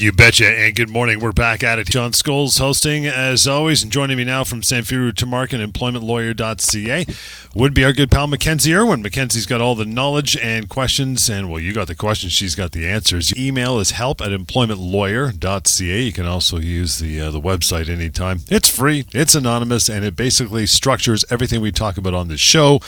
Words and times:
You 0.00 0.12
betcha. 0.12 0.46
And 0.46 0.76
good 0.76 0.90
morning. 0.90 1.18
We're 1.18 1.32
back 1.32 1.64
at 1.64 1.80
it. 1.80 1.88
John 1.88 2.12
Scholes 2.12 2.60
hosting 2.60 3.04
as 3.04 3.48
always, 3.48 3.82
and 3.82 3.90
joining 3.90 4.16
me 4.16 4.22
now 4.22 4.44
from 4.44 4.60
Samfiru 4.60 5.10
Tamarkin, 5.10 5.58
employmentlawyer.ca, 5.66 7.04
would 7.56 7.74
be 7.74 7.84
our 7.84 7.92
good 7.92 8.08
pal 8.08 8.28
Mackenzie 8.28 8.72
Irwin. 8.72 9.02
Mackenzie's 9.02 9.44
got 9.44 9.60
all 9.60 9.74
the 9.74 9.84
knowledge 9.84 10.36
and 10.36 10.68
questions, 10.68 11.28
and 11.28 11.50
well, 11.50 11.58
you 11.58 11.72
got 11.72 11.88
the 11.88 11.96
questions, 11.96 12.32
she's 12.32 12.54
got 12.54 12.70
the 12.70 12.86
answers. 12.86 13.36
Email 13.36 13.80
is 13.80 13.90
help 13.90 14.20
at 14.20 14.30
employmentlawyer.ca. 14.30 16.00
You 16.00 16.12
can 16.12 16.26
also 16.26 16.58
use 16.60 17.00
the 17.00 17.20
uh, 17.20 17.32
the 17.32 17.40
website 17.40 17.88
anytime. 17.88 18.42
It's 18.48 18.68
free, 18.68 19.04
it's 19.12 19.34
anonymous, 19.34 19.88
and 19.88 20.04
it 20.04 20.14
basically 20.14 20.66
structures 20.66 21.24
everything 21.28 21.60
we 21.60 21.72
talk 21.72 21.98
about 21.98 22.14
on 22.14 22.28
this 22.28 22.38
show 22.38 22.78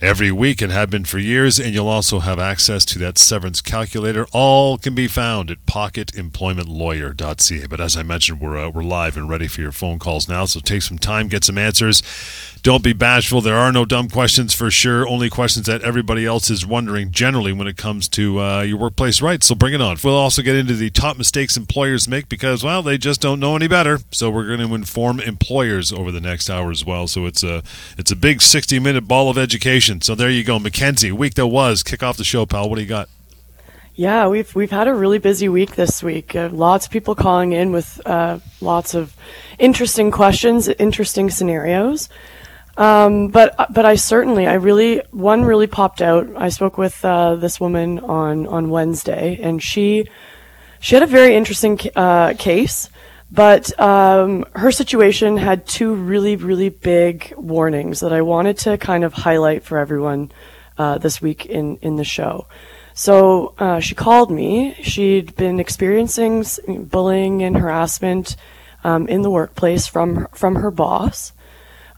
every 0.00 0.32
week 0.32 0.62
and 0.62 0.72
have 0.72 0.90
been 0.90 1.04
for 1.04 1.18
years. 1.18 1.58
And 1.58 1.74
you'll 1.74 1.88
also 1.88 2.20
have 2.20 2.38
access 2.38 2.84
to 2.86 2.98
that 3.00 3.18
severance 3.18 3.60
calculator. 3.60 4.26
All 4.32 4.78
can 4.78 4.94
be 4.94 5.06
found 5.06 5.50
at 5.50 5.66
pocketemploymentlawyer.ca. 5.66 7.66
But 7.66 7.80
as 7.80 7.96
I 7.96 8.02
mentioned, 8.02 8.40
we're, 8.40 8.58
uh, 8.58 8.70
we're 8.70 8.82
live 8.82 9.16
and 9.16 9.28
ready 9.28 9.46
for 9.46 9.60
your 9.60 9.72
phone 9.72 9.98
calls 9.98 10.28
now. 10.28 10.46
So 10.46 10.60
take 10.60 10.82
some 10.82 10.98
time, 10.98 11.28
get 11.28 11.44
some 11.44 11.58
answers. 11.58 12.02
Don't 12.62 12.84
be 12.84 12.92
bashful. 12.92 13.40
There 13.40 13.56
are 13.56 13.72
no 13.72 13.86
dumb 13.86 14.10
questions 14.10 14.52
for 14.52 14.70
sure. 14.70 15.08
Only 15.08 15.30
questions 15.30 15.64
that 15.64 15.80
everybody 15.80 16.26
else 16.26 16.50
is 16.50 16.66
wondering 16.66 17.10
generally 17.10 17.54
when 17.54 17.66
it 17.66 17.78
comes 17.78 18.06
to 18.10 18.38
uh, 18.38 18.60
your 18.60 18.76
workplace 18.76 19.22
rights. 19.22 19.46
So 19.46 19.54
bring 19.54 19.72
it 19.72 19.80
on. 19.80 19.96
We'll 20.04 20.14
also 20.14 20.42
get 20.42 20.56
into 20.56 20.74
the 20.74 20.90
top 20.90 21.16
mistakes 21.16 21.56
employers 21.56 22.06
make 22.06 22.28
because, 22.28 22.62
well, 22.62 22.82
they 22.82 22.98
just 22.98 23.22
don't 23.22 23.40
know 23.40 23.56
any 23.56 23.66
better. 23.66 24.00
So 24.10 24.30
we're 24.30 24.46
going 24.46 24.68
to 24.68 24.74
inform 24.74 25.20
employers 25.20 25.90
over 25.90 26.12
the 26.12 26.20
next 26.20 26.50
hour 26.50 26.70
as 26.70 26.84
well. 26.84 27.06
So 27.06 27.24
it's 27.24 27.42
a 27.42 27.62
it's 27.96 28.10
a 28.10 28.16
big 28.16 28.42
60 28.42 28.78
minute 28.78 29.08
ball 29.08 29.30
of 29.30 29.38
education. 29.38 30.02
So 30.02 30.14
there 30.14 30.30
you 30.30 30.44
go, 30.44 30.58
Mackenzie. 30.58 31.12
Week 31.12 31.34
that 31.34 31.46
was. 31.46 31.82
Kick 31.82 32.02
off 32.02 32.18
the 32.18 32.24
show, 32.24 32.44
pal. 32.44 32.68
What 32.68 32.76
do 32.76 32.82
you 32.82 32.88
got? 32.88 33.08
Yeah, 33.94 34.28
we've 34.28 34.54
we've 34.54 34.70
had 34.70 34.86
a 34.86 34.94
really 34.94 35.18
busy 35.18 35.48
week 35.48 35.76
this 35.76 36.02
week. 36.02 36.36
Uh, 36.36 36.50
lots 36.52 36.86
of 36.86 36.92
people 36.92 37.14
calling 37.14 37.52
in 37.52 37.72
with 37.72 38.00
uh, 38.04 38.38
lots 38.60 38.94
of 38.94 39.16
interesting 39.58 40.10
questions, 40.10 40.68
interesting 40.68 41.30
scenarios. 41.30 42.10
Um, 42.76 43.28
but 43.28 43.54
but 43.72 43.84
I 43.84 43.96
certainly 43.96 44.46
I 44.46 44.54
really 44.54 45.02
one 45.10 45.44
really 45.44 45.66
popped 45.66 46.00
out. 46.00 46.28
I 46.36 46.48
spoke 46.48 46.78
with 46.78 47.04
uh, 47.04 47.36
this 47.36 47.60
woman 47.60 47.98
on 48.00 48.46
on 48.46 48.70
Wednesday, 48.70 49.38
and 49.42 49.62
she 49.62 50.08
she 50.80 50.94
had 50.94 51.02
a 51.02 51.06
very 51.06 51.34
interesting 51.34 51.78
uh, 51.94 52.34
case, 52.38 52.88
but 53.30 53.78
um, 53.78 54.44
her 54.54 54.72
situation 54.72 55.36
had 55.36 55.66
two 55.66 55.94
really 55.94 56.36
really 56.36 56.68
big 56.68 57.34
warnings 57.36 58.00
that 58.00 58.12
I 58.12 58.22
wanted 58.22 58.56
to 58.58 58.78
kind 58.78 59.04
of 59.04 59.12
highlight 59.12 59.62
for 59.64 59.78
everyone 59.78 60.32
uh, 60.78 60.98
this 60.98 61.20
week 61.20 61.46
in 61.46 61.76
in 61.82 61.96
the 61.96 62.04
show. 62.04 62.46
So 62.94 63.54
uh, 63.58 63.80
she 63.80 63.94
called 63.94 64.30
me. 64.30 64.74
She'd 64.82 65.34
been 65.36 65.60
experiencing 65.60 66.44
bullying 66.66 67.42
and 67.42 67.56
harassment 67.56 68.36
um, 68.84 69.06
in 69.08 69.22
the 69.22 69.30
workplace 69.30 69.86
from 69.86 70.28
from 70.32 70.56
her 70.56 70.70
boss. 70.70 71.32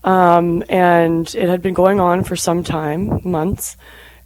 Um, 0.04 0.64
and 0.68 1.32
it 1.34 1.48
had 1.48 1.62
been 1.62 1.74
going 1.74 2.00
on 2.00 2.24
for 2.24 2.36
some 2.36 2.64
time, 2.64 3.20
months. 3.24 3.76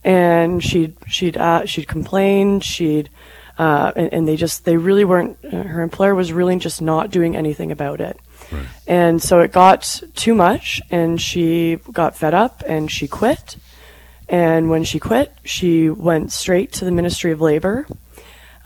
And 0.05 0.62
she'd 0.62 0.96
she'd 1.08 1.36
uh, 1.36 1.66
she'd 1.66 1.88
complained. 1.88 2.64
She'd 2.64 3.10
uh, 3.58 3.92
and, 3.97 4.12
and, 4.12 4.28
they 4.28 4.36
just 4.36 4.64
they 4.64 4.77
really 4.77 5.04
weren't. 5.04 5.38
Uh, 5.44 5.62
her 5.62 5.82
employer 5.82 6.14
was 6.14 6.32
really 6.32 6.56
just 6.58 6.82
not 6.82 7.10
doing 7.10 7.34
anything 7.34 7.72
about 7.72 8.00
it. 8.00 8.19
Right. 8.52 8.66
And 8.86 9.22
so 9.22 9.41
it 9.41 9.50
got 9.50 10.02
too 10.14 10.34
much, 10.34 10.82
and 10.91 11.20
she 11.20 11.76
got 11.91 12.16
fed 12.16 12.34
up, 12.34 12.62
and 12.66 12.91
she 12.91 13.08
quit. 13.08 13.56
And 14.28 14.69
when 14.69 14.84
she 14.84 14.98
quit, 14.98 15.32
she 15.44 15.88
went 15.88 16.32
straight 16.32 16.72
to 16.72 16.84
the 16.84 16.91
Ministry 16.91 17.32
of 17.32 17.41
Labor 17.41 17.87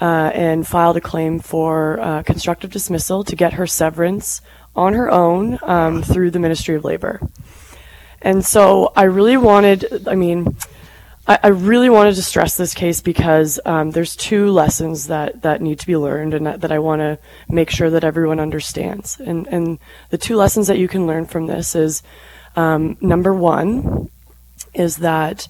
uh, 0.01 0.31
and 0.35 0.67
filed 0.67 0.97
a 0.97 1.01
claim 1.01 1.39
for 1.39 2.01
uh, 2.01 2.23
constructive 2.23 2.73
dismissal 2.73 3.23
to 3.25 3.37
get 3.37 3.55
her 3.55 3.67
severance 3.67 4.41
on 4.75 4.95
her 4.95 5.11
own 5.11 5.59
um, 5.63 6.03
through 6.03 6.31
the 6.31 6.39
Ministry 6.39 6.75
of 6.75 6.85
Labor. 6.85 7.21
And 8.23 8.45
so 8.45 8.93
I 8.95 9.05
really 9.05 9.37
wanted, 9.37 10.07
I 10.07 10.15
mean, 10.15 10.57
I, 11.27 11.39
I 11.45 11.49
really 11.49 11.89
wanted 11.89 12.15
to 12.17 12.23
stress 12.23 12.57
this 12.57 12.75
case 12.75 13.01
because 13.01 13.59
um, 13.65 13.93
there's 13.93 14.17
two 14.17 14.51
lessons 14.51 15.07
that, 15.07 15.43
that 15.43 15.63
need 15.63 15.79
to 15.81 15.87
be 15.87 15.97
learned 15.97 16.35
and 16.35 16.47
that, 16.47 16.61
that 16.61 16.73
I 16.73 16.79
want 16.79 17.01
to 17.01 17.19
make 17.49 17.71
sure 17.71 17.91
that 17.91 18.05
everyone 18.05 18.41
understands. 18.41 19.19
And, 19.21 19.47
and 19.49 19.79
the 20.11 20.19
two 20.19 20.37
lessons 20.37 20.67
that 20.67 20.79
you 20.79 20.89
can 20.89 21.07
learn 21.07 21.27
from 21.27 21.47
this 21.47 21.75
is 21.75 22.03
um, 22.57 22.97
number 23.01 23.33
one 23.33 24.11
is 24.75 24.97
that 24.99 25.49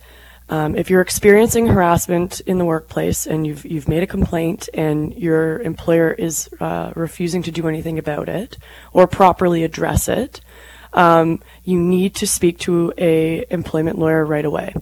um, 0.51 0.75
if 0.75 0.91
you're 0.91 1.01
experiencing 1.01 1.69
harassment 1.69 2.41
in 2.41 2.59
the 2.59 2.65
workplace 2.65 3.25
and 3.25 3.47
you've 3.47 3.65
you've 3.65 3.89
made 3.89 4.03
a 4.03 4.07
complaint 4.07 4.69
and 4.75 5.15
your 5.15 5.61
employer 5.61 6.11
is 6.11 6.51
uh, 6.59 6.93
refusing 6.97 7.43
to 7.45 7.53
do 7.53 7.69
anything 7.69 7.99
about 7.99 8.29
it 8.29 8.59
or 8.93 9.07
properly 9.07 9.63
address 9.63 10.09
it, 10.09 10.41
um, 10.93 11.41
you 11.63 11.79
need 11.79 12.17
to 12.17 12.27
speak 12.27 12.59
to 12.59 12.93
a 12.99 13.45
employment 13.51 13.97
lawyer 13.97 14.27
right 14.27 14.45
away. 14.45 14.75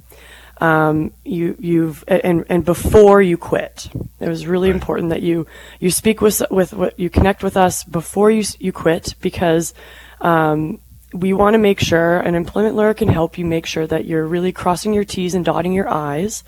Um, 0.59 1.12
you 1.23 1.55
you've 1.61 2.03
and 2.09 2.47
and 2.49 2.65
before 2.65 3.21
you 3.21 3.37
quit, 3.37 3.91
it 4.21 4.28
was 4.28 4.47
really 4.47 4.71
right. 4.71 4.75
important 4.75 5.11
that 5.11 5.21
you 5.21 5.47
you 5.81 5.91
speak 5.91 6.23
with 6.23 6.43
with 6.51 6.73
you 6.97 7.11
connect 7.11 7.43
with 7.43 7.59
us 7.59 7.84
before 7.84 8.31
you 8.31 8.43
you 8.59 8.73
quit 8.73 9.17
because 9.21 9.75
um, 10.23 10.81
we 11.13 11.33
want 11.33 11.55
to 11.55 11.59
make 11.59 11.81
sure 11.81 12.21
an 12.21 12.35
employment 12.35 12.75
lawyer 12.75 12.95
can 12.95 13.09
help 13.09 13.39
you 13.39 13.45
make 13.45 13.67
sure 13.67 13.87
that 13.87 14.05
you're 14.05 14.27
really 14.27 14.53
crossing 14.53 14.93
your 14.93 15.05
T's 15.05 15.35
and 15.35 15.45
dotting 15.45 15.73
your 15.73 15.89
I's 15.89 16.45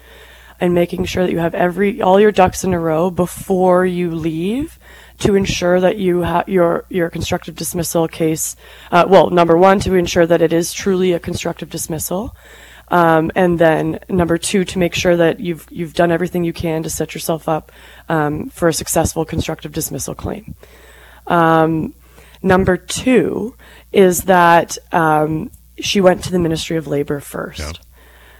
and 0.60 0.74
making 0.74 1.06
sure 1.06 1.24
that 1.24 1.32
you 1.32 1.38
have 1.38 1.54
every 1.54 2.02
all 2.02 2.20
your 2.20 2.32
ducks 2.32 2.64
in 2.64 2.74
a 2.74 2.78
row 2.78 3.10
before 3.10 3.86
you 3.86 4.10
leave 4.14 4.78
to 5.18 5.34
ensure 5.34 5.80
that 5.80 5.96
you 5.96 6.20
have 6.20 6.48
your 6.48 6.84
your 6.90 7.08
constructive 7.08 7.56
dismissal 7.56 8.06
case 8.06 8.56
uh, 8.92 9.06
well 9.08 9.30
number 9.30 9.56
one 9.56 9.80
to 9.80 9.94
ensure 9.94 10.26
that 10.26 10.42
it 10.42 10.52
is 10.52 10.72
truly 10.72 11.12
a 11.12 11.18
constructive 11.18 11.70
dismissal 11.70 12.36
um, 12.90 13.30
and 13.34 13.58
then 13.58 14.00
number 14.08 14.36
two 14.36 14.64
to 14.64 14.78
make 14.78 14.94
sure 14.94 15.16
that 15.16 15.40
you've 15.40 15.66
you've 15.70 15.94
done 15.94 16.10
everything 16.10 16.44
you 16.44 16.52
can 16.52 16.82
to 16.82 16.90
set 16.90 17.14
yourself 17.14 17.48
up 17.48 17.70
um, 18.08 18.50
for 18.50 18.68
a 18.68 18.72
successful 18.72 19.24
constructive 19.24 19.72
dismissal 19.72 20.14
claim. 20.14 20.54
Um, 21.26 21.94
number 22.42 22.76
two 22.76 23.54
is 23.92 24.22
that 24.22 24.78
um, 24.92 25.50
she 25.78 26.00
went 26.00 26.24
to 26.24 26.32
the 26.32 26.38
Ministry 26.38 26.76
of 26.76 26.86
Labor 26.86 27.20
first. 27.20 27.60
Yeah. 27.60 27.72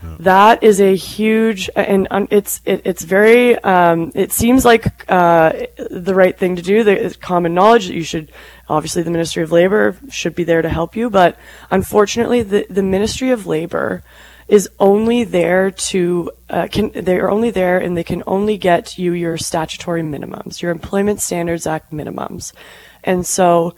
Yeah. 0.02 0.16
That 0.20 0.62
is 0.62 0.80
a 0.80 0.96
huge, 0.96 1.68
and 1.76 2.08
um, 2.10 2.26
it's 2.30 2.62
it, 2.64 2.80
it's 2.86 3.02
very. 3.02 3.58
Um, 3.58 4.12
it 4.14 4.32
seems 4.32 4.64
like 4.64 4.86
uh, 5.10 5.52
the 5.76 6.14
right 6.14 6.36
thing 6.36 6.56
to 6.56 6.62
do. 6.62 6.84
There's 6.84 7.16
common 7.16 7.52
knowledge 7.52 7.88
that 7.88 7.94
you 7.94 8.02
should. 8.02 8.32
Obviously, 8.66 9.02
the 9.02 9.10
Ministry 9.10 9.42
of 9.42 9.52
Labor 9.52 9.96
should 10.08 10.34
be 10.34 10.44
there 10.44 10.62
to 10.62 10.70
help 10.70 10.96
you, 10.96 11.10
but 11.10 11.38
unfortunately, 11.70 12.42
the 12.42 12.66
the 12.70 12.82
Ministry 12.82 13.30
of 13.30 13.46
Labor 13.46 14.02
is 14.48 14.68
only 14.80 15.22
there 15.22 15.70
to 15.70 16.30
uh, 16.48 16.66
can 16.70 16.90
they 16.92 17.18
are 17.18 17.30
only 17.30 17.50
there 17.50 17.78
and 17.78 17.96
they 17.96 18.04
can 18.04 18.22
only 18.26 18.58
get 18.58 18.98
you 18.98 19.12
your 19.12 19.36
statutory 19.36 20.02
minimums, 20.02 20.62
your 20.62 20.72
Employment 20.72 21.20
Standards 21.20 21.66
Act 21.66 21.92
minimums, 21.92 22.52
and 23.04 23.26
so 23.26 23.74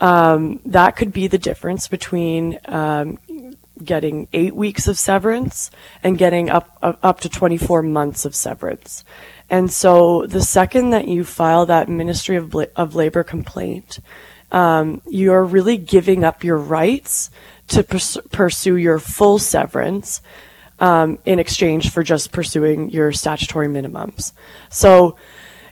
um, 0.00 0.60
that 0.66 0.96
could 0.96 1.12
be 1.12 1.26
the 1.26 1.38
difference 1.38 1.88
between 1.88 2.58
um, 2.66 3.18
getting 3.82 4.28
eight 4.32 4.54
weeks 4.54 4.88
of 4.88 4.98
severance 4.98 5.70
and 6.02 6.18
getting 6.18 6.50
up 6.50 6.78
up 6.82 7.20
to 7.20 7.28
24 7.28 7.82
months 7.82 8.24
of 8.24 8.34
severance. 8.34 9.04
And 9.48 9.70
so 9.70 10.26
the 10.26 10.42
second 10.42 10.90
that 10.90 11.08
you 11.08 11.24
file 11.24 11.66
that 11.66 11.88
Ministry 11.88 12.36
of, 12.36 12.54
of 12.74 12.94
Labor 12.94 13.22
complaint, 13.22 14.00
um, 14.50 15.02
you're 15.06 15.44
really 15.44 15.76
giving 15.76 16.24
up 16.24 16.42
your 16.42 16.56
rights 16.56 17.30
to 17.68 17.82
pers- 17.82 18.18
pursue 18.30 18.76
your 18.76 18.98
full 18.98 19.38
severance 19.38 20.20
um, 20.78 21.18
in 21.24 21.38
exchange 21.38 21.90
for 21.90 22.02
just 22.02 22.32
pursuing 22.32 22.90
your 22.90 23.12
statutory 23.12 23.68
minimums. 23.68 24.32
So 24.68 25.16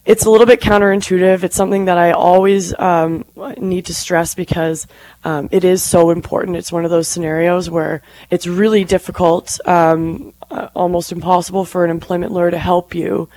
it's 0.05 0.27
a 0.27 0.31
little 0.31 0.47
bit 0.47 0.61
counterintuitive. 0.61 1.43
It's 1.45 1.57
something 1.57 1.87
that 1.87 1.97
I 1.97 2.13
always 2.13 2.79
um, 2.79 3.25
need 3.57 3.87
to 3.87 3.95
stress 3.95 4.35
because 4.35 4.87
um, 5.25 5.49
it 5.51 5.65
is 5.65 5.83
so 5.83 6.11
important. 6.11 6.57
It's 6.57 6.71
one 6.71 6.85
of 6.85 6.91
those 6.91 7.09
scenarios 7.09 7.71
where 7.71 8.03
it's 8.31 8.47
really 8.47 8.85
difficult, 8.85 9.59
um, 9.67 10.35
uh, 10.51 10.69
almost 10.75 11.11
impossible 11.11 11.65
for 11.65 11.85
an 11.85 11.91
employment 11.91 12.33
lawyer 12.33 12.51
to 12.51 12.59
help 12.59 12.95
you 12.95 13.31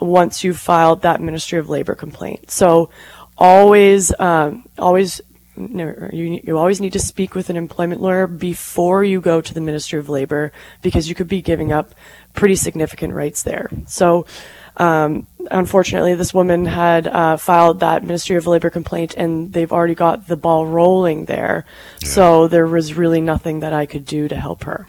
once 0.00 0.42
you've 0.42 0.58
filed 0.58 1.02
that 1.02 1.20
Ministry 1.20 1.58
of 1.58 1.68
Labor 1.68 1.94
complaint. 1.94 2.50
So 2.50 2.90
always, 3.36 4.18
um, 4.18 4.66
always. 4.78 5.20
You, 5.56 6.40
you 6.42 6.58
always 6.58 6.80
need 6.80 6.94
to 6.94 6.98
speak 6.98 7.36
with 7.36 7.48
an 7.48 7.56
employment 7.56 8.00
lawyer 8.00 8.26
before 8.26 9.04
you 9.04 9.20
go 9.20 9.40
to 9.40 9.54
the 9.54 9.60
Ministry 9.60 10.00
of 10.00 10.08
Labor 10.08 10.50
because 10.82 11.08
you 11.08 11.14
could 11.14 11.28
be 11.28 11.42
giving 11.42 11.70
up 11.70 11.94
pretty 12.32 12.56
significant 12.56 13.14
rights 13.14 13.44
there. 13.44 13.70
So, 13.86 14.26
Um, 14.76 15.26
unfortunately, 15.50 16.14
this 16.14 16.34
woman 16.34 16.66
had 16.66 17.06
uh, 17.06 17.36
filed 17.36 17.80
that 17.80 18.02
Ministry 18.02 18.36
of 18.36 18.46
Labor 18.46 18.70
complaint, 18.70 19.14
and 19.16 19.52
they've 19.52 19.72
already 19.72 19.94
got 19.94 20.26
the 20.26 20.36
ball 20.36 20.66
rolling 20.66 21.26
there. 21.26 21.64
Yeah. 22.02 22.08
So 22.08 22.48
there 22.48 22.66
was 22.66 22.94
really 22.94 23.20
nothing 23.20 23.60
that 23.60 23.72
I 23.72 23.86
could 23.86 24.04
do 24.04 24.28
to 24.28 24.36
help 24.36 24.64
her 24.64 24.86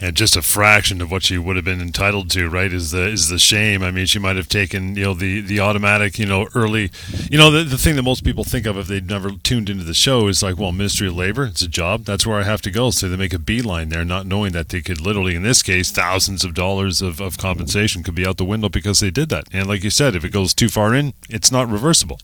and 0.00 0.16
just 0.16 0.36
a 0.36 0.42
fraction 0.42 1.00
of 1.00 1.10
what 1.10 1.24
she 1.24 1.38
would 1.38 1.56
have 1.56 1.64
been 1.64 1.80
entitled 1.80 2.30
to, 2.30 2.48
right? 2.48 2.72
Is 2.72 2.90
the 2.92 3.08
is 3.08 3.28
the 3.28 3.38
shame. 3.38 3.82
I 3.82 3.90
mean, 3.90 4.06
she 4.06 4.18
might 4.18 4.36
have 4.36 4.48
taken 4.48 4.96
you 4.96 5.04
know 5.04 5.14
the 5.14 5.40
the 5.40 5.60
automatic, 5.60 6.18
you 6.18 6.26
know, 6.26 6.48
early, 6.54 6.90
you 7.30 7.38
know, 7.38 7.50
the, 7.50 7.64
the 7.64 7.78
thing 7.78 7.96
that 7.96 8.02
most 8.02 8.24
people 8.24 8.44
think 8.44 8.66
of 8.66 8.78
if 8.78 8.86
they'd 8.86 9.08
never 9.08 9.30
tuned 9.30 9.68
into 9.68 9.84
the 9.84 9.94
show 9.94 10.28
is 10.28 10.42
like, 10.42 10.58
well, 10.58 10.72
Ministry 10.72 11.08
of 11.08 11.16
Labor, 11.16 11.44
it's 11.44 11.62
a 11.62 11.68
job, 11.68 12.04
that's 12.04 12.26
where 12.26 12.38
I 12.38 12.44
have 12.44 12.62
to 12.62 12.70
go. 12.70 12.90
So 12.90 13.08
they 13.08 13.16
make 13.16 13.34
a 13.34 13.38
beeline 13.38 13.88
there, 13.88 14.04
not 14.04 14.26
knowing 14.26 14.52
that 14.52 14.68
they 14.68 14.80
could 14.80 15.00
literally, 15.00 15.34
in 15.34 15.42
this 15.42 15.62
case, 15.62 15.90
thousands 15.90 16.44
of 16.44 16.54
dollars 16.54 17.02
of, 17.02 17.20
of 17.20 17.38
compensation 17.38 18.02
could 18.02 18.14
be 18.14 18.26
out 18.26 18.36
the 18.36 18.44
window 18.44 18.68
because 18.68 19.00
they 19.00 19.10
did 19.10 19.28
that. 19.30 19.46
And 19.52 19.66
like 19.66 19.84
you 19.84 19.90
said, 19.90 20.14
if 20.14 20.24
it 20.24 20.30
goes 20.30 20.54
too 20.54 20.68
far 20.68 20.94
in, 20.94 21.14
it's 21.28 21.50
not 21.50 21.68
reversible. 21.68 22.20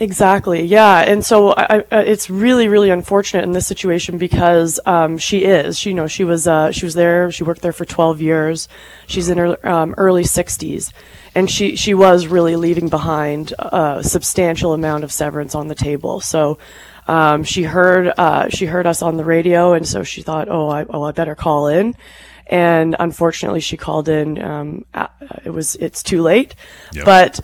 Exactly. 0.00 0.64
Yeah, 0.64 1.00
and 1.00 1.22
so 1.22 1.52
I, 1.52 1.84
I, 1.92 2.00
it's 2.00 2.30
really, 2.30 2.68
really 2.68 2.88
unfortunate 2.88 3.44
in 3.44 3.52
this 3.52 3.66
situation 3.66 4.16
because 4.16 4.80
um, 4.86 5.18
she 5.18 5.44
is. 5.44 5.78
She, 5.78 5.90
you 5.90 5.94
know, 5.94 6.06
she 6.06 6.24
was 6.24 6.46
uh, 6.46 6.72
she 6.72 6.86
was 6.86 6.94
there. 6.94 7.30
She 7.30 7.44
worked 7.44 7.60
there 7.60 7.74
for 7.74 7.84
12 7.84 8.22
years. 8.22 8.66
She's 9.06 9.28
in 9.28 9.36
her 9.36 9.68
um, 9.68 9.94
early 9.98 10.22
60s, 10.24 10.94
and 11.34 11.50
she 11.50 11.76
she 11.76 11.92
was 11.92 12.26
really 12.26 12.56
leaving 12.56 12.88
behind 12.88 13.52
a 13.58 14.02
substantial 14.02 14.72
amount 14.72 15.04
of 15.04 15.12
severance 15.12 15.54
on 15.54 15.68
the 15.68 15.76
table. 15.76 16.20
So. 16.20 16.58
Um, 17.08 17.42
she 17.42 17.64
heard 17.64 18.12
uh, 18.18 18.50
she 18.50 18.66
heard 18.66 18.86
us 18.86 19.02
on 19.02 19.16
the 19.16 19.24
radio, 19.24 19.72
and 19.72 19.88
so 19.88 20.04
she 20.04 20.22
thought, 20.22 20.48
"Oh, 20.48 20.68
I, 20.68 20.84
oh, 20.88 21.02
I 21.02 21.10
better 21.10 21.34
call 21.34 21.66
in." 21.66 21.96
And 22.46 22.94
unfortunately, 23.00 23.58
she 23.58 23.76
called 23.76 24.08
in. 24.08 24.40
Um, 24.40 24.84
it 25.44 25.50
was 25.50 25.74
it's 25.76 26.04
too 26.04 26.22
late, 26.22 26.54
yep. 26.92 27.04
but 27.06 27.40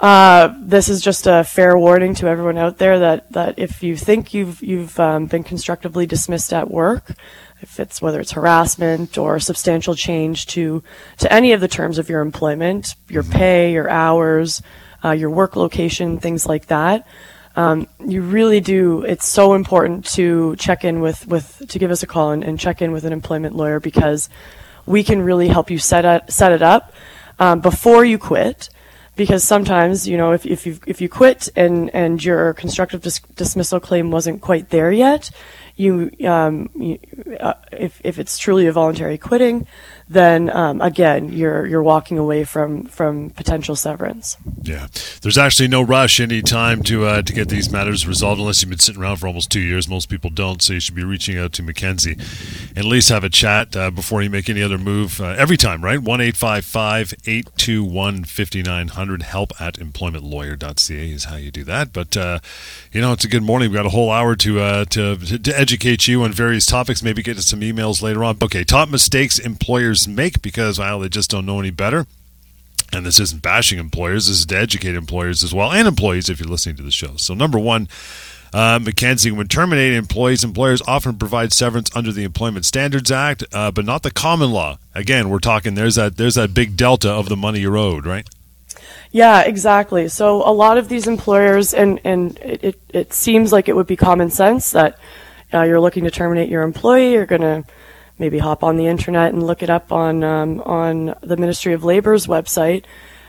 uh, 0.00 0.54
this 0.60 0.88
is 0.88 1.00
just 1.00 1.26
a 1.26 1.42
fair 1.42 1.76
warning 1.76 2.14
to 2.14 2.28
everyone 2.28 2.56
out 2.56 2.78
there 2.78 3.00
that, 3.00 3.32
that 3.32 3.58
if 3.58 3.82
you 3.82 3.96
think 3.96 4.32
you've 4.32 4.62
you've 4.62 4.98
um, 5.00 5.26
been 5.26 5.42
constructively 5.42 6.06
dismissed 6.06 6.52
at 6.52 6.70
work, 6.70 7.14
if 7.60 7.80
it's 7.80 8.00
whether 8.00 8.20
it's 8.20 8.32
harassment 8.32 9.18
or 9.18 9.40
substantial 9.40 9.96
change 9.96 10.46
to 10.46 10.84
to 11.18 11.32
any 11.32 11.52
of 11.52 11.60
the 11.60 11.66
terms 11.66 11.98
of 11.98 12.08
your 12.08 12.20
employment, 12.20 12.94
your 13.08 13.24
mm-hmm. 13.24 13.32
pay, 13.32 13.72
your 13.72 13.90
hours, 13.90 14.62
uh, 15.04 15.10
your 15.10 15.30
work 15.30 15.56
location, 15.56 16.18
things 16.18 16.46
like 16.46 16.66
that. 16.66 17.06
Um, 17.56 17.88
you 18.06 18.22
really 18.22 18.60
do. 18.60 19.02
It's 19.02 19.26
so 19.26 19.54
important 19.54 20.04
to 20.14 20.54
check 20.56 20.84
in 20.84 21.00
with, 21.00 21.26
with 21.26 21.60
to 21.68 21.78
give 21.80 21.90
us 21.90 22.04
a 22.04 22.06
call 22.06 22.30
and, 22.30 22.44
and 22.44 22.60
check 22.60 22.80
in 22.82 22.92
with 22.92 23.04
an 23.04 23.12
employment 23.12 23.56
lawyer 23.56 23.80
because 23.80 24.28
we 24.86 25.02
can 25.02 25.22
really 25.22 25.48
help 25.48 25.68
you 25.68 25.78
set 25.78 26.04
it 26.04 26.32
set 26.32 26.52
it 26.52 26.62
up 26.62 26.92
um, 27.40 27.60
before 27.60 28.04
you 28.04 28.16
quit 28.16 28.70
because 29.18 29.44
sometimes 29.44 30.08
you 30.08 30.16
know 30.16 30.32
if, 30.32 30.46
if 30.46 30.66
you 30.66 30.78
if 30.86 31.02
you 31.02 31.10
quit 31.10 31.50
and 31.54 31.94
and 31.94 32.24
your 32.24 32.54
constructive 32.54 33.02
dis- 33.02 33.20
dismissal 33.36 33.80
claim 33.80 34.10
wasn't 34.10 34.40
quite 34.40 34.70
there 34.70 34.90
yet 34.90 35.30
you, 35.78 36.10
um, 36.26 36.68
you 36.74 36.98
uh, 37.38 37.54
if 37.70 38.00
if 38.02 38.18
it's 38.18 38.36
truly 38.36 38.66
a 38.66 38.72
voluntary 38.72 39.16
quitting, 39.16 39.66
then 40.08 40.50
um, 40.50 40.80
again 40.80 41.28
you're 41.30 41.66
you're 41.66 41.82
walking 41.82 42.18
away 42.18 42.44
from 42.44 42.84
from 42.84 43.30
potential 43.30 43.76
severance. 43.76 44.36
Yeah, 44.62 44.88
there's 45.22 45.38
actually 45.38 45.68
no 45.68 45.82
rush 45.82 46.20
any 46.20 46.42
time 46.42 46.82
to 46.84 47.04
uh, 47.04 47.22
to 47.22 47.32
get 47.32 47.48
these 47.48 47.70
matters 47.70 48.06
resolved 48.06 48.40
unless 48.40 48.62
you've 48.62 48.70
been 48.70 48.78
sitting 48.78 49.00
around 49.00 49.16
for 49.16 49.26
almost 49.26 49.50
two 49.50 49.60
years. 49.60 49.88
Most 49.88 50.08
people 50.08 50.30
don't, 50.30 50.62
so 50.62 50.72
you 50.72 50.80
should 50.80 50.94
be 50.94 51.04
reaching 51.04 51.38
out 51.38 51.52
to 51.54 51.62
Mackenzie 51.62 52.16
and 52.70 52.78
at 52.78 52.84
least 52.84 53.08
have 53.10 53.24
a 53.24 53.28
chat 53.28 53.76
uh, 53.76 53.90
before 53.90 54.22
you 54.22 54.30
make 54.30 54.48
any 54.48 54.62
other 54.62 54.78
move. 54.78 55.20
Uh, 55.20 55.34
every 55.38 55.56
time, 55.56 55.84
right? 55.84 56.00
One 56.00 56.20
eight 56.20 56.36
five 56.36 56.64
five 56.64 57.12
eight 57.26 57.48
two 57.56 57.84
one 57.84 58.24
fifty 58.24 58.62
nine 58.62 58.88
hundred. 58.88 59.22
Help 59.22 59.52
at 59.60 59.74
employmentlawyer.ca 59.74 61.10
is 61.10 61.24
how 61.24 61.36
you 61.36 61.50
do 61.50 61.64
that. 61.64 61.92
But 61.92 62.16
uh, 62.16 62.38
you 62.92 63.00
know, 63.00 63.12
it's 63.12 63.24
a 63.24 63.28
good 63.28 63.42
morning. 63.42 63.70
We've 63.70 63.76
got 63.76 63.86
a 63.86 63.90
whole 63.90 64.10
hour 64.10 64.36
to 64.36 64.60
uh, 64.60 64.84
to 64.86 65.16
to 65.16 65.58
educate 65.58 66.08
you 66.08 66.22
on 66.22 66.32
various 66.32 66.64
topics, 66.64 67.02
maybe 67.02 67.22
get 67.22 67.36
to 67.36 67.42
some 67.42 67.60
emails 67.60 68.02
later 68.02 68.24
on. 68.24 68.38
Okay, 68.42 68.64
top 68.64 68.88
mistakes 68.88 69.38
employers 69.38 69.97
make 70.06 70.42
because, 70.42 70.78
well, 70.78 71.00
they 71.00 71.08
just 71.08 71.30
don't 71.30 71.46
know 71.46 71.58
any 71.58 71.70
better. 71.70 72.06
And 72.92 73.04
this 73.04 73.20
isn't 73.20 73.42
bashing 73.42 73.78
employers, 73.78 74.28
this 74.28 74.38
is 74.38 74.46
to 74.46 74.56
educate 74.56 74.94
employers 74.94 75.42
as 75.42 75.52
well, 75.52 75.72
and 75.72 75.86
employees 75.86 76.30
if 76.30 76.40
you're 76.40 76.48
listening 76.48 76.76
to 76.76 76.82
the 76.82 76.90
show. 76.90 77.16
So, 77.16 77.34
number 77.34 77.58
one, 77.58 77.88
uh, 78.52 78.78
Mackenzie, 78.82 79.30
when 79.30 79.48
terminating 79.48 79.98
employees, 79.98 80.42
employers 80.42 80.80
often 80.86 81.18
provide 81.18 81.52
severance 81.52 81.94
under 81.94 82.12
the 82.12 82.24
Employment 82.24 82.64
Standards 82.64 83.10
Act, 83.10 83.44
uh, 83.52 83.70
but 83.70 83.84
not 83.84 84.02
the 84.02 84.10
common 84.10 84.52
law. 84.52 84.78
Again, 84.94 85.28
we're 85.28 85.38
talking 85.38 85.74
there's 85.74 85.96
that 85.96 86.16
there's 86.16 86.36
that 86.36 86.54
big 86.54 86.76
delta 86.76 87.10
of 87.10 87.28
the 87.28 87.36
money 87.36 87.60
you're 87.60 87.76
owed, 87.76 88.06
right? 88.06 88.26
Yeah, 89.10 89.42
exactly. 89.42 90.08
So 90.08 90.36
a 90.48 90.52
lot 90.52 90.78
of 90.78 90.88
these 90.88 91.06
employers, 91.06 91.74
and 91.74 92.00
and 92.04 92.38
it, 92.38 92.64
it, 92.64 92.80
it 92.88 93.12
seems 93.12 93.52
like 93.52 93.68
it 93.68 93.76
would 93.76 93.86
be 93.86 93.96
common 93.96 94.30
sense 94.30 94.70
that 94.72 94.98
uh, 95.52 95.62
you're 95.62 95.80
looking 95.80 96.04
to 96.04 96.10
terminate 96.10 96.48
your 96.48 96.62
employee, 96.62 97.12
you're 97.12 97.26
going 97.26 97.42
to 97.42 97.64
maybe 98.18 98.38
hop 98.38 98.64
on 98.64 98.76
the 98.76 98.86
internet 98.86 99.32
and 99.32 99.42
look 99.42 99.62
it 99.62 99.70
up 99.70 99.92
on 99.92 100.24
um, 100.24 100.60
on 100.62 101.14
the 101.22 101.36
Ministry 101.36 101.72
of 101.72 101.84
Labor's 101.84 102.26
website. 102.26 102.84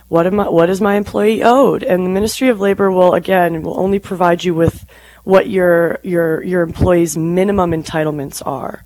What 0.08 0.26
am 0.26 0.40
I, 0.40 0.50
what 0.50 0.70
is 0.70 0.82
my 0.82 0.96
employee 0.96 1.44
owed? 1.44 1.84
And 1.84 2.06
the 2.06 2.10
Ministry 2.10 2.50
of 2.50 2.60
Labor 2.60 2.92
will 2.92 3.14
again 3.14 3.62
will 3.62 3.80
only 3.80 4.00
provide 4.00 4.44
you 4.44 4.54
with 4.56 4.86
what 5.24 5.50
your 5.50 6.00
your 6.04 6.44
your 6.44 6.62
employee's 6.64 7.18
minimum 7.18 7.72
entitlements 7.72 8.46
are. 8.46 8.84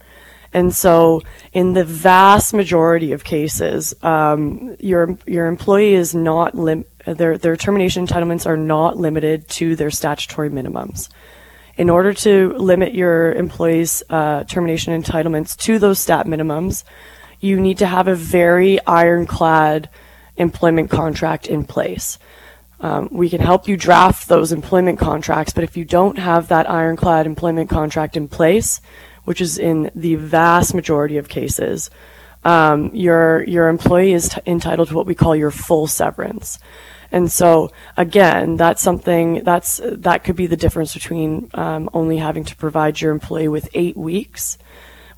And 0.55 0.73
so, 0.73 1.21
in 1.51 1.73
the 1.73 1.83
vast 1.83 2.53
majority 2.53 3.11
of 3.13 3.23
cases, 3.23 3.95
um, 4.03 4.75
your 4.79 5.17
your 5.25 5.47
employee 5.47 5.95
is 5.95 6.13
not 6.13 6.53
lim- 6.55 6.85
their 7.05 7.37
their 7.37 7.55
termination 7.55 8.05
entitlements 8.05 8.45
are 8.45 8.57
not 8.57 8.97
limited 8.97 9.47
to 9.49 9.75
their 9.75 9.89
statutory 9.89 10.49
minimums 10.49 11.09
in 11.75 11.89
order 11.89 12.13
to 12.13 12.53
limit 12.53 12.93
your 12.93 13.33
employees' 13.33 14.03
uh, 14.09 14.43
termination 14.43 15.01
entitlements 15.01 15.57
to 15.57 15.79
those 15.79 15.99
stat 15.99 16.27
minimums, 16.27 16.83
you 17.39 17.59
need 17.59 17.79
to 17.79 17.87
have 17.87 18.07
a 18.07 18.15
very 18.15 18.79
ironclad 18.85 19.89
employment 20.37 20.89
contract 20.89 21.47
in 21.47 21.65
place. 21.65 22.19
Um, 22.79 23.07
we 23.11 23.29
can 23.29 23.39
help 23.39 23.67
you 23.67 23.77
draft 23.77 24.27
those 24.27 24.51
employment 24.51 24.99
contracts, 24.99 25.53
but 25.53 25.63
if 25.63 25.77
you 25.77 25.85
don't 25.85 26.17
have 26.17 26.49
that 26.49 26.69
ironclad 26.69 27.25
employment 27.25 27.69
contract 27.69 28.17
in 28.17 28.27
place, 28.27 28.81
which 29.23 29.41
is 29.41 29.57
in 29.57 29.89
the 29.95 30.15
vast 30.15 30.73
majority 30.73 31.17
of 31.17 31.29
cases, 31.29 31.89
um, 32.43 32.93
your 32.93 33.43
your 33.43 33.69
employee 33.69 34.11
is 34.11 34.29
t- 34.29 34.41
entitled 34.45 34.89
to 34.89 34.95
what 34.95 35.05
we 35.05 35.15
call 35.15 35.33
your 35.35 35.51
full 35.51 35.87
severance. 35.87 36.59
And 37.13 37.31
so 37.31 37.71
again, 37.95 38.57
that's 38.57 38.81
something 38.81 39.43
that's 39.43 39.79
that 39.83 40.23
could 40.23 40.35
be 40.35 40.47
the 40.47 40.57
difference 40.57 40.95
between 40.95 41.49
um, 41.53 41.87
only 41.93 42.17
having 42.17 42.43
to 42.45 42.55
provide 42.55 42.99
your 42.99 43.11
employee 43.11 43.47
with 43.47 43.69
eight 43.75 43.95
weeks, 43.95 44.57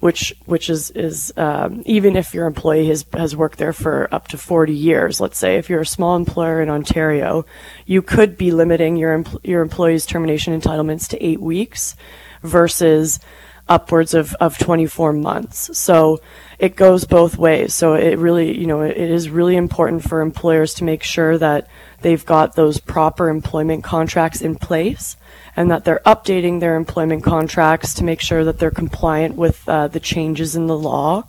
which 0.02 0.36
which 0.44 0.70
is 0.70 0.92
is 0.92 1.34
um, 1.38 1.84
even 1.86 2.18
if 2.18 2.34
your 2.34 2.48
employee 2.48 2.88
has 2.88 3.06
has 3.14 3.34
worked 3.34 3.58
there 3.58 3.72
for 3.72 4.14
up 4.14 4.28
to 4.28 4.38
40 4.38 4.74
years. 4.74 5.22
Let's 5.22 5.38
say 5.38 5.56
if 5.56 5.70
you're 5.70 5.82
a 5.82 5.86
small 5.86 6.18
employer 6.18 6.62
in 6.62 6.70
Ontario, 6.70 7.46
you 7.86 8.02
could 8.02 8.38
be 8.38 8.52
limiting 8.52 8.98
your 8.98 9.18
empl- 9.18 9.40
your 9.46 9.62
employee's 9.62 10.06
termination 10.06 10.60
entitlements 10.60 11.08
to 11.08 11.26
eight 11.26 11.40
weeks 11.40 11.96
versus 12.44 13.22
upwards 13.68 14.14
of, 14.14 14.36
of 14.36 14.58
24 14.58 15.14
months. 15.14 15.76
So 15.78 16.22
it 16.60 16.76
goes 16.76 17.06
both 17.06 17.38
ways. 17.38 17.74
So 17.74 17.94
it 17.94 18.18
really, 18.20 18.58
you 18.58 18.68
know, 18.68 18.82
it 18.82 18.98
is 18.98 19.30
really 19.30 19.56
important 19.56 20.04
for 20.04 20.22
employers 20.22 20.76
to 20.76 20.84
make 20.84 21.04
sure 21.04 21.38
that 21.38 21.68
they've 22.06 22.26
got 22.26 22.56
those 22.56 22.80
proper 22.80 23.30
employment 23.30 23.84
contracts 23.84 24.40
in 24.40 24.56
place 24.56 25.18
and 25.56 25.72
that 25.72 25.86
they're 25.86 26.04
updating 26.06 26.60
their 26.60 26.76
employment 26.76 27.24
contracts 27.24 27.96
to 27.96 28.04
make 28.04 28.22
sure 28.22 28.44
that 28.44 28.60
they're 28.60 28.70
compliant 28.70 29.36
with 29.36 29.68
uh, 29.68 29.88
the 29.88 30.00
changes 30.00 30.56
in 30.56 30.68
the 30.68 30.78
law, 30.78 31.24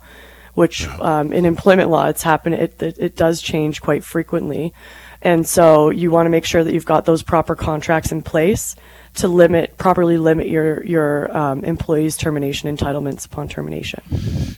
which 0.53 0.87
um, 0.99 1.33
in 1.33 1.45
employment 1.45 1.89
law, 1.89 2.05
it's 2.05 2.21
happened, 2.21 2.53
it, 2.53 2.79
it, 2.79 2.95
it 2.99 3.15
does 3.15 3.41
change 3.41 3.81
quite 3.81 4.03
frequently. 4.03 4.71
And 5.23 5.47
so 5.47 5.89
you 5.89 6.11
want 6.11 6.27
to 6.27 6.29
make 6.29 6.45
sure 6.45 6.63
that 6.63 6.71
you've 6.71 6.85
got 6.85 7.05
those 7.05 7.23
proper 7.23 7.55
contracts 7.55 8.11
in 8.11 8.21
place 8.21 8.75
to 9.15 9.27
limit 9.27 9.79
properly 9.79 10.19
limit 10.19 10.47
your 10.47 10.85
your 10.85 11.35
um, 11.35 11.63
employees' 11.63 12.17
termination 12.17 12.77
entitlements 12.77 13.25
upon 13.25 13.47
termination. 13.47 14.03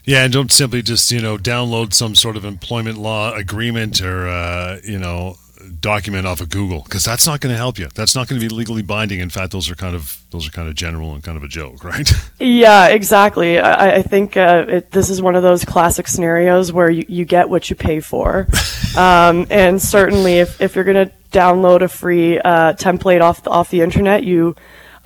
Yeah, 0.04 0.24
and 0.24 0.30
don't 0.30 0.52
simply 0.52 0.82
just 0.82 1.10
you 1.10 1.22
know 1.22 1.38
download 1.38 1.94
some 1.94 2.14
sort 2.14 2.36
of 2.36 2.44
employment 2.44 2.98
law 2.98 3.32
agreement 3.32 4.02
or 4.02 4.28
uh, 4.28 4.80
you 4.84 4.98
know 4.98 5.38
document 5.80 6.26
off 6.26 6.40
of 6.40 6.50
Google 6.50 6.82
because 6.82 7.04
that's 7.04 7.26
not 7.26 7.40
going 7.40 7.52
to 7.52 7.56
help 7.56 7.78
you. 7.78 7.88
That's 7.94 8.14
not 8.14 8.28
going 8.28 8.40
to 8.40 8.48
be 8.48 8.54
legally 8.54 8.82
binding. 8.82 9.20
In 9.20 9.30
fact, 9.30 9.52
those 9.52 9.70
are 9.70 9.74
kind 9.74 9.94
of 9.94 10.22
those 10.30 10.46
are 10.46 10.50
kind 10.50 10.68
of 10.68 10.74
general 10.74 11.14
and 11.14 11.22
kind 11.22 11.36
of 11.36 11.42
a 11.42 11.48
joke, 11.48 11.84
right? 11.84 12.10
Yeah, 12.42 12.88
exactly. 12.88 13.58
I, 13.58 13.96
I 13.96 14.02
think 14.02 14.36
uh, 14.36 14.64
it, 14.66 14.90
this 14.92 15.10
is 15.10 15.20
one 15.20 15.36
of 15.36 15.42
those 15.42 15.64
classic 15.64 16.08
scenarios 16.08 16.72
where 16.72 16.90
you, 16.90 17.04
you 17.06 17.24
get 17.24 17.50
what 17.50 17.68
you 17.68 17.76
pay 17.76 18.00
for, 18.00 18.48
um, 18.96 19.46
and 19.50 19.80
certainly 19.80 20.38
if, 20.38 20.60
if 20.60 20.74
you're 20.74 20.84
going 20.84 21.08
to 21.08 21.14
download 21.32 21.82
a 21.82 21.88
free 21.88 22.38
uh, 22.38 22.72
template 22.74 23.20
off 23.20 23.42
the, 23.42 23.50
off 23.50 23.70
the 23.70 23.82
internet, 23.82 24.24
you 24.24 24.56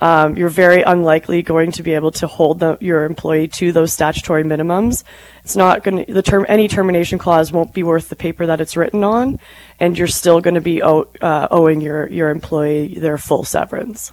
um, 0.01 0.35
you're 0.35 0.49
very 0.49 0.81
unlikely 0.81 1.41
going 1.41 1.71
to 1.73 1.83
be 1.83 1.93
able 1.93 2.11
to 2.11 2.27
hold 2.27 2.59
the, 2.59 2.77
your 2.81 3.05
employee 3.05 3.47
to 3.47 3.71
those 3.71 3.93
statutory 3.93 4.43
minimums. 4.43 5.03
It's 5.43 5.55
not 5.55 5.83
going 5.83 6.05
to 6.05 6.13
the 6.13 6.21
term 6.21 6.45
any 6.49 6.67
termination 6.67 7.17
clause 7.17 7.51
won't 7.51 7.73
be 7.73 7.83
worth 7.83 8.09
the 8.09 8.15
paper 8.15 8.45
that 8.47 8.59
it's 8.59 8.75
written 8.75 9.03
on, 9.03 9.39
and 9.79 9.97
you're 9.97 10.07
still 10.07 10.41
going 10.41 10.55
to 10.55 10.61
be 10.61 10.83
owe, 10.83 11.07
uh, 11.21 11.47
owing 11.51 11.81
your 11.81 12.07
your 12.09 12.29
employee 12.29 12.99
their 12.99 13.17
full 13.17 13.43
severance. 13.43 14.11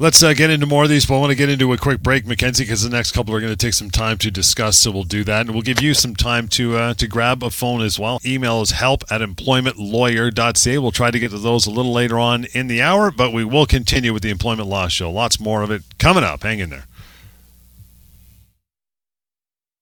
Let's 0.00 0.22
uh, 0.22 0.32
get 0.32 0.48
into 0.48 0.64
more 0.64 0.84
of 0.84 0.88
these, 0.88 1.04
but 1.04 1.16
I 1.16 1.20
want 1.20 1.28
to 1.28 1.36
get 1.36 1.50
into 1.50 1.74
a 1.74 1.76
quick 1.76 2.02
break, 2.02 2.26
Mackenzie, 2.26 2.64
because 2.64 2.82
the 2.82 2.88
next 2.88 3.12
couple 3.12 3.34
are 3.34 3.40
going 3.40 3.52
to 3.52 3.66
take 3.66 3.74
some 3.74 3.90
time 3.90 4.16
to 4.16 4.30
discuss. 4.30 4.78
So 4.78 4.90
we'll 4.90 5.02
do 5.02 5.24
that, 5.24 5.42
and 5.42 5.50
we'll 5.50 5.60
give 5.60 5.82
you 5.82 5.92
some 5.92 6.16
time 6.16 6.48
to 6.48 6.78
uh, 6.78 6.94
to 6.94 7.06
grab 7.06 7.42
a 7.42 7.50
phone 7.50 7.82
as 7.82 7.98
well. 7.98 8.18
Email 8.24 8.62
is 8.62 8.70
help 8.70 9.04
at 9.10 9.20
employmentlawyer.ca. 9.20 10.78
We'll 10.78 10.90
try 10.90 11.10
to 11.10 11.18
get 11.18 11.32
to 11.32 11.38
those 11.38 11.66
a 11.66 11.70
little 11.70 11.92
later 11.92 12.18
on 12.18 12.46
in 12.54 12.66
the 12.66 12.80
hour, 12.80 13.10
but 13.10 13.34
we 13.34 13.44
will 13.44 13.66
continue 13.66 14.14
with 14.14 14.22
the 14.22 14.30
employment 14.30 14.70
law 14.70 14.88
show. 14.88 15.10
Lots 15.10 15.38
more 15.38 15.60
of 15.60 15.70
it 15.70 15.82
coming 15.98 16.24
up. 16.24 16.44
Hang 16.44 16.60
in 16.60 16.70
there. 16.70 16.86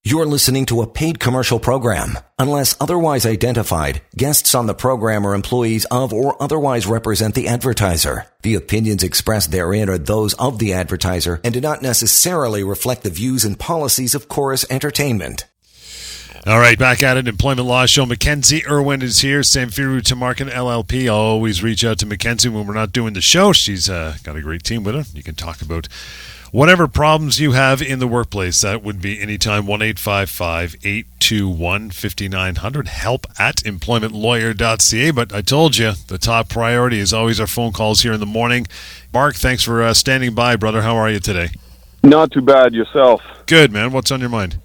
You're 0.05 0.25
listening 0.25 0.65
to 0.67 0.81
a 0.81 0.87
paid 0.87 1.19
commercial 1.19 1.59
program. 1.59 2.17
Unless 2.39 2.77
otherwise 2.79 3.25
identified, 3.25 4.01
guests 4.15 4.55
on 4.55 4.65
the 4.65 4.73
program 4.73 5.27
are 5.27 5.33
employees 5.33 5.83
of 5.91 6.13
or 6.13 6.41
otherwise 6.41 6.87
represent 6.87 7.35
the 7.35 7.49
advertiser. 7.49 8.25
The 8.41 8.55
opinions 8.55 9.03
expressed 9.03 9.51
therein 9.51 9.89
are 9.89 9.97
those 9.97 10.35
of 10.35 10.57
the 10.57 10.71
advertiser 10.71 11.41
and 11.43 11.53
do 11.53 11.59
not 11.59 11.81
necessarily 11.81 12.63
reflect 12.63 13.03
the 13.03 13.09
views 13.09 13.43
and 13.43 13.59
policies 13.59 14.15
of 14.15 14.29
Chorus 14.29 14.65
Entertainment. 14.69 15.43
All 16.47 16.59
right, 16.59 16.79
back 16.79 17.03
at 17.03 17.17
it. 17.17 17.27
Employment 17.27 17.67
Law 17.67 17.85
Show. 17.85 18.05
Mackenzie 18.05 18.65
Irwin 18.65 19.01
is 19.01 19.19
here. 19.19 19.41
Samfiru 19.41 19.99
Tamarkin 19.99 20.49
LLP. 20.49 21.09
I'll 21.09 21.15
always 21.15 21.61
reach 21.61 21.83
out 21.83 21.99
to 21.99 22.05
Mackenzie 22.05 22.47
when 22.47 22.65
we're 22.65 22.73
not 22.73 22.93
doing 22.93 23.11
the 23.11 23.21
show. 23.21 23.51
She's 23.51 23.89
uh, 23.89 24.15
got 24.23 24.37
a 24.37 24.41
great 24.41 24.63
team 24.63 24.85
with 24.85 24.95
her. 24.95 25.03
You 25.13 25.23
can 25.23 25.35
talk 25.35 25.61
about 25.61 25.89
whatever 26.51 26.87
problems 26.87 27.39
you 27.39 27.51
have 27.51 27.81
in 27.81 27.99
the 27.99 28.07
workplace. 28.07 28.61
That 28.61 28.83
would 28.83 29.01
be 29.01 29.19
anytime 29.19 29.65
1 29.65 29.81
821 29.81 31.89
5900. 31.91 32.87
Help 32.87 33.27
at 33.37 33.57
employmentlawyer.ca. 33.57 35.11
But 35.11 35.33
I 35.33 35.41
told 35.41 35.77
you 35.77 35.93
the 36.07 36.17
top 36.17 36.49
priority 36.49 36.99
is 36.99 37.13
always 37.13 37.39
our 37.39 37.47
phone 37.47 37.71
calls 37.71 38.01
here 38.01 38.13
in 38.13 38.19
the 38.19 38.25
morning. 38.25 38.67
Mark, 39.13 39.35
thanks 39.35 39.63
for 39.63 39.81
uh, 39.81 39.93
standing 39.93 40.33
by, 40.33 40.55
brother. 40.55 40.81
How 40.81 40.95
are 40.95 41.09
you 41.09 41.19
today? 41.19 41.49
Not 42.03 42.31
too 42.31 42.41
bad 42.41 42.73
yourself. 42.73 43.21
Good, 43.45 43.71
man. 43.71 43.91
What's 43.91 44.11
on 44.11 44.19
your 44.19 44.29
mind? 44.29 44.59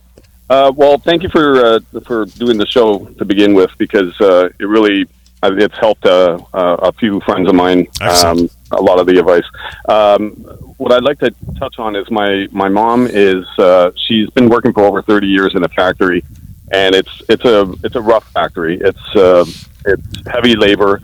Uh, 0.49 0.71
well, 0.75 0.99
thank 0.99 1.23
you 1.23 1.29
for 1.31 1.65
uh, 1.65 1.81
for 2.05 2.27
doing 2.27 2.59
the 2.59 2.67
show 2.67 3.07
to 3.19 3.25
begin 3.25 3.55
with 3.55 3.71
because 3.79 4.19
uh, 4.21 4.51
it 4.61 4.67
really 4.67 5.07
uh, 5.43 5.51
it's 5.57 5.77
helped 5.79 6.05
uh, 6.07 6.39
uh, 6.53 6.77
a 6.81 6.93
few 6.93 7.21
friends 7.21 7.49
of 7.49 7.55
mine. 7.55 7.87
Um, 8.01 8.49
a 8.75 8.83
lot 8.83 8.99
of 8.99 9.07
the 9.07 9.19
advice. 9.19 9.45
Um, 9.89 10.31
what 10.77 10.93
I'd 10.93 11.05
like 11.05 11.19
to 11.21 11.31
touch 11.59 11.79
on 11.79 11.97
is 11.97 12.11
my 12.11 12.49
my 12.53 12.69
mom 12.69 13.07
is 13.07 13.47
uh, 13.59 13.91
she's 13.97 14.29
been 14.31 14.49
working 14.49 14.73
for 14.73 14.85
over 14.85 15.03
thirty 15.03 15.29
years 15.29 15.55
in 15.55 15.65
a 15.65 15.69
factory, 15.69 16.25
and 16.73 16.95
it's 16.95 17.23
it's 17.29 17.45
a 17.45 17.73
it's 17.83 17.97
a 17.97 18.01
rough 18.01 18.31
factory. 18.33 18.79
It's 18.81 19.17
uh, 19.17 19.45
it's 19.87 20.29
heavy 20.29 20.57
labor, 20.57 21.01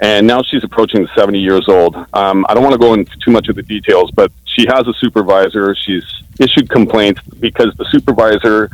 and 0.00 0.26
now 0.26 0.42
she's 0.42 0.64
approaching 0.64 1.08
seventy 1.14 1.40
years 1.40 1.68
old. 1.68 1.96
Um, 2.12 2.44
I 2.48 2.54
don't 2.54 2.62
want 2.62 2.74
to 2.74 2.78
go 2.78 2.94
into 2.94 3.16
too 3.24 3.30
much 3.30 3.48
of 3.48 3.56
the 3.56 3.62
details, 3.62 4.10
but 4.10 4.30
she 4.44 4.66
has 4.68 4.86
a 4.86 4.94
supervisor. 4.94 5.74
She's 5.74 6.04
issued 6.38 6.68
complaints 6.68 7.20
because 7.40 7.74
the 7.76 7.84
supervisor 7.90 8.70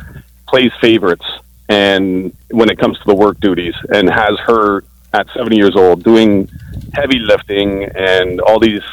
plays 0.47 0.71
favorites 0.81 1.25
and 1.71 2.35
when 2.49 2.69
it 2.69 2.77
comes 2.77 2.97
to 2.99 3.05
the 3.05 3.15
work 3.15 3.39
duties 3.39 3.73
and 3.93 4.09
has 4.09 4.37
her 4.39 4.83
at 5.13 5.27
70 5.35 5.55
years 5.55 5.75
old 5.75 6.03
doing 6.03 6.49
heavy 6.93 7.19
lifting 7.19 7.83
and 7.95 8.39
all 8.41 8.59
these 8.59 8.83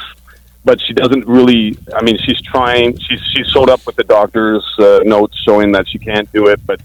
but 0.65 0.81
she 0.81 0.93
doesn't 0.93 1.25
really 1.25 1.77
i 1.95 2.01
mean 2.03 2.17
she's 2.17 2.41
trying 2.41 2.97
she's 2.99 3.21
she 3.33 3.43
showed 3.45 3.69
up 3.69 3.85
with 3.85 3.95
the 3.95 4.03
doctor's 4.03 4.65
uh, 4.79 4.99
notes 5.03 5.37
showing 5.45 5.71
that 5.71 5.87
she 5.87 5.97
can't 5.97 6.31
do 6.31 6.47
it 6.47 6.59
but 6.65 6.81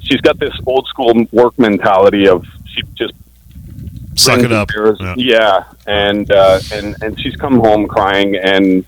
she's 0.00 0.20
got 0.20 0.38
this 0.38 0.54
old 0.66 0.86
school 0.86 1.12
work 1.32 1.58
mentality 1.58 2.26
of 2.26 2.44
she 2.66 2.82
just 2.94 3.12
suck 4.14 4.40
it 4.40 4.52
up 4.52 4.70
yeah, 5.00 5.14
yeah. 5.16 5.64
and 5.86 6.30
uh, 6.32 6.60
and 6.72 6.96
and 7.02 7.20
she's 7.20 7.36
come 7.36 7.58
home 7.58 7.86
crying 7.86 8.36
and 8.36 8.84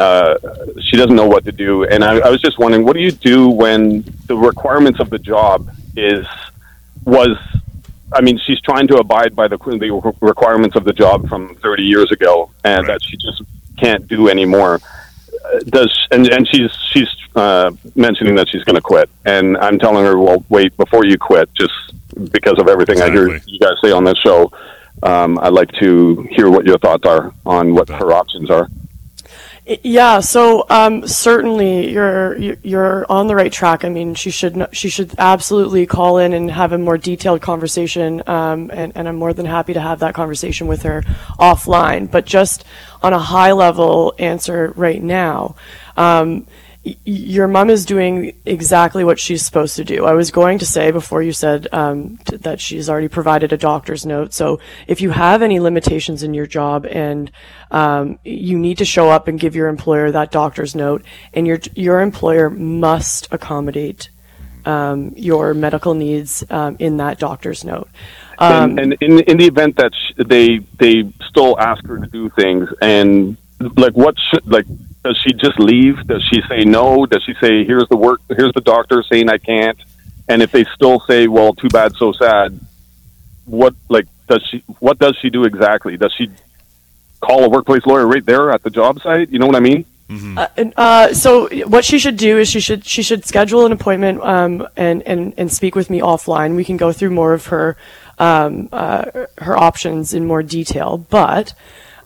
uh, 0.00 0.38
she 0.80 0.96
doesn't 0.96 1.14
know 1.14 1.26
what 1.26 1.44
to 1.44 1.52
do. 1.52 1.84
And 1.84 2.02
I, 2.02 2.20
I 2.20 2.30
was 2.30 2.40
just 2.40 2.58
wondering, 2.58 2.86
what 2.86 2.94
do 2.94 3.00
you 3.00 3.10
do 3.10 3.50
when 3.50 4.02
the 4.28 4.34
requirements 4.34 4.98
of 4.98 5.10
the 5.10 5.18
job 5.18 5.70
is 5.94 6.26
was 7.04 7.36
I 8.12 8.20
mean, 8.20 8.38
she's 8.44 8.60
trying 8.60 8.88
to 8.88 8.96
abide 8.96 9.36
by 9.36 9.48
the, 9.48 9.56
the 9.56 10.14
requirements 10.20 10.76
of 10.76 10.84
the 10.84 10.92
job 10.92 11.28
from 11.28 11.54
30 11.56 11.82
years 11.84 12.10
ago, 12.10 12.50
and 12.64 12.86
right. 12.86 12.94
that 12.94 13.04
she 13.04 13.16
just 13.16 13.42
can't 13.78 14.06
do 14.08 14.28
anymore. 14.28 14.80
Uh, 15.44 15.58
does 15.66 16.06
and 16.10 16.28
and 16.28 16.46
she's 16.48 16.70
she's 16.92 17.08
uh, 17.36 17.70
mentioning 17.94 18.34
that 18.34 18.48
she's 18.48 18.64
going 18.64 18.76
to 18.76 18.82
quit, 18.82 19.08
and 19.24 19.56
I'm 19.58 19.78
telling 19.78 20.04
her, 20.04 20.18
well, 20.18 20.44
wait 20.48 20.76
before 20.76 21.04
you 21.04 21.18
quit, 21.18 21.52
just 21.54 21.72
because 22.32 22.58
of 22.58 22.68
everything 22.68 22.94
exactly. 22.94 23.20
I 23.20 23.26
hear 23.28 23.40
you 23.46 23.58
guys 23.58 23.74
say 23.82 23.92
on 23.92 24.04
this 24.04 24.18
show. 24.18 24.52
Um, 25.02 25.38
I'd 25.38 25.54
like 25.54 25.72
to 25.80 26.28
hear 26.30 26.50
what 26.50 26.66
your 26.66 26.78
thoughts 26.78 27.06
are 27.06 27.32
on 27.46 27.74
what 27.74 27.88
her 27.88 28.12
options 28.12 28.50
are. 28.50 28.68
Yeah, 29.84 30.18
so 30.18 30.66
um, 30.68 31.06
certainly 31.06 31.92
you're 31.92 32.36
you're 32.36 33.06
on 33.08 33.28
the 33.28 33.36
right 33.36 33.52
track. 33.52 33.84
I 33.84 33.88
mean, 33.88 34.16
she 34.16 34.30
should 34.30 34.66
she 34.72 34.88
should 34.88 35.14
absolutely 35.16 35.86
call 35.86 36.18
in 36.18 36.32
and 36.32 36.50
have 36.50 36.72
a 36.72 36.78
more 36.78 36.98
detailed 36.98 37.40
conversation, 37.40 38.20
um, 38.26 38.72
and, 38.74 38.92
and 38.96 39.06
I'm 39.06 39.14
more 39.14 39.32
than 39.32 39.46
happy 39.46 39.72
to 39.74 39.80
have 39.80 40.00
that 40.00 40.12
conversation 40.12 40.66
with 40.66 40.82
her 40.82 41.02
offline. 41.38 42.10
But 42.10 42.26
just 42.26 42.64
on 43.00 43.12
a 43.12 43.20
high 43.20 43.52
level 43.52 44.12
answer 44.18 44.72
right 44.74 45.00
now, 45.00 45.54
um, 45.96 46.48
your 46.82 47.46
mom 47.46 47.68
is 47.68 47.84
doing 47.84 48.34
exactly 48.46 49.04
what 49.04 49.18
she's 49.18 49.44
supposed 49.44 49.76
to 49.76 49.84
do. 49.84 50.06
I 50.06 50.14
was 50.14 50.30
going 50.30 50.58
to 50.60 50.66
say 50.66 50.90
before 50.90 51.22
you 51.22 51.32
said 51.32 51.68
um, 51.72 52.16
t- 52.24 52.36
that 52.38 52.58
she's 52.58 52.88
already 52.88 53.08
provided 53.08 53.52
a 53.52 53.58
doctor's 53.58 54.06
note. 54.06 54.32
So 54.32 54.60
if 54.86 55.02
you 55.02 55.10
have 55.10 55.42
any 55.42 55.60
limitations 55.60 56.22
in 56.22 56.32
your 56.32 56.46
job 56.46 56.86
and 56.86 57.30
um, 57.70 58.18
you 58.24 58.58
need 58.58 58.78
to 58.78 58.86
show 58.86 59.10
up 59.10 59.28
and 59.28 59.38
give 59.38 59.54
your 59.54 59.68
employer 59.68 60.10
that 60.10 60.30
doctor's 60.30 60.74
note, 60.74 61.04
and 61.34 61.46
your 61.46 61.58
your 61.74 62.00
employer 62.00 62.48
must 62.48 63.28
accommodate 63.30 64.08
um, 64.64 65.12
your 65.16 65.52
medical 65.52 65.92
needs 65.92 66.44
um, 66.48 66.76
in 66.78 66.96
that 66.96 67.18
doctor's 67.18 67.62
note. 67.62 67.88
and, 68.38 68.72
um, 68.72 68.78
and 68.78 68.92
in 69.02 69.20
in 69.20 69.36
the 69.36 69.46
event 69.46 69.76
that 69.76 69.92
sh- 69.94 70.14
they 70.16 70.60
they 70.78 71.12
still 71.28 71.60
ask 71.60 71.84
her 71.86 71.98
to 71.98 72.06
do 72.06 72.30
things 72.30 72.70
and 72.80 73.36
like 73.76 73.92
what 73.92 74.14
should 74.30 74.46
like 74.46 74.64
does 75.02 75.18
she 75.24 75.32
just 75.32 75.58
leave? 75.58 76.06
Does 76.06 76.22
she 76.24 76.42
say 76.48 76.64
no? 76.64 77.06
Does 77.06 77.22
she 77.24 77.34
say 77.34 77.64
here's 77.64 77.88
the 77.88 77.96
work 77.96 78.20
here's 78.28 78.52
the 78.52 78.60
doctor 78.60 79.02
saying 79.02 79.28
I 79.28 79.38
can't? 79.38 79.78
And 80.28 80.42
if 80.42 80.52
they 80.52 80.64
still 80.74 81.00
say, 81.00 81.26
Well, 81.26 81.54
too 81.54 81.68
bad, 81.68 81.94
so 81.96 82.12
sad, 82.12 82.58
what 83.46 83.74
like 83.88 84.06
does 84.28 84.46
she 84.50 84.62
what 84.78 84.98
does 84.98 85.16
she 85.20 85.30
do 85.30 85.44
exactly? 85.44 85.96
Does 85.96 86.12
she 86.12 86.30
call 87.20 87.44
a 87.44 87.48
workplace 87.48 87.84
lawyer 87.86 88.06
right 88.06 88.24
there 88.24 88.50
at 88.50 88.62
the 88.62 88.70
job 88.70 89.00
site? 89.00 89.30
You 89.30 89.38
know 89.38 89.46
what 89.46 89.56
I 89.56 89.60
mean? 89.60 89.84
Mm-hmm. 90.08 90.38
Uh, 90.38 90.70
uh, 90.76 91.14
so 91.14 91.48
what 91.66 91.84
she 91.84 91.98
should 91.98 92.16
do 92.16 92.38
is 92.38 92.48
she 92.48 92.60
should 92.60 92.84
she 92.84 93.02
should 93.02 93.24
schedule 93.24 93.64
an 93.64 93.72
appointment 93.72 94.20
um, 94.22 94.66
and, 94.76 95.02
and 95.02 95.34
and 95.36 95.52
speak 95.52 95.74
with 95.74 95.88
me 95.88 96.00
offline. 96.00 96.56
We 96.56 96.64
can 96.64 96.76
go 96.76 96.92
through 96.92 97.10
more 97.10 97.32
of 97.32 97.46
her 97.46 97.76
um, 98.18 98.68
uh, 98.72 99.26
her 99.38 99.56
options 99.56 100.12
in 100.12 100.26
more 100.26 100.42
detail. 100.42 100.98
But 100.98 101.54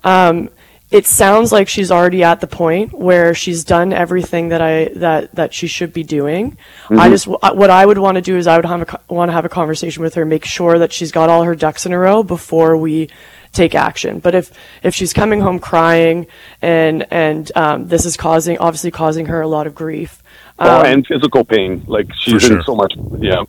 um, 0.04 0.50
it 0.94 1.06
sounds 1.06 1.50
like 1.50 1.68
she's 1.68 1.90
already 1.90 2.22
at 2.22 2.40
the 2.40 2.46
point 2.46 2.92
where 2.92 3.34
she's 3.34 3.64
done 3.64 3.92
everything 3.92 4.50
that 4.50 4.62
I 4.62 4.90
that 4.94 5.34
that 5.34 5.52
she 5.52 5.66
should 5.66 5.92
be 5.92 6.04
doing. 6.04 6.52
Mm-hmm. 6.84 7.00
I 7.00 7.08
just 7.08 7.26
what 7.26 7.68
I 7.68 7.84
would 7.84 7.98
want 7.98 8.14
to 8.14 8.22
do 8.22 8.36
is 8.36 8.46
I 8.46 8.54
would 8.54 8.64
have 8.64 8.82
a, 8.82 9.00
want 9.12 9.28
to 9.28 9.32
have 9.32 9.44
a 9.44 9.48
conversation 9.48 10.04
with 10.04 10.14
her, 10.14 10.24
make 10.24 10.44
sure 10.44 10.78
that 10.78 10.92
she's 10.92 11.10
got 11.10 11.28
all 11.28 11.42
her 11.42 11.56
ducks 11.56 11.84
in 11.84 11.92
a 11.92 11.98
row 11.98 12.22
before 12.22 12.76
we 12.76 13.10
take 13.50 13.74
action. 13.74 14.20
But 14.20 14.36
if 14.36 14.52
if 14.84 14.94
she's 14.94 15.12
coming 15.12 15.40
home 15.40 15.58
crying 15.58 16.28
and 16.62 17.04
and 17.10 17.50
um, 17.56 17.88
this 17.88 18.06
is 18.06 18.16
causing 18.16 18.58
obviously 18.58 18.92
causing 18.92 19.26
her 19.26 19.40
a 19.40 19.48
lot 19.48 19.66
of 19.66 19.74
grief. 19.74 20.22
Um, 20.60 20.68
oh, 20.68 20.82
and 20.82 21.04
physical 21.04 21.44
pain. 21.44 21.82
Like 21.88 22.14
she's 22.14 22.42
sure. 22.42 22.58
in 22.58 22.62
so 22.62 22.76
much. 22.76 22.94
Yeah. 23.18 23.42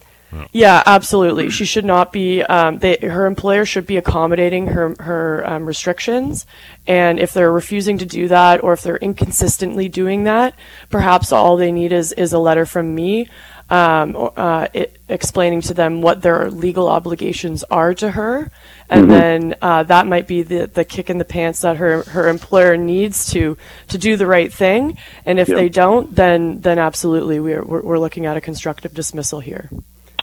Yeah, 0.51 0.83
absolutely. 0.85 1.49
She 1.49 1.65
should 1.65 1.85
not 1.85 2.11
be. 2.11 2.41
Um, 2.43 2.79
they, 2.79 2.97
her 2.97 3.25
employer 3.25 3.65
should 3.65 3.85
be 3.85 3.97
accommodating 3.97 4.67
her 4.67 4.95
her 4.99 5.47
um, 5.47 5.65
restrictions, 5.65 6.45
and 6.87 7.19
if 7.19 7.33
they're 7.33 7.51
refusing 7.51 7.97
to 7.99 8.05
do 8.05 8.27
that, 8.27 8.63
or 8.63 8.73
if 8.73 8.81
they're 8.81 8.97
inconsistently 8.97 9.89
doing 9.89 10.23
that, 10.23 10.55
perhaps 10.89 11.31
all 11.31 11.57
they 11.57 11.71
need 11.71 11.91
is 11.91 12.11
is 12.13 12.33
a 12.33 12.39
letter 12.39 12.65
from 12.65 12.93
me, 12.93 13.29
um, 13.69 14.31
uh, 14.35 14.67
it, 14.73 14.99
explaining 15.09 15.61
to 15.61 15.73
them 15.73 16.01
what 16.01 16.21
their 16.21 16.51
legal 16.51 16.87
obligations 16.87 17.63
are 17.65 17.93
to 17.95 18.11
her, 18.11 18.51
and 18.89 19.03
mm-hmm. 19.03 19.11
then 19.11 19.55
uh, 19.61 19.83
that 19.83 20.05
might 20.05 20.27
be 20.27 20.43
the 20.43 20.67
the 20.67 20.85
kick 20.85 21.09
in 21.09 21.17
the 21.17 21.25
pants 21.25 21.61
that 21.61 21.77
her 21.77 22.03
her 22.03 22.27
employer 22.27 22.77
needs 22.77 23.31
to 23.31 23.57
to 23.87 23.97
do 23.97 24.17
the 24.17 24.27
right 24.27 24.53
thing. 24.53 24.97
And 25.25 25.39
if 25.39 25.47
they 25.47 25.69
don't, 25.69 26.15
then 26.15 26.61
then 26.61 26.77
absolutely 26.77 27.39
we're 27.39 27.63
we're 27.63 27.99
looking 27.99 28.25
at 28.25 28.37
a 28.37 28.41
constructive 28.41 28.93
dismissal 28.93 29.39
here. 29.39 29.69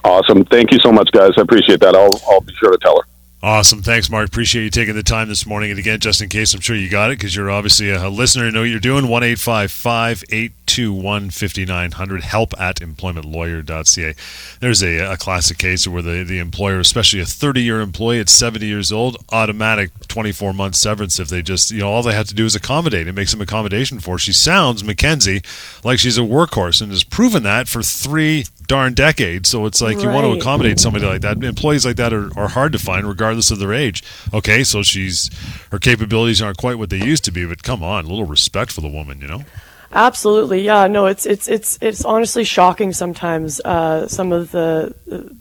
Awesome. 0.04 0.44
Thank 0.44 0.72
you 0.72 0.78
so 0.82 0.90
much, 0.90 1.10
guys. 1.12 1.30
I 1.38 1.42
appreciate 1.42 1.80
that. 1.80 1.94
I'll, 1.94 2.32
I'll 2.32 2.40
be 2.40 2.54
sure 2.54 2.72
to 2.72 2.78
tell 2.78 2.96
her. 2.96 3.06
Awesome. 3.44 3.82
Thanks, 3.82 4.08
Mark. 4.08 4.28
Appreciate 4.28 4.62
you 4.62 4.70
taking 4.70 4.94
the 4.94 5.02
time 5.02 5.28
this 5.28 5.44
morning. 5.44 5.70
And 5.70 5.78
again, 5.80 5.98
just 5.98 6.22
in 6.22 6.28
case, 6.28 6.54
I'm 6.54 6.60
sure 6.60 6.76
you 6.76 6.88
got 6.88 7.10
it 7.10 7.18
because 7.18 7.34
you're 7.34 7.50
obviously 7.50 7.90
a, 7.90 8.08
listener 8.08 8.44
and 8.44 8.54
know 8.54 8.60
what 8.60 8.68
you're 8.68 8.78
doing. 8.78 9.08
1 9.08 9.22
821 9.24 11.30
5900. 11.30 12.22
Help 12.22 12.60
at 12.60 12.76
employmentlawyer.ca. 12.76 14.14
There's 14.60 14.82
a, 14.84 14.98
a 14.98 15.16
classic 15.16 15.58
case 15.58 15.88
where 15.88 16.02
the, 16.02 16.22
the 16.22 16.38
employer, 16.38 16.78
especially 16.78 17.18
a 17.18 17.24
30 17.24 17.62
year 17.62 17.80
employee 17.80 18.20
at 18.20 18.28
70 18.28 18.64
years 18.64 18.92
old, 18.92 19.16
automatic 19.32 19.90
24 20.06 20.52
month 20.52 20.76
severance 20.76 21.18
if 21.18 21.26
they 21.26 21.42
just, 21.42 21.72
you 21.72 21.80
know, 21.80 21.90
all 21.90 22.04
they 22.04 22.14
have 22.14 22.28
to 22.28 22.34
do 22.34 22.44
is 22.44 22.54
accommodate 22.54 23.08
and 23.08 23.16
make 23.16 23.26
some 23.26 23.40
accommodation 23.40 23.98
for. 23.98 24.18
She 24.18 24.32
sounds, 24.32 24.84
Mackenzie, 24.84 25.42
like 25.82 25.98
she's 25.98 26.16
a 26.16 26.20
workhorse 26.20 26.80
and 26.80 26.92
has 26.92 27.02
proven 27.02 27.42
that 27.42 27.66
for 27.66 27.82
three 27.82 28.44
darn 28.72 28.94
decades. 28.94 29.50
So 29.50 29.66
it's 29.66 29.82
like 29.82 29.96
right. 29.96 30.04
you 30.04 30.10
want 30.10 30.24
to 30.24 30.32
accommodate 30.32 30.80
somebody 30.80 31.04
like 31.04 31.20
that. 31.20 31.44
Employees 31.44 31.84
like 31.84 31.96
that 31.96 32.14
are, 32.14 32.30
are 32.38 32.48
hard 32.48 32.72
to 32.72 32.78
find, 32.78 33.06
regardless 33.06 33.50
of 33.50 33.58
their 33.58 33.74
age. 33.74 34.02
Okay, 34.32 34.64
so 34.64 34.82
she's 34.82 35.30
her 35.70 35.78
capabilities 35.78 36.40
aren't 36.40 36.56
quite 36.56 36.78
what 36.78 36.88
they 36.88 36.96
used 36.96 37.22
to 37.24 37.30
be, 37.30 37.44
but 37.44 37.62
come 37.62 37.82
on, 37.82 38.06
a 38.06 38.08
little 38.08 38.24
respect 38.24 38.72
for 38.72 38.80
the 38.80 38.88
woman, 38.88 39.20
you 39.20 39.28
know. 39.28 39.42
Absolutely, 39.92 40.62
yeah. 40.62 40.86
No, 40.86 41.04
it's 41.04 41.26
it's 41.26 41.48
it's 41.48 41.78
it's 41.82 42.02
honestly 42.02 42.44
shocking 42.44 42.94
sometimes. 42.94 43.60
Uh, 43.60 44.08
some 44.08 44.32
of 44.32 44.50
the 44.52 44.94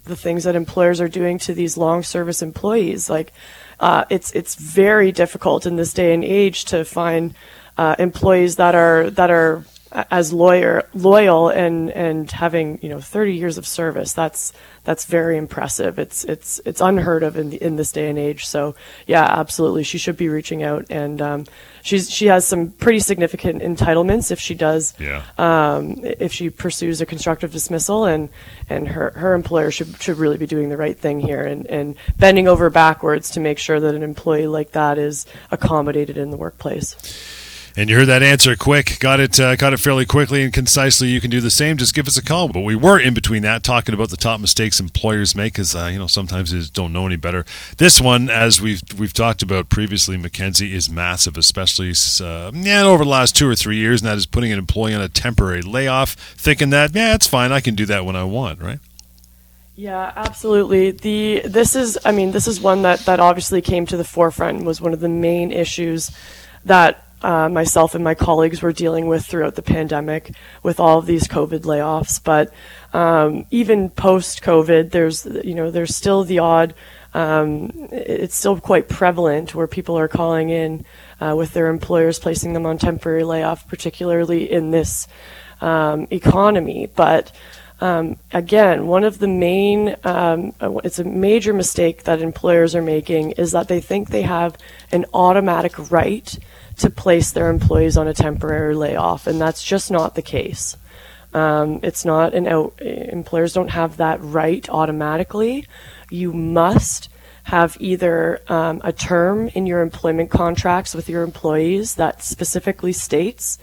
the 0.04 0.18
things 0.18 0.44
that 0.44 0.58
employers 0.58 1.00
are 1.00 1.08
doing 1.08 1.40
to 1.40 1.54
these 1.54 1.78
long 1.78 2.04
service 2.04 2.42
employees, 2.42 3.10
like 3.10 3.32
uh, 3.80 4.04
it's 4.10 4.34
it's 4.34 4.56
very 4.56 5.14
difficult 5.14 5.66
in 5.66 5.78
this 5.78 5.94
day 5.94 6.14
and 6.14 6.26
age 6.26 6.66
to 6.66 6.84
find 6.84 7.34
uh, 7.78 7.96
employees 7.98 8.58
that 8.58 8.76
are 8.76 9.10
that 9.12 9.32
are 9.32 9.64
as 9.92 10.32
lawyer 10.32 10.88
loyal 10.94 11.50
and 11.50 11.90
and 11.92 12.32
having 12.32 12.80
you 12.82 12.90
know 12.90 13.00
30 13.02 13.34
years 13.34 13.58
of 13.58 13.68
service 13.68 14.14
that's 14.14 14.54
that's 14.84 15.06
very 15.06 15.38
impressive. 15.38 16.00
It's 16.00 16.24
it's 16.24 16.60
it's 16.66 16.82
unheard 16.82 17.22
of 17.22 17.38
in 17.38 17.52
the, 17.52 17.64
in 17.64 17.76
this 17.76 17.92
day 17.92 18.10
and 18.10 18.18
age. 18.18 18.48
So 18.48 18.76
yeah 19.06 19.24
absolutely. 19.24 19.84
She 19.84 19.98
should 19.98 20.18
be 20.18 20.30
reaching 20.30 20.64
out 20.64 20.86
and 20.90 21.22
um, 21.22 21.46
she's 21.84 22.10
she 22.10 22.28
has 22.28 22.46
some 22.46 22.72
pretty 22.72 23.00
significant 23.00 23.62
entitlements 23.62 24.32
if 24.32 24.40
she 24.40 24.56
does 24.56 24.94
yeah. 25.00 25.24
um, 25.38 26.00
if 26.04 26.32
she 26.34 26.50
pursues 26.50 27.02
a 27.02 27.06
constructive 27.06 27.52
dismissal 27.52 28.06
and 28.06 28.30
and 28.70 28.88
her 28.88 29.12
her 29.12 29.34
employer 29.34 29.72
should 29.72 30.02
should 30.02 30.18
really 30.18 30.38
be 30.38 30.48
doing 30.48 30.70
the 30.70 30.78
right 30.78 30.98
thing 30.98 31.20
here 31.20 31.42
and 31.42 31.68
and 31.68 31.96
bending 32.18 32.48
over 32.48 32.70
backwards 32.70 33.30
to 33.32 33.40
make 33.40 33.60
sure 33.60 33.80
that 33.80 33.94
an 33.94 34.04
employee 34.04 34.48
like 34.48 34.72
that 34.72 34.98
is 34.98 35.26
accommodated 35.52 36.18
in 36.18 36.32
the 36.32 36.38
workplace 36.38 36.96
and 37.76 37.90
you 37.90 37.96
heard 37.96 38.08
that 38.08 38.24
answer 38.24 38.56
quick, 38.56 39.00
got 39.00 39.20
it, 39.20 39.40
uh, 39.40 39.56
got 39.56 39.74
it 39.74 39.78
fairly 39.78 40.06
quickly 40.06 40.44
and 40.44 40.54
concisely. 40.54 41.08
You 41.08 41.22
can 41.22 41.30
do 41.30 41.40
the 41.42 41.50
same. 41.50 41.78
Just 41.78 41.94
give 41.94 42.08
us 42.08 42.18
a 42.18 42.24
call. 42.24 42.50
But 42.50 42.62
we 42.62 42.76
were 42.76 43.00
in 43.00 43.14
between 43.14 43.44
that 43.44 43.64
talking 43.64 43.94
about 43.94 44.10
the 44.10 44.18
top 44.18 44.40
mistakes 44.40 44.80
employers 44.80 45.36
make, 45.36 45.54
because 45.54 45.76
uh, 45.76 45.90
you 45.92 46.00
know 46.00 46.08
sometimes 46.08 46.52
they 46.52 46.60
just 46.60 46.74
don't 46.74 46.94
know 46.94 47.06
any 47.06 47.16
better. 47.16 47.46
This 47.78 48.02
one, 48.02 48.30
as 48.30 48.62
we've 48.62 48.82
we've 48.98 49.14
talked 49.14 49.42
about 49.42 49.70
previously, 49.70 50.18
Mackenzie 50.18 50.76
is 50.76 50.90
massive, 50.90 51.38
especially 51.38 51.94
uh, 52.22 52.52
yeah 52.54 52.84
over 52.84 53.04
the 53.04 53.10
last 53.10 53.36
two 53.36 53.48
or 53.48 53.56
three 53.56 53.78
years, 53.78 54.02
and 54.02 54.10
that 54.10 54.18
is 54.18 54.26
putting 54.26 54.52
an 54.52 54.60
employee 54.60 54.94
on 54.94 55.02
a 55.02 55.10
temporary 55.10 55.62
layoff, 55.62 56.14
thinking 56.14 56.70
that 56.72 56.94
yeah 56.94 57.16
it's 57.16 57.28
fine, 57.28 57.52
I 57.52 57.60
can 57.62 57.76
do 57.76 57.86
that 57.86 58.06
when 58.06 58.16
I 58.16 58.24
want, 58.24 58.62
right? 58.62 58.80
Yeah, 59.76 60.12
absolutely. 60.16 60.92
The 60.92 61.42
this 61.46 61.76
is 61.76 61.98
I 62.04 62.12
mean 62.12 62.32
this 62.32 62.48
is 62.48 62.60
one 62.60 62.82
that 62.84 63.00
that 63.02 63.20
obviously 63.20 63.62
came 63.62 63.86
to 63.88 63.98
the 63.98 64.04
forefront 64.04 64.64
was 64.64 64.82
one 64.82 64.94
of 64.94 65.00
the 65.00 65.10
main 65.10 65.52
issues 65.52 66.12
that 66.66 67.04
uh, 67.24 67.50
myself 67.50 67.96
and 67.96 68.04
my 68.04 68.16
colleagues 68.16 68.62
were 68.62 68.74
dealing 68.74 69.08
with 69.08 69.26
throughout 69.26 69.56
the 69.56 69.62
pandemic 69.62 70.34
with 70.64 70.80
all 70.80 71.00
of 71.00 71.06
these 71.06 71.28
COVID 71.28 71.62
layoffs. 71.62 72.22
But 72.24 72.52
um, 72.94 73.46
even 73.52 73.90
post 73.90 74.42
COVID, 74.42 74.92
there's 74.92 75.26
you 75.26 75.56
know 75.56 75.72
there's 75.72 75.96
still 75.96 76.24
the 76.24 76.40
odd. 76.40 76.74
Um, 77.14 77.90
it's 77.92 78.36
still 78.36 78.60
quite 78.60 78.88
prevalent 78.88 79.54
where 79.54 79.68
people 79.68 79.98
are 79.98 80.08
calling 80.08 80.50
in 80.50 80.86
uh, 81.20 81.36
with 81.38 81.54
their 81.54 81.68
employers 81.68 82.20
placing 82.20 82.54
them 82.54 82.66
on 82.66 82.78
temporary 82.78 83.24
layoff, 83.24 83.68
particularly 83.68 84.50
in 84.50 84.72
this 84.72 85.08
um, 85.60 86.08
economy. 86.10 86.90
But 86.96 87.32
um, 87.82 88.18
again, 88.32 88.88
one 88.88 89.04
of 89.04 89.18
the 89.18 89.28
main, 89.28 89.96
um, 90.04 90.54
it's 90.84 91.00
a 91.00 91.04
major 91.04 91.52
mistake 91.52 92.04
that 92.04 92.22
employers 92.22 92.76
are 92.76 92.82
making 92.82 93.32
is 93.32 93.52
that 93.54 93.68
they 93.68 93.82
think 93.82 94.10
they 94.10 94.22
have 94.22 94.56
an 94.92 95.06
automatic 95.14 95.92
right 95.92 96.38
to 96.82 96.90
place 96.90 97.32
their 97.32 97.50
employees 97.50 97.98
on 97.98 98.08
a 98.08 98.14
temporary 98.14 98.76
layoff, 98.76 99.28
and 99.28 99.40
that's 99.40 99.64
just 99.64 99.92
not 99.92 100.16
the 100.16 100.22
case. 100.22 100.78
Um, 101.34 101.80
it's 101.84 102.04
not 102.04 102.34
an 102.34 102.48
out, 102.48 102.82
employers 102.82 103.54
don't 103.54 103.70
have 103.70 103.98
that 103.98 104.20
right 104.22 104.68
automatically. 104.70 105.66
You 106.10 106.34
must 106.34 107.10
have 107.44 107.78
either 107.80 108.42
um, 108.48 108.82
a 108.84 108.92
term 108.92 109.48
in 109.50 109.66
your 109.66 109.82
employment 109.82 110.30
contracts 110.30 110.94
with 110.94 111.10
your 111.10 111.24
employees 111.24 111.96
that 111.96 112.24
specifically 112.24 112.94
states 112.94 113.58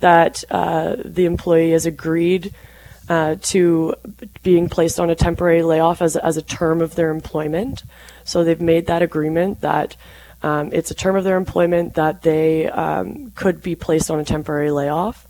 that 0.00 0.44
uh, 0.50 0.96
the 1.04 1.24
employee 1.24 1.70
has 1.70 1.86
agreed 1.86 2.52
uh, 3.08 3.36
to 3.40 3.94
being 4.42 4.68
placed 4.68 5.00
on 5.00 5.10
a 5.10 5.14
temporary 5.14 5.62
layoff 5.62 6.02
as, 6.02 6.16
as 6.16 6.36
a 6.36 6.42
term 6.42 6.80
of 6.80 6.94
their 6.96 7.10
employment. 7.10 7.84
So 8.24 8.44
they've 8.44 8.60
made 8.60 8.86
that 8.86 9.02
agreement 9.02 9.60
that 9.60 9.96
um, 10.42 10.70
it's 10.72 10.90
a 10.90 10.94
term 10.94 11.16
of 11.16 11.24
their 11.24 11.36
employment 11.36 11.94
that 11.94 12.22
they 12.22 12.68
um, 12.68 13.32
could 13.34 13.62
be 13.62 13.74
placed 13.74 14.10
on 14.10 14.20
a 14.20 14.24
temporary 14.24 14.70
layoff, 14.70 15.26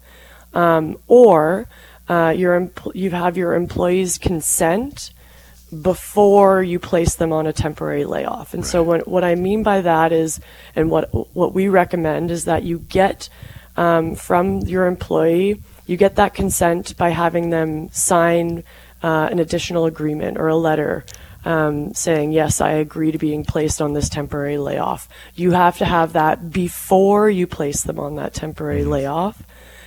um, 0.55 0.99
or 1.07 1.69
uh, 2.09 2.35
your 2.37 2.71
you 2.95 3.11
have 3.11 3.37
your 3.37 3.55
employees' 3.55 4.19
consent 4.19 5.12
before 5.83 6.62
you 6.62 6.79
place 6.79 7.16
them 7.16 7.33
on 7.33 7.47
a 7.47 7.53
temporary 7.53 8.05
layoff. 8.05 8.55
And 8.55 8.62
right. 8.62 8.71
so 8.71 8.83
what, 8.83 9.09
what 9.09 9.25
I 9.25 9.35
mean 9.35 9.62
by 9.62 9.81
that 9.81 10.12
is, 10.12 10.40
and 10.75 10.90
what 10.90 11.09
what 11.35 11.53
we 11.55 11.69
recommend 11.69 12.31
is 12.31 12.45
that 12.45 12.62
you 12.62 12.81
get 12.81 13.29
um, 13.77 14.14
from 14.14 14.61
your 14.61 14.87
employee, 14.87 15.62
you 15.87 15.97
get 15.97 16.16
that 16.16 16.35
consent 16.35 16.97
by 16.97 17.11
having 17.11 17.51
them 17.51 17.90
sign 17.90 18.64
uh, 19.03 19.29
an 19.31 19.38
additional 19.38 19.87
agreement 19.87 20.38
or 20.38 20.49
a 20.49 20.57
letter 20.57 21.05
um, 21.46 21.94
saying, 21.94 22.32
yes, 22.32 22.61
I 22.61 22.72
agree 22.72 23.12
to 23.12 23.18
being 23.18 23.44
placed 23.44 23.80
on 23.80 23.92
this 23.92 24.09
temporary 24.09 24.59
layoff. 24.59 25.09
You 25.37 25.52
have 25.52 25.78
to 25.78 25.85
have 25.85 26.12
that 26.14 26.50
before 26.50 27.30
you 27.30 27.46
place 27.46 27.85
them 27.85 28.00
on 28.00 28.16
that 28.16 28.35
temporary 28.35 28.80
mm-hmm. 28.80 28.90
layoff. 28.90 29.42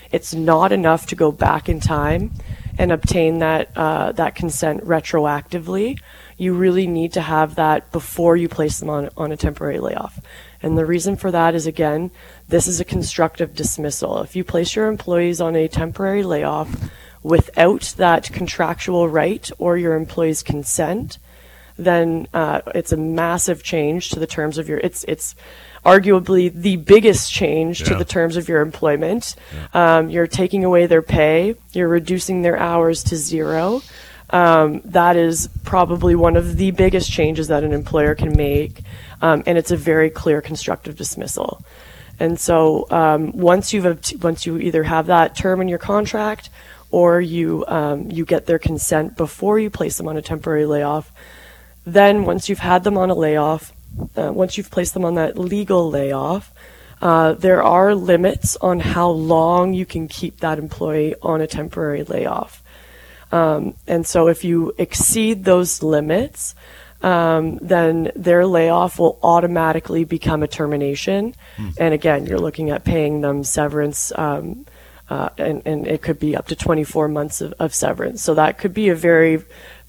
It's 0.10 0.34
not 0.34 0.72
enough 0.72 1.08
to 1.08 1.18
go 1.18 1.34
back 1.34 1.68
in 1.68 1.82
time 1.82 2.32
and 2.78 2.94
obtain 2.94 3.40
that, 3.40 3.72
uh, 3.76 4.14
that 4.14 4.36
consent 4.36 4.86
retroactively. 4.86 6.00
You 6.38 6.54
really 6.54 6.88
need 6.88 7.12
to 7.14 7.22
have 7.22 7.56
that 7.56 7.92
before 7.92 8.38
you 8.38 8.48
place 8.48 8.80
them 8.80 8.90
on, 8.90 9.10
on 9.18 9.34
a 9.34 9.38
temporary 9.38 9.80
layoff. 9.80 10.18
And 10.64 10.78
the 10.78 10.86
reason 10.86 11.18
for 11.18 11.30
that 11.30 11.56
is 11.56 11.68
again, 11.68 12.10
this 12.48 12.68
is 12.68 12.80
a 12.80 12.86
constructive 12.86 13.54
dismissal. 13.54 14.22
If 14.22 14.34
you 14.34 14.46
place 14.46 14.78
your 14.78 14.88
employees 14.88 15.42
on 15.42 15.58
a 15.58 15.68
temporary 15.68 16.24
layoff 16.24 16.90
without 17.22 17.94
that 17.98 18.32
contractual 18.32 19.10
right 19.10 19.52
or 19.58 19.78
your 19.78 19.96
employee's 19.96 20.42
consent, 20.42 21.18
then 21.80 22.28
uh, 22.34 22.62
it's 22.76 22.92
a 22.92 22.98
massive 22.98 23.64
change 23.64 24.10
to 24.10 24.20
the 24.20 24.28
terms 24.28 24.58
of 24.58 24.68
your. 24.68 24.80
It's 24.80 25.04
it's 25.08 25.36
arguably 25.86 26.54
the 26.54 26.76
biggest 26.76 27.32
change 27.32 27.82
yeah. 27.82 27.88
to 27.88 27.96
the 27.96 28.06
terms 28.06 28.38
of 28.38 28.50
your 28.50 28.62
employment. 28.62 29.36
Yeah. 29.54 29.98
Um, 29.98 30.10
you're 30.10 30.28
taking 30.28 30.66
away 30.66 30.86
their 30.88 31.02
pay. 31.02 31.56
You're 31.72 31.88
reducing 31.88 32.42
their 32.42 32.58
hours 32.58 33.04
to 33.06 33.16
zero. 33.16 33.82
Um, 34.32 34.82
that 34.86 35.16
is 35.16 35.50
probably 35.64 36.16
one 36.16 36.36
of 36.36 36.58
the 36.58 36.72
biggest 36.72 37.12
changes 37.12 37.48
that 37.48 37.64
an 37.64 37.74
employer 37.74 38.14
can 38.14 38.36
make, 38.36 38.82
um, 39.22 39.42
and 39.48 39.58
it's 39.58 39.72
a 39.72 39.78
very 39.78 40.10
clear 40.10 40.42
constructive 40.42 40.96
dismissal. 40.96 41.64
And 42.20 42.40
so 42.40 42.86
um, 42.92 43.32
once 43.32 43.74
you've 43.74 43.86
once 44.22 44.46
you 44.46 44.58
either 44.58 44.84
have 44.84 45.08
that 45.08 45.36
term 45.36 45.62
in 45.62 45.68
your 45.68 45.80
contract 45.80 46.50
or 46.92 47.22
you 47.22 47.66
um, 47.68 48.12
you 48.12 48.26
get 48.26 48.46
their 48.46 48.60
consent 48.60 49.16
before 49.16 49.58
you 49.58 49.70
place 49.70 49.98
them 49.98 50.08
on 50.08 50.18
a 50.18 50.22
temporary 50.22 50.66
layoff, 50.66 51.12
then, 51.94 52.26
once 52.26 52.50
you've 52.50 52.60
had 52.60 52.84
them 52.84 52.98
on 52.98 53.10
a 53.10 53.16
layoff, 53.16 53.74
uh, 54.16 54.32
once 54.34 54.58
you've 54.58 54.72
placed 54.72 54.94
them 54.94 55.06
on 55.06 55.16
that 55.16 55.38
legal 55.38 55.90
layoff, 55.90 56.54
uh, 57.02 57.34
there 57.34 57.64
are 57.64 57.96
limits 57.96 58.58
on 58.58 58.80
how 58.80 59.10
long 59.10 59.74
you 59.74 59.86
can 59.86 60.08
keep 60.08 60.40
that 60.40 60.60
employee 60.60 61.16
on 61.22 61.42
a 61.42 61.48
temporary 61.48 62.04
layoff. 62.04 62.62
Um, 63.32 63.76
and 63.88 64.06
so, 64.06 64.28
if 64.28 64.44
you 64.44 64.74
exceed 64.78 65.46
those 65.46 65.84
limits, 65.84 66.56
um, 67.02 67.58
then 67.58 68.12
their 68.16 68.46
layoff 68.46 69.00
will 69.00 69.20
automatically 69.24 70.04
become 70.04 70.44
a 70.44 70.48
termination. 70.48 71.36
Hmm. 71.56 71.70
And 71.78 71.94
again, 71.94 72.26
you're 72.26 72.40
looking 72.40 72.72
at 72.72 72.84
paying 72.84 73.22
them 73.22 73.44
severance, 73.44 74.12
um, 74.18 74.66
uh, 75.10 75.30
and, 75.38 75.62
and, 75.66 75.88
it 75.88 76.02
could 76.02 76.20
be 76.20 76.36
up 76.36 76.48
to 76.48 76.56
24 76.56 77.08
months 77.08 77.42
of, 77.42 77.54
of 77.60 77.74
severance. 77.74 78.22
So 78.22 78.36
that 78.36 78.58
could 78.60 78.74
be 78.74 78.90
a 78.90 78.96
very 78.96 79.44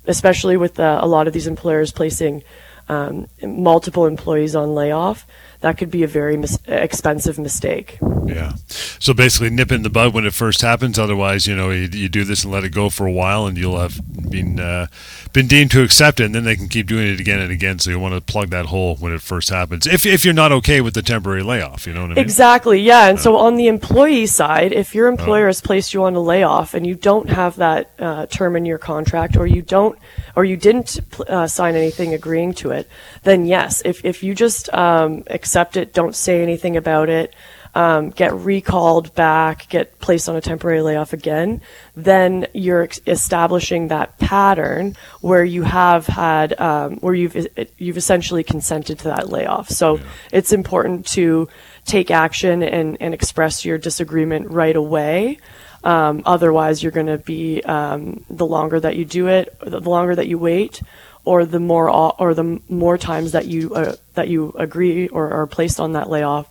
especially 0.06 0.56
with 0.56 0.78
uh, 0.80 0.98
a 1.00 1.06
lot 1.06 1.26
of 1.26 1.32
these 1.32 1.46
employers 1.46 1.92
placing 1.92 2.42
um, 2.88 3.28
multiple 3.42 4.06
employees 4.06 4.56
on 4.56 4.74
layoff, 4.74 5.26
that 5.60 5.76
could 5.78 5.90
be 5.90 6.02
a 6.02 6.08
very 6.08 6.36
mis- 6.36 6.58
expensive 6.66 7.38
mistake. 7.38 7.98
Yeah. 8.26 8.54
So 8.98 9.12
basically, 9.12 9.50
nip 9.50 9.72
in 9.72 9.82
the 9.82 9.90
bud 9.90 10.14
when 10.14 10.26
it 10.26 10.34
first 10.34 10.62
happens. 10.62 10.98
Otherwise, 10.98 11.46
you 11.46 11.54
know, 11.54 11.70
you, 11.70 11.88
you 11.92 12.08
do 12.08 12.24
this 12.24 12.44
and 12.44 12.52
let 12.52 12.64
it 12.64 12.70
go 12.70 12.90
for 12.90 13.06
a 13.06 13.12
while, 13.12 13.46
and 13.46 13.58
you'll 13.58 13.78
have 13.78 14.00
been 14.30 14.58
uh, 14.58 14.86
been 15.32 15.46
deemed 15.46 15.70
to 15.72 15.82
accept 15.82 16.20
it, 16.20 16.24
and 16.24 16.34
then 16.34 16.44
they 16.44 16.56
can 16.56 16.68
keep 16.68 16.86
doing 16.86 17.06
it 17.06 17.20
again 17.20 17.40
and 17.40 17.52
again. 17.52 17.78
So 17.78 17.90
you 17.90 17.98
want 17.98 18.14
to 18.14 18.20
plug 18.20 18.50
that 18.50 18.66
hole 18.66 18.96
when 18.96 19.12
it 19.12 19.20
first 19.20 19.50
happens. 19.50 19.86
If 19.86 20.06
if 20.06 20.24
you're 20.24 20.34
not 20.34 20.52
okay 20.52 20.80
with 20.80 20.94
the 20.94 21.02
temporary 21.02 21.42
layoff, 21.42 21.86
you 21.86 21.92
know 21.92 22.02
what 22.02 22.12
I 22.12 22.14
mean? 22.14 22.24
Exactly. 22.24 22.80
Yeah. 22.80 23.08
And 23.08 23.18
uh, 23.18 23.22
so 23.22 23.36
on 23.36 23.56
the 23.56 23.68
employee 23.68 24.26
side, 24.26 24.72
if 24.72 24.94
your 24.94 25.08
employer 25.08 25.46
uh, 25.46 25.48
has 25.48 25.60
placed 25.60 25.92
you 25.92 26.04
on 26.04 26.14
a 26.14 26.20
layoff 26.20 26.74
and 26.74 26.86
you 26.86 26.94
don't 26.94 27.28
have 27.28 27.56
that 27.56 27.90
uh, 27.98 28.26
term 28.26 28.56
in 28.56 28.64
your 28.64 28.78
contract, 28.78 29.36
or 29.36 29.46
you 29.46 29.62
don't, 29.62 29.98
or 30.36 30.44
you 30.44 30.56
didn't 30.56 31.00
uh, 31.28 31.46
sign 31.46 31.74
anything 31.74 32.14
agreeing 32.14 32.54
to 32.54 32.70
it, 32.70 32.88
then 33.24 33.46
yes, 33.46 33.82
if 33.84 34.04
if 34.04 34.22
you 34.22 34.34
just 34.34 34.72
um, 34.72 35.24
accept 35.28 35.49
it, 35.76 35.92
don't 35.92 36.14
say 36.14 36.42
anything 36.42 36.76
about 36.76 37.08
it, 37.08 37.34
um, 37.74 38.10
get 38.10 38.34
recalled 38.34 39.14
back, 39.14 39.68
get 39.68 39.98
placed 40.00 40.28
on 40.28 40.36
a 40.36 40.40
temporary 40.40 40.82
layoff 40.82 41.12
again, 41.12 41.60
then 41.94 42.46
you're 42.52 42.82
ex- 42.82 43.00
establishing 43.06 43.88
that 43.88 44.18
pattern 44.18 44.96
where 45.20 45.44
you 45.44 45.62
have 45.62 46.06
had, 46.06 46.58
um, 46.60 46.96
where 46.96 47.14
you've 47.14 47.46
you've 47.78 47.96
essentially 47.96 48.42
consented 48.42 48.98
to 49.00 49.04
that 49.04 49.28
layoff. 49.28 49.68
So 49.70 49.96
yeah. 49.96 50.02
it's 50.32 50.52
important 50.52 51.06
to 51.08 51.48
take 51.84 52.10
action 52.10 52.62
and, 52.62 52.96
and 53.00 53.14
express 53.14 53.64
your 53.64 53.78
disagreement 53.78 54.50
right 54.50 54.76
away. 54.76 55.38
Um, 55.82 56.22
otherwise, 56.26 56.82
you're 56.82 56.92
going 56.92 57.06
to 57.06 57.18
be 57.18 57.62
um, 57.62 58.24
the 58.28 58.46
longer 58.46 58.80
that 58.80 58.96
you 58.96 59.04
do 59.04 59.28
it, 59.28 59.56
the 59.64 59.80
longer 59.80 60.14
that 60.14 60.26
you 60.26 60.38
wait, 60.38 60.82
or 61.24 61.44
the 61.44 61.60
more 61.60 61.88
or 61.90 62.34
the 62.34 62.60
more 62.68 62.98
times 62.98 63.32
that 63.32 63.46
you 63.46 63.74
uh, 63.74 63.96
that 64.14 64.28
you 64.28 64.52
agree 64.58 65.08
or 65.08 65.30
are 65.30 65.46
placed 65.46 65.80
on 65.80 65.92
that 65.92 66.08
layoff, 66.08 66.48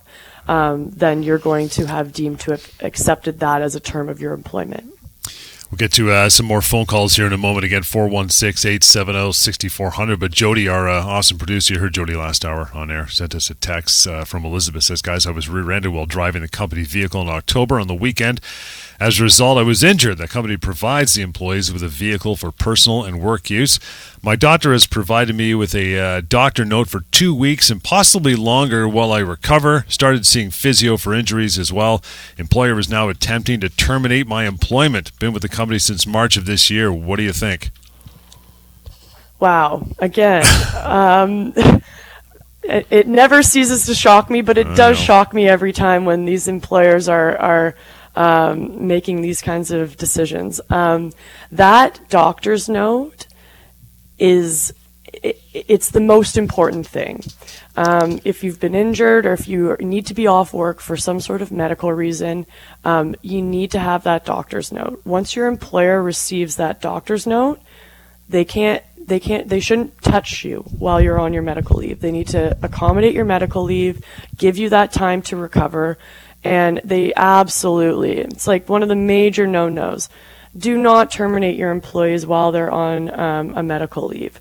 um, 0.48 0.90
then 0.90 1.22
you're 1.22 1.38
going 1.38 1.68
to 1.70 1.86
have 1.86 2.12
deemed 2.12 2.40
to 2.40 2.52
have 2.52 2.72
accepted 2.80 3.40
that 3.40 3.62
as 3.62 3.74
a 3.74 3.80
term 3.80 4.08
of 4.08 4.20
your 4.20 4.32
employment. 4.32 4.94
We'll 5.70 5.76
get 5.76 5.92
to 5.92 6.10
uh, 6.10 6.28
some 6.28 6.46
more 6.46 6.62
phone 6.62 6.84
calls 6.86 7.14
here 7.14 7.28
in 7.28 7.32
a 7.32 7.38
moment. 7.38 7.64
Again, 7.64 7.84
416 7.84 8.68
870 8.68 9.32
6400. 9.32 10.18
But 10.18 10.32
Jody, 10.32 10.66
our 10.66 10.88
uh, 10.88 11.04
awesome 11.04 11.38
producer, 11.38 11.74
you 11.74 11.80
heard 11.80 11.94
Jody 11.94 12.16
last 12.16 12.44
hour 12.44 12.70
on 12.74 12.90
air, 12.90 13.06
sent 13.06 13.36
us 13.36 13.50
a 13.50 13.54
text 13.54 14.04
uh, 14.08 14.24
from 14.24 14.44
Elizabeth. 14.44 14.82
Says, 14.82 15.00
Guys, 15.00 15.26
I 15.26 15.30
was 15.30 15.48
rear 15.48 15.70
ended 15.70 15.92
while 15.92 16.06
driving 16.06 16.42
the 16.42 16.48
company 16.48 16.82
vehicle 16.82 17.22
in 17.22 17.28
October 17.28 17.78
on 17.78 17.86
the 17.86 17.94
weekend. 17.94 18.40
As 19.00 19.18
a 19.18 19.22
result, 19.22 19.56
I 19.56 19.62
was 19.62 19.82
injured. 19.82 20.18
The 20.18 20.28
company 20.28 20.58
provides 20.58 21.14
the 21.14 21.22
employees 21.22 21.72
with 21.72 21.82
a 21.82 21.88
vehicle 21.88 22.36
for 22.36 22.52
personal 22.52 23.02
and 23.02 23.18
work 23.18 23.48
use. 23.48 23.80
My 24.22 24.36
doctor 24.36 24.72
has 24.72 24.86
provided 24.86 25.34
me 25.34 25.54
with 25.54 25.74
a 25.74 25.98
uh, 25.98 26.20
doctor 26.20 26.66
note 26.66 26.88
for 26.88 27.00
two 27.10 27.34
weeks 27.34 27.70
and 27.70 27.82
possibly 27.82 28.36
longer 28.36 28.86
while 28.86 29.10
I 29.10 29.20
recover. 29.20 29.86
Started 29.88 30.26
seeing 30.26 30.50
physio 30.50 30.98
for 30.98 31.14
injuries 31.14 31.58
as 31.58 31.72
well. 31.72 32.02
Employer 32.36 32.78
is 32.78 32.90
now 32.90 33.08
attempting 33.08 33.58
to 33.60 33.70
terminate 33.70 34.26
my 34.26 34.46
employment. 34.46 35.18
Been 35.18 35.32
with 35.32 35.40
the 35.42 35.48
company 35.48 35.78
since 35.78 36.06
March 36.06 36.36
of 36.36 36.44
this 36.44 36.68
year. 36.68 36.92
What 36.92 37.16
do 37.16 37.22
you 37.22 37.32
think? 37.32 37.70
Wow. 39.38 39.86
Again, 39.98 40.44
um, 40.76 41.54
it, 42.62 42.86
it, 42.90 43.08
never 43.08 43.42
ceases 43.42 43.86
to 43.86 43.94
shock 43.94 44.28
me, 44.28 44.42
but 44.42 44.58
it 44.58 44.76
does 44.76 44.98
shock 44.98 45.32
me 45.32 45.48
every 45.48 45.72
time 45.72 46.04
when 46.04 46.26
these 46.26 46.46
employers 46.46 47.08
are 47.08 47.38
are 47.38 47.74
um, 48.20 48.86
making 48.86 49.22
these 49.22 49.40
kinds 49.40 49.70
of 49.70 49.96
decisions. 49.96 50.60
Um, 50.68 51.12
that 51.50 52.00
doctor's 52.10 52.68
note 52.68 53.26
is 54.18 54.74
it, 55.10 55.40
it's 55.54 55.90
the 55.90 56.00
most 56.00 56.36
important 56.36 56.86
thing. 56.86 57.24
Um, 57.76 58.20
if 58.26 58.44
you've 58.44 58.60
been 58.60 58.74
injured 58.74 59.24
or 59.24 59.32
if 59.32 59.48
you 59.48 59.74
need 59.80 60.04
to 60.06 60.14
be 60.14 60.26
off 60.26 60.52
work 60.52 60.80
for 60.80 60.98
some 60.98 61.18
sort 61.18 61.40
of 61.40 61.50
medical 61.50 61.90
reason, 61.94 62.44
um, 62.84 63.14
you 63.22 63.40
need 63.40 63.70
to 63.70 63.78
have 63.78 64.02
that 64.02 64.26
doctor's 64.26 64.70
note. 64.70 65.00
Once 65.06 65.34
your 65.34 65.46
employer 65.46 66.02
receives 66.02 66.56
that 66.56 66.82
doctor's 66.82 67.26
note, 67.26 67.58
they 68.28 68.44
can't 68.44 68.82
they 68.98 69.18
can't 69.18 69.48
they 69.48 69.60
shouldn't 69.60 70.00
touch 70.02 70.44
you 70.44 70.58
while 70.78 71.00
you're 71.00 71.18
on 71.18 71.32
your 71.32 71.42
medical 71.42 71.78
leave. 71.78 72.00
They 72.00 72.12
need 72.12 72.28
to 72.28 72.54
accommodate 72.62 73.14
your 73.14 73.24
medical 73.24 73.62
leave, 73.62 74.04
give 74.36 74.58
you 74.58 74.68
that 74.68 74.92
time 74.92 75.22
to 75.22 75.36
recover, 75.36 75.96
and 76.42 76.80
they 76.84 77.12
absolutely, 77.14 78.18
it's 78.18 78.46
like 78.46 78.68
one 78.68 78.82
of 78.82 78.88
the 78.88 78.96
major 78.96 79.46
no 79.46 79.68
nos. 79.68 80.08
Do 80.56 80.76
not 80.76 81.10
terminate 81.10 81.56
your 81.56 81.70
employees 81.70 82.26
while 82.26 82.50
they're 82.50 82.70
on 82.70 83.08
um, 83.18 83.56
a 83.56 83.62
medical 83.62 84.08
leave. 84.08 84.40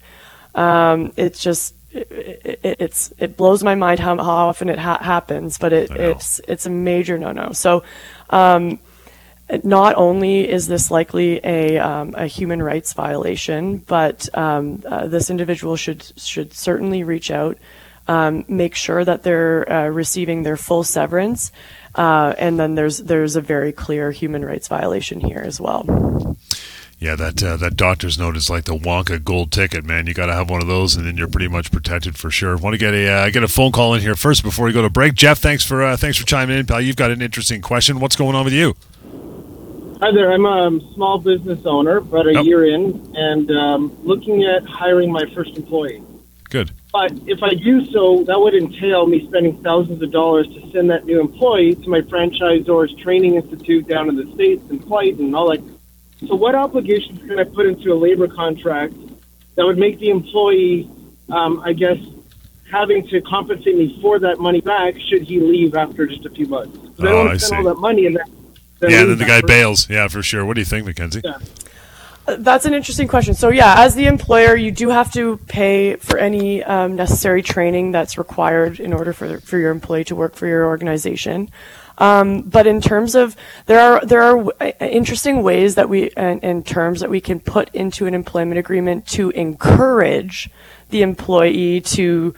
Um, 0.55 1.11
it's 1.17 1.41
just, 1.41 1.75
it, 1.91 2.59
it, 2.63 2.75
it's 2.79 3.13
it 3.17 3.37
blows 3.37 3.63
my 3.63 3.75
mind 3.75 3.99
how, 3.99 4.15
how 4.17 4.47
often 4.47 4.69
it 4.69 4.79
ha- 4.79 4.99
happens, 5.01 5.57
but 5.57 5.73
it, 5.73 5.91
it's 5.91 6.39
it's 6.47 6.65
a 6.65 6.69
major 6.69 7.17
no 7.17 7.31
no. 7.31 7.51
So, 7.51 7.83
um, 8.29 8.79
not 9.63 9.95
only 9.95 10.47
is 10.47 10.67
this 10.67 10.91
likely 10.91 11.39
a, 11.43 11.79
um, 11.79 12.13
a 12.15 12.27
human 12.27 12.61
rights 12.61 12.93
violation, 12.93 13.77
but 13.77 14.29
um, 14.37 14.83
uh, 14.87 15.07
this 15.07 15.29
individual 15.29 15.75
should 15.75 16.03
should 16.17 16.53
certainly 16.53 17.03
reach 17.03 17.31
out, 17.31 17.57
um, 18.07 18.45
make 18.47 18.75
sure 18.75 19.03
that 19.03 19.23
they're 19.23 19.71
uh, 19.71 19.87
receiving 19.87 20.43
their 20.43 20.57
full 20.57 20.83
severance, 20.83 21.51
uh, 21.95 22.33
and 22.37 22.59
then 22.59 22.75
there's 22.75 22.99
there's 22.99 23.35
a 23.35 23.41
very 23.41 23.71
clear 23.71 24.11
human 24.11 24.45
rights 24.45 24.67
violation 24.67 25.19
here 25.19 25.43
as 25.45 25.59
well. 25.59 26.35
Yeah, 26.99 27.15
that 27.15 27.41
uh, 27.41 27.55
that 27.57 27.77
doctor's 27.77 28.19
note 28.19 28.35
is 28.35 28.49
like 28.49 28.65
the 28.65 28.75
Wonka 28.75 29.23
gold 29.23 29.53
ticket, 29.53 29.85
man. 29.85 30.05
You 30.05 30.13
got 30.13 30.25
to 30.25 30.33
have 30.33 30.49
one 30.49 30.61
of 30.61 30.67
those, 30.67 30.97
and 30.97 31.05
then 31.05 31.15
you're 31.15 31.29
pretty 31.29 31.47
much 31.47 31.71
protected 31.71 32.17
for 32.17 32.29
sure. 32.29 32.57
Want 32.57 32.73
to 32.73 32.77
get 32.77 32.93
a 32.93 33.07
uh, 33.07 33.29
get 33.29 33.41
a 33.41 33.47
phone 33.47 33.71
call 33.71 33.93
in 33.93 34.01
here 34.01 34.15
first 34.15 34.43
before 34.43 34.65
we 34.65 34.73
go 34.73 34.81
to 34.81 34.89
break. 34.89 35.13
Jeff, 35.13 35.39
thanks 35.39 35.63
for 35.63 35.81
uh, 35.81 35.95
thanks 35.95 36.17
for 36.17 36.25
chiming 36.25 36.57
in, 36.57 36.65
pal. 36.65 36.81
You've 36.81 36.97
got 36.97 37.11
an 37.11 37.21
interesting 37.21 37.61
question. 37.61 38.01
What's 38.01 38.17
going 38.17 38.35
on 38.35 38.43
with 38.43 38.53
you? 38.53 38.75
Hi 40.01 40.11
there. 40.11 40.31
I'm 40.31 40.45
a 40.45 40.93
small 40.93 41.19
business 41.19 41.65
owner, 41.65 41.97
about 41.97 42.27
a 42.27 42.43
year 42.43 42.65
in, 42.65 43.13
and 43.15 43.49
um, 43.51 43.97
looking 44.03 44.43
at 44.43 44.65
hiring 44.65 45.09
my 45.09 45.23
first 45.33 45.55
employee. 45.55 46.03
Good. 46.49 46.71
But 46.91 47.11
if 47.27 47.43
I 47.43 47.53
do 47.53 47.85
so, 47.91 48.23
that 48.23 48.39
would 48.39 48.55
entail 48.55 49.05
me 49.05 49.27
spending 49.27 49.61
thousands 49.61 50.01
of 50.01 50.11
dollars 50.11 50.47
to 50.47 50.71
send 50.71 50.89
that 50.89 51.05
new 51.05 51.19
employee 51.19 51.75
to 51.75 51.89
my 51.89 52.01
franchisor's 52.01 52.93
training 52.95 53.35
institute 53.35 53.87
down 53.87 54.09
in 54.09 54.15
the 54.15 54.31
States 54.33 54.63
and 54.69 54.83
flight 54.85 55.17
and 55.19 55.35
all 55.35 55.51
that. 55.51 55.61
So 56.27 56.35
what 56.35 56.55
obligations 56.55 57.19
can 57.19 57.39
I 57.39 57.43
put 57.43 57.67
into 57.67 57.93
a 57.93 57.95
labor 57.95 58.27
contract 58.27 58.95
that 59.55 59.65
would 59.65 59.77
make 59.77 59.99
the 59.99 60.09
employee, 60.09 60.89
um, 61.29 61.61
I 61.63 61.73
guess, 61.73 61.97
having 62.71 63.07
to 63.09 63.21
compensate 63.21 63.77
me 63.77 63.99
for 64.01 64.19
that 64.19 64.39
money 64.39 64.61
back 64.61 64.95
should 64.99 65.23
he 65.23 65.39
leave 65.39 65.75
after 65.75 66.07
just 66.07 66.25
a 66.25 66.29
few 66.29 66.47
months? 66.47 66.77
Oh, 66.99 67.27
I 67.27 67.33
to 67.33 67.39
spend 67.39 67.67
all 67.67 67.73
that 67.75 67.79
money 67.79 68.07
and 68.07 68.15
then, 68.15 68.25
then 68.79 68.89
yeah, 68.91 69.05
then 69.05 69.17
the 69.17 69.25
guy 69.25 69.41
bails. 69.41 69.89
Yeah, 69.89 70.07
for 70.07 70.23
sure. 70.23 70.43
What 70.43 70.55
do 70.55 70.61
you 70.61 70.65
think, 70.65 70.87
Mackenzie? 70.87 71.21
Yeah. 71.23 71.37
That's 72.37 72.65
an 72.65 72.73
interesting 72.73 73.07
question. 73.07 73.33
So 73.33 73.49
yeah, 73.49 73.75
as 73.77 73.95
the 73.95 74.05
employer, 74.05 74.55
you 74.55 74.71
do 74.71 74.89
have 74.89 75.11
to 75.13 75.37
pay 75.47 75.95
for 75.95 76.17
any 76.17 76.63
um, 76.63 76.95
necessary 76.95 77.41
training 77.41 77.91
that's 77.91 78.17
required 78.17 78.79
in 78.79 78.93
order 78.93 79.13
for 79.13 79.39
for 79.39 79.57
your 79.57 79.71
employee 79.71 80.03
to 80.05 80.15
work 80.15 80.35
for 80.35 80.47
your 80.47 80.65
organization. 80.67 81.49
Um, 81.97 82.43
but 82.43 82.65
in 82.65 82.79
terms 82.79 83.13
of 83.15 83.35
there 83.65 83.79
are 83.79 84.05
there 84.05 84.21
are 84.21 84.37
w- 84.37 84.51
uh, 84.61 84.71
interesting 84.79 85.43
ways 85.43 85.75
that 85.75 85.89
we 85.89 86.11
and, 86.15 86.43
and 86.43 86.65
terms 86.65 87.01
that 87.01 87.09
we 87.09 87.19
can 87.19 87.39
put 87.39 87.73
into 87.75 88.05
an 88.05 88.13
employment 88.13 88.57
agreement 88.57 89.05
to 89.07 89.31
encourage 89.31 90.49
the 90.89 91.01
employee 91.01 91.81
to 91.81 92.33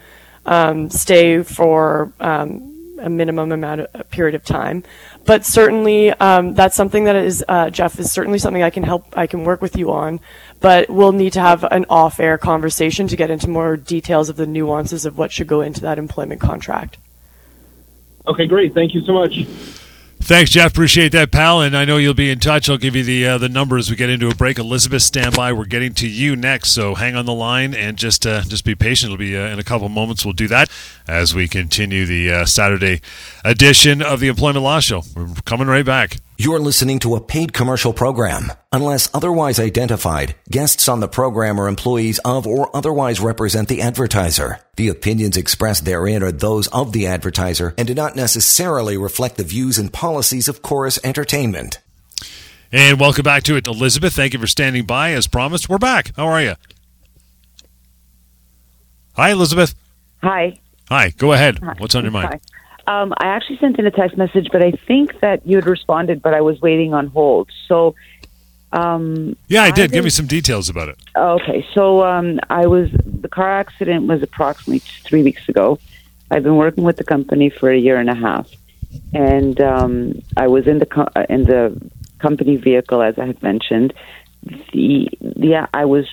um, 0.45 0.89
stay 0.89 1.43
for 1.43 2.11
um, 2.19 2.70
a 3.01 3.09
minimum 3.09 3.51
amount 3.51 3.81
of 3.81 3.87
a 3.93 4.03
period 4.03 4.35
of 4.35 4.43
time. 4.43 4.83
But 5.25 5.45
certainly, 5.45 6.11
um, 6.11 6.53
that's 6.53 6.75
something 6.75 7.03
that 7.05 7.15
is 7.15 7.43
uh, 7.47 7.69
Jeff 7.69 7.99
is 7.99 8.11
certainly 8.11 8.39
something 8.39 8.63
I 8.63 8.69
can 8.69 8.83
help. 8.83 9.17
I 9.17 9.27
can 9.27 9.43
work 9.43 9.61
with 9.61 9.75
you 9.75 9.91
on. 9.91 10.19
But 10.59 10.89
we'll 10.89 11.11
need 11.11 11.33
to 11.33 11.41
have 11.41 11.63
an 11.63 11.85
off-air 11.89 12.37
conversation 12.37 13.07
to 13.07 13.15
get 13.15 13.31
into 13.31 13.49
more 13.49 13.77
details 13.77 14.29
of 14.29 14.35
the 14.35 14.45
nuances 14.45 15.05
of 15.05 15.17
what 15.17 15.31
should 15.31 15.47
go 15.47 15.61
into 15.61 15.81
that 15.81 15.97
employment 15.97 16.39
contract. 16.39 16.97
Okay, 18.27 18.45
great. 18.45 18.73
Thank 18.73 18.93
you 18.93 19.01
so 19.01 19.13
much. 19.13 19.47
Thanks, 20.23 20.51
Jeff. 20.51 20.71
Appreciate 20.71 21.11
that, 21.11 21.31
pal. 21.31 21.61
And 21.61 21.75
I 21.75 21.83
know 21.83 21.97
you'll 21.97 22.13
be 22.13 22.29
in 22.29 22.39
touch. 22.39 22.69
I'll 22.69 22.77
give 22.77 22.95
you 22.95 23.03
the 23.03 23.25
uh, 23.25 23.37
the 23.37 23.49
number 23.49 23.77
as 23.77 23.89
we 23.89 23.95
get 23.95 24.09
into 24.09 24.29
a 24.29 24.35
break. 24.35 24.59
Elizabeth, 24.59 25.01
stand 25.01 25.35
by. 25.35 25.51
We're 25.51 25.65
getting 25.65 25.93
to 25.95 26.07
you 26.07 26.35
next, 26.35 26.69
so 26.69 26.95
hang 26.95 27.15
on 27.15 27.25
the 27.25 27.33
line 27.33 27.73
and 27.73 27.97
just 27.97 28.25
uh, 28.25 28.41
just 28.43 28.63
be 28.63 28.75
patient. 28.75 29.11
It'll 29.11 29.19
be 29.19 29.35
uh, 29.35 29.47
in 29.47 29.59
a 29.59 29.63
couple 29.63 29.87
of 29.87 29.91
moments. 29.91 30.23
We'll 30.23 30.33
do 30.33 30.47
that 30.47 30.69
as 31.07 31.35
we 31.35 31.47
continue 31.47 32.05
the 32.05 32.31
uh, 32.31 32.45
Saturday 32.45 33.01
edition 33.43 34.01
of 34.01 34.19
the 34.19 34.27
Employment 34.27 34.63
Law 34.63 34.79
Show. 34.79 35.03
We're 35.15 35.27
coming 35.43 35.67
right 35.67 35.85
back. 35.85 36.17
You're 36.37 36.59
listening 36.59 36.97
to 36.99 37.15
a 37.15 37.21
paid 37.21 37.53
commercial 37.53 37.93
program. 37.93 38.51
Unless 38.71 39.13
otherwise 39.13 39.59
identified, 39.59 40.33
guests 40.49 40.87
on 40.87 40.99
the 40.99 41.07
program 41.07 41.59
are 41.59 41.67
employees 41.67 42.19
of 42.25 42.47
or 42.47 42.75
otherwise 42.75 43.19
represent 43.19 43.67
the 43.67 43.81
advertiser. 43.81 44.59
The 44.75 44.87
opinions 44.87 45.37
expressed 45.37 45.85
therein 45.85 46.23
are 46.23 46.31
those 46.31 46.67
of 46.69 46.93
the 46.93 47.05
advertiser 47.05 47.75
and 47.77 47.87
do 47.87 47.93
not 47.93 48.15
necessarily 48.15 48.97
reflect 48.97 49.37
the 49.37 49.43
views 49.43 49.77
and 49.77 49.93
policies 49.93 50.47
of 50.47 50.63
Chorus 50.63 50.97
Entertainment. 51.03 51.77
And 52.71 52.99
welcome 52.99 53.23
back 53.23 53.43
to 53.43 53.55
it, 53.55 53.67
Elizabeth. 53.67 54.13
Thank 54.13 54.33
you 54.33 54.39
for 54.39 54.47
standing 54.47 54.85
by. 54.85 55.11
As 55.11 55.27
promised, 55.27 55.69
we're 55.69 55.77
back. 55.77 56.15
How 56.15 56.25
are 56.25 56.41
you? 56.41 56.55
Hi, 59.13 59.29
Elizabeth. 59.29 59.75
Hi. 60.23 60.57
Hi. 60.89 61.11
Go 61.11 61.33
ahead. 61.33 61.59
What's 61.77 61.93
on 61.93 62.03
your 62.03 62.11
mind? 62.11 62.29
Hi. 62.31 62.39
Um, 62.87 63.13
I 63.17 63.27
actually 63.27 63.57
sent 63.57 63.79
in 63.79 63.85
a 63.85 63.91
text 63.91 64.17
message, 64.17 64.49
but 64.51 64.63
I 64.63 64.71
think 64.71 65.19
that 65.19 65.45
you 65.45 65.55
had 65.57 65.67
responded, 65.67 66.21
but 66.21 66.33
I 66.33 66.41
was 66.41 66.59
waiting 66.61 66.93
on 66.93 67.07
hold. 67.07 67.49
So, 67.67 67.95
um, 68.73 69.35
Yeah, 69.47 69.63
I 69.63 69.67
I 69.67 69.71
did. 69.71 69.91
Give 69.91 70.03
me 70.03 70.09
some 70.09 70.27
details 70.27 70.69
about 70.69 70.89
it. 70.89 70.97
okay. 71.15 71.65
So, 71.73 72.03
um, 72.03 72.39
I 72.49 72.67
was 72.67 72.89
the 73.05 73.27
car 73.29 73.51
accident 73.51 74.07
was 74.07 74.23
approximately 74.23 74.79
three 74.79 75.23
weeks 75.23 75.47
ago. 75.47 75.79
I've 76.31 76.43
been 76.43 76.55
working 76.55 76.83
with 76.83 76.97
the 76.97 77.03
company 77.03 77.49
for 77.49 77.69
a 77.69 77.77
year 77.77 77.97
and 77.97 78.09
a 78.09 78.15
half, 78.15 78.49
and 79.13 79.59
um, 79.61 80.21
I 80.37 80.47
was 80.47 80.65
in 80.67 80.79
the 80.79 80.85
co- 80.85 81.09
uh, 81.15 81.25
in 81.29 81.43
the 81.43 81.79
company 82.19 82.55
vehicle 82.55 83.01
as 83.01 83.17
I 83.19 83.25
had 83.25 83.43
mentioned. 83.43 83.93
The 84.73 85.07
the 85.21 85.67
I 85.73 85.85
was 85.85 86.07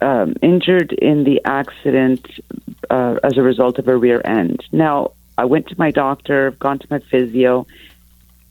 um, 0.00 0.34
injured 0.42 0.92
in 0.92 1.24
the 1.24 1.40
accident 1.44 2.26
uh, 2.90 3.18
as 3.22 3.36
a 3.36 3.42
result 3.42 3.78
of 3.78 3.88
a 3.88 3.96
rear 3.96 4.20
end. 4.24 4.64
Now, 4.72 5.12
I 5.38 5.44
went 5.44 5.68
to 5.68 5.76
my 5.78 5.92
doctor, 5.92 6.50
gone 6.50 6.80
to 6.80 6.86
my 6.90 6.98
physio. 6.98 7.66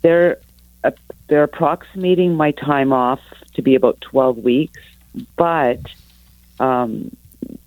They're 0.02 0.38
uh, 0.84 0.92
they're 1.28 1.44
approximating 1.44 2.34
my 2.36 2.52
time 2.52 2.94
off 2.94 3.20
to 3.56 3.62
be 3.62 3.76
about 3.76 4.00
twelve 4.00 4.38
weeks, 4.38 4.82
but 5.36 5.82
um, 6.60 7.16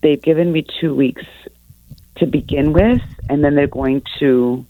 they've 0.01 0.21
given 0.21 0.51
me 0.51 0.65
two 0.81 0.95
weeks 0.95 1.25
to 2.17 2.27
begin 2.27 2.73
with, 2.73 3.03
and 3.29 3.45
then 3.45 3.55
they're 3.55 3.67
going 3.67 4.03
to 4.21 4.65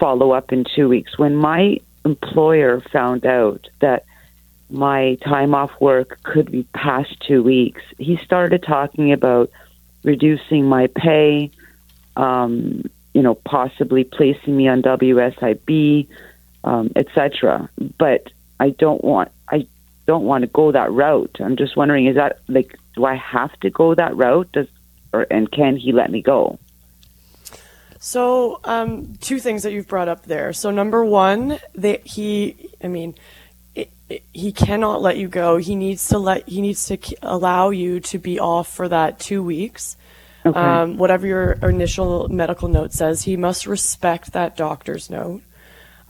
follow 0.00 0.32
up 0.32 0.52
in 0.52 0.64
two 0.64 0.88
weeks. 0.88 1.16
When 1.16 1.36
my 1.36 1.78
employer 2.04 2.80
found 2.92 3.24
out 3.24 3.68
that 3.78 4.04
my 4.70 5.16
time 5.24 5.54
off 5.54 5.70
work 5.80 6.18
could 6.24 6.50
be 6.50 6.64
past 6.74 7.20
two 7.20 7.44
weeks, 7.44 7.82
he 7.98 8.16
started 8.16 8.64
talking 8.64 9.12
about 9.12 9.50
reducing 10.02 10.66
my 10.66 10.88
pay, 10.88 11.50
um, 12.16 12.84
you 13.14 13.22
know, 13.22 13.34
possibly 13.34 14.04
placing 14.04 14.56
me 14.56 14.68
on 14.68 14.82
WSIB, 14.82 16.08
um, 16.64 16.92
etc. 16.96 17.68
But 17.98 18.30
I 18.60 18.70
don't 18.70 19.02
want 19.02 19.30
I 19.48 19.66
don't 20.06 20.24
want 20.24 20.42
to 20.42 20.48
go 20.48 20.72
that 20.72 20.92
route. 20.92 21.36
I'm 21.40 21.56
just 21.56 21.76
wondering, 21.76 22.06
is 22.06 22.16
that 22.16 22.40
like, 22.48 22.78
do 22.94 23.04
I 23.04 23.14
have 23.14 23.58
to 23.60 23.70
go 23.70 23.94
that 23.94 24.14
route? 24.16 24.50
Does 24.52 24.66
or 25.12 25.26
and 25.30 25.50
can 25.50 25.76
he 25.76 25.92
let 25.92 26.10
me 26.10 26.20
go? 26.20 26.58
So, 28.00 28.60
um, 28.64 29.14
two 29.22 29.38
things 29.38 29.62
that 29.62 29.72
you've 29.72 29.88
brought 29.88 30.08
up 30.08 30.26
there. 30.26 30.52
So, 30.52 30.70
number 30.70 31.02
one, 31.02 31.58
that 31.74 32.06
he, 32.06 32.68
I 32.82 32.88
mean, 32.88 33.14
it, 33.74 33.90
it, 34.10 34.22
he 34.34 34.52
cannot 34.52 35.00
let 35.00 35.16
you 35.16 35.26
go. 35.26 35.56
He 35.56 35.74
needs 35.74 36.06
to 36.08 36.18
let, 36.18 36.46
he 36.46 36.60
needs 36.60 36.84
to 36.88 36.98
allow 37.22 37.70
you 37.70 38.00
to 38.00 38.18
be 38.18 38.38
off 38.38 38.70
for 38.70 38.88
that 38.88 39.20
two 39.20 39.42
weeks. 39.42 39.96
Okay. 40.46 40.58
Um, 40.60 40.98
whatever 40.98 41.26
your 41.26 41.52
initial 41.62 42.28
medical 42.28 42.68
note 42.68 42.92
says, 42.92 43.22
he 43.22 43.36
must 43.36 43.66
respect 43.66 44.32
that 44.32 44.56
doctor's 44.56 45.08
note. 45.08 45.42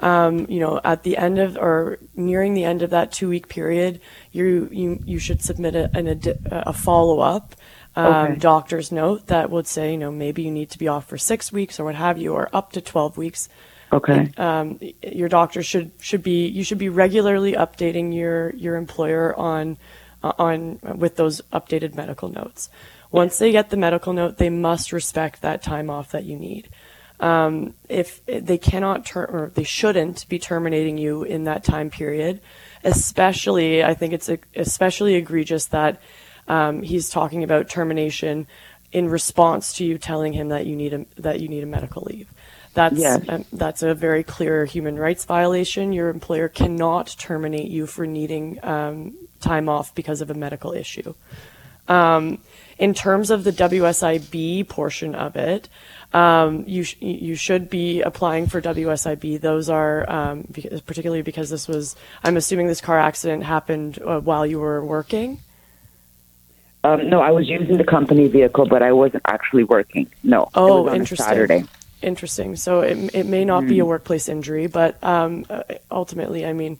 Um, 0.00 0.46
you 0.48 0.58
know, 0.58 0.80
at 0.82 1.04
the 1.04 1.16
end 1.16 1.38
of 1.38 1.56
or 1.56 1.98
nearing 2.16 2.54
the 2.54 2.64
end 2.64 2.82
of 2.82 2.90
that 2.90 3.12
two 3.12 3.28
week 3.28 3.48
period, 3.48 4.00
you 4.32 4.68
you 4.72 5.00
you 5.04 5.18
should 5.20 5.40
submit 5.40 5.76
a, 5.76 5.88
an, 5.96 6.20
a 6.50 6.72
follow 6.72 7.20
up 7.20 7.54
um, 7.94 8.32
Okay. 8.32 8.36
doctor's 8.40 8.90
note 8.90 9.28
that 9.28 9.50
would 9.50 9.68
say, 9.68 9.92
you 9.92 9.98
know, 9.98 10.10
maybe 10.10 10.42
you 10.42 10.50
need 10.50 10.70
to 10.70 10.78
be 10.78 10.88
off 10.88 11.06
for 11.06 11.16
six 11.16 11.52
weeks 11.52 11.78
or 11.78 11.84
what 11.84 11.94
have 11.94 12.18
you, 12.18 12.32
or 12.34 12.48
up 12.52 12.72
to 12.72 12.80
twelve 12.80 13.16
weeks. 13.16 13.48
Okay. 13.92 14.32
Um, 14.36 14.80
your 15.00 15.28
doctor 15.28 15.62
should 15.62 15.92
should 16.00 16.24
be 16.24 16.48
you 16.48 16.64
should 16.64 16.78
be 16.78 16.88
regularly 16.88 17.52
updating 17.52 18.12
your 18.12 18.50
your 18.56 18.74
employer 18.74 19.32
on 19.36 19.78
uh, 20.24 20.32
on 20.38 20.80
with 20.82 21.14
those 21.14 21.40
updated 21.52 21.94
medical 21.94 22.28
notes. 22.28 22.68
Once 23.14 23.38
they 23.38 23.52
get 23.52 23.70
the 23.70 23.76
medical 23.76 24.12
note, 24.12 24.38
they 24.38 24.50
must 24.50 24.90
respect 24.90 25.40
that 25.40 25.62
time 25.62 25.88
off 25.88 26.10
that 26.10 26.24
you 26.24 26.36
need. 26.36 26.68
Um, 27.20 27.74
if 27.88 28.26
they 28.26 28.58
cannot 28.58 29.06
ter- 29.06 29.24
or 29.24 29.52
they 29.54 29.62
shouldn't 29.62 30.28
be 30.28 30.40
terminating 30.40 30.98
you 30.98 31.22
in 31.22 31.44
that 31.44 31.62
time 31.62 31.90
period, 31.90 32.40
especially 32.82 33.84
I 33.84 33.94
think 33.94 34.14
it's 34.14 34.28
especially 34.56 35.14
egregious 35.14 35.66
that 35.66 36.02
um, 36.48 36.82
he's 36.82 37.08
talking 37.08 37.44
about 37.44 37.68
termination 37.68 38.48
in 38.90 39.08
response 39.08 39.74
to 39.74 39.84
you 39.84 39.96
telling 39.96 40.32
him 40.32 40.48
that 40.48 40.66
you 40.66 40.74
need 40.74 40.92
a 40.92 41.06
that 41.16 41.38
you 41.40 41.46
need 41.48 41.62
a 41.62 41.66
medical 41.66 42.02
leave. 42.02 42.28
That's 42.74 42.98
Yes. 42.98 43.22
um, 43.28 43.44
that's 43.52 43.82
a 43.84 43.94
very 43.94 44.24
clear 44.24 44.64
human 44.64 44.98
rights 44.98 45.24
violation. 45.24 45.92
Your 45.92 46.08
employer 46.08 46.48
cannot 46.48 47.14
terminate 47.16 47.70
you 47.70 47.86
for 47.86 48.06
needing 48.06 48.58
um, 48.64 49.14
time 49.40 49.68
off 49.68 49.94
because 49.94 50.20
of 50.20 50.30
a 50.30 50.34
medical 50.34 50.72
issue. 50.72 51.14
Um, 51.86 52.38
in 52.78 52.94
terms 52.94 53.30
of 53.30 53.44
the 53.44 53.52
WSIB 53.52 54.68
portion 54.68 55.14
of 55.14 55.36
it, 55.36 55.68
um, 56.12 56.64
you 56.66 56.84
sh- 56.84 56.96
you 57.00 57.34
should 57.34 57.68
be 57.68 58.00
applying 58.02 58.46
for 58.46 58.60
WSIB. 58.60 59.40
Those 59.40 59.68
are 59.68 60.08
um, 60.10 60.46
because, 60.50 60.80
particularly 60.80 61.22
because 61.22 61.50
this 61.50 61.66
was. 61.66 61.96
I'm 62.22 62.36
assuming 62.36 62.68
this 62.68 62.80
car 62.80 62.98
accident 62.98 63.42
happened 63.42 64.00
uh, 64.00 64.20
while 64.20 64.46
you 64.46 64.60
were 64.60 64.84
working. 64.84 65.40
Um, 66.84 67.08
no, 67.08 67.20
I 67.20 67.30
was 67.30 67.48
using 67.48 67.78
the 67.78 67.84
company 67.84 68.28
vehicle, 68.28 68.66
but 68.66 68.82
I 68.82 68.92
wasn't 68.92 69.22
actually 69.26 69.64
working. 69.64 70.10
No. 70.22 70.50
Oh, 70.54 70.82
was 70.82 70.90
on 70.90 70.96
a 70.96 70.98
interesting. 71.00 71.26
Saturday. 71.26 71.64
Interesting. 72.02 72.56
So 72.56 72.82
it, 72.82 73.14
it 73.14 73.26
may 73.26 73.46
not 73.46 73.66
be 73.66 73.78
a 73.78 73.86
workplace 73.86 74.28
injury, 74.28 74.66
but 74.66 75.02
um, 75.02 75.46
uh, 75.48 75.62
ultimately, 75.90 76.44
I 76.44 76.52
mean, 76.52 76.78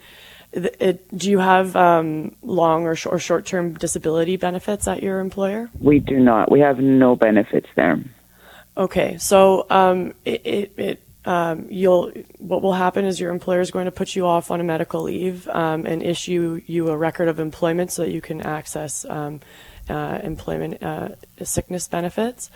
it, 0.54 1.16
do 1.16 1.30
you 1.30 1.38
have 1.38 1.74
um, 1.76 2.34
long 2.42 2.86
or, 2.86 2.94
sh- 2.94 3.06
or 3.06 3.18
short 3.18 3.46
term 3.46 3.74
disability 3.74 4.36
benefits 4.36 4.86
at 4.86 5.02
your 5.02 5.20
employer? 5.20 5.70
We 5.80 5.98
do 5.98 6.18
not. 6.18 6.50
We 6.50 6.60
have 6.60 6.78
no 6.78 7.16
benefits 7.16 7.68
there. 7.76 8.02
Okay, 8.76 9.18
so 9.18 9.66
um, 9.70 10.14
it, 10.24 10.44
it, 10.44 10.78
it 10.78 11.02
um, 11.24 11.66
you'll 11.70 12.12
what 12.38 12.60
will 12.60 12.74
happen 12.74 13.04
is 13.04 13.18
your 13.18 13.30
employer 13.30 13.60
is 13.60 13.70
going 13.70 13.86
to 13.86 13.90
put 13.90 14.14
you 14.14 14.26
off 14.26 14.50
on 14.50 14.60
a 14.60 14.64
medical 14.64 15.02
leave 15.02 15.48
um, 15.48 15.86
and 15.86 16.02
issue 16.02 16.60
you 16.66 16.88
a 16.88 16.96
record 16.96 17.28
of 17.28 17.40
employment 17.40 17.92
so 17.92 18.02
that 18.02 18.10
you 18.10 18.20
can 18.20 18.42
access 18.42 19.06
um, 19.06 19.40
uh, 19.88 20.18
employment 20.22 20.82
uh, 20.82 21.10
sickness 21.42 21.88
benefits. 21.88 22.50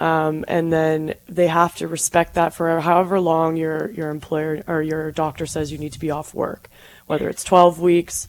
Um, 0.00 0.44
and 0.48 0.72
then 0.72 1.14
they 1.28 1.46
have 1.46 1.76
to 1.76 1.86
respect 1.86 2.34
that 2.34 2.52
for 2.52 2.80
however 2.80 3.20
long 3.20 3.56
your 3.56 3.90
your 3.90 4.10
employer 4.10 4.64
or 4.66 4.82
your 4.82 5.12
doctor 5.12 5.46
says 5.46 5.70
you 5.70 5.78
need 5.78 5.92
to 5.92 6.00
be 6.00 6.10
off 6.10 6.34
work, 6.34 6.68
whether 7.06 7.28
it's 7.28 7.44
12 7.44 7.80
weeks, 7.80 8.26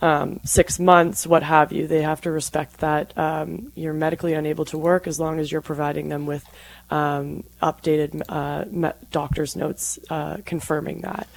um, 0.00 0.40
six 0.44 0.80
months, 0.80 1.26
what 1.26 1.42
have 1.42 1.72
you. 1.72 1.86
They 1.86 2.02
have 2.02 2.20
to 2.22 2.30
respect 2.30 2.78
that 2.78 3.16
um, 3.16 3.70
you're 3.74 3.94
medically 3.94 4.34
unable 4.34 4.64
to 4.66 4.78
work 4.78 5.06
as 5.06 5.20
long 5.20 5.38
as 5.38 5.52
you're 5.52 5.60
providing 5.60 6.08
them 6.08 6.26
with 6.26 6.44
um, 6.90 7.44
updated 7.62 8.22
uh, 8.28 8.64
me- 8.68 8.92
doctor's 9.10 9.54
notes 9.54 9.98
uh, 10.10 10.38
confirming 10.44 11.02
that. 11.02 11.28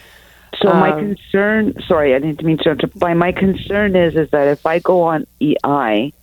So 0.61 0.69
my 0.69 0.91
Um, 0.91 1.15
concern, 1.15 1.73
sorry, 1.87 2.15
I 2.15 2.19
didn't 2.19 2.43
mean 2.43 2.57
to 2.59 2.71
interrupt. 2.71 2.99
My 2.99 3.13
my 3.13 3.31
concern 3.31 3.95
is 3.95 4.15
is 4.15 4.29
that 4.31 4.47
if 4.47 4.65
I 4.65 4.79
go 4.79 5.01
on 5.01 5.27
EI, 5.41 6.13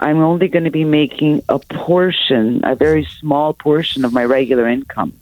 I'm 0.00 0.18
only 0.18 0.48
going 0.48 0.64
to 0.64 0.70
be 0.70 0.84
making 0.84 1.42
a 1.48 1.58
portion, 1.58 2.60
a 2.64 2.74
very 2.74 3.04
small 3.20 3.52
portion 3.52 4.04
of 4.04 4.12
my 4.12 4.24
regular 4.24 4.68
income. 4.68 5.12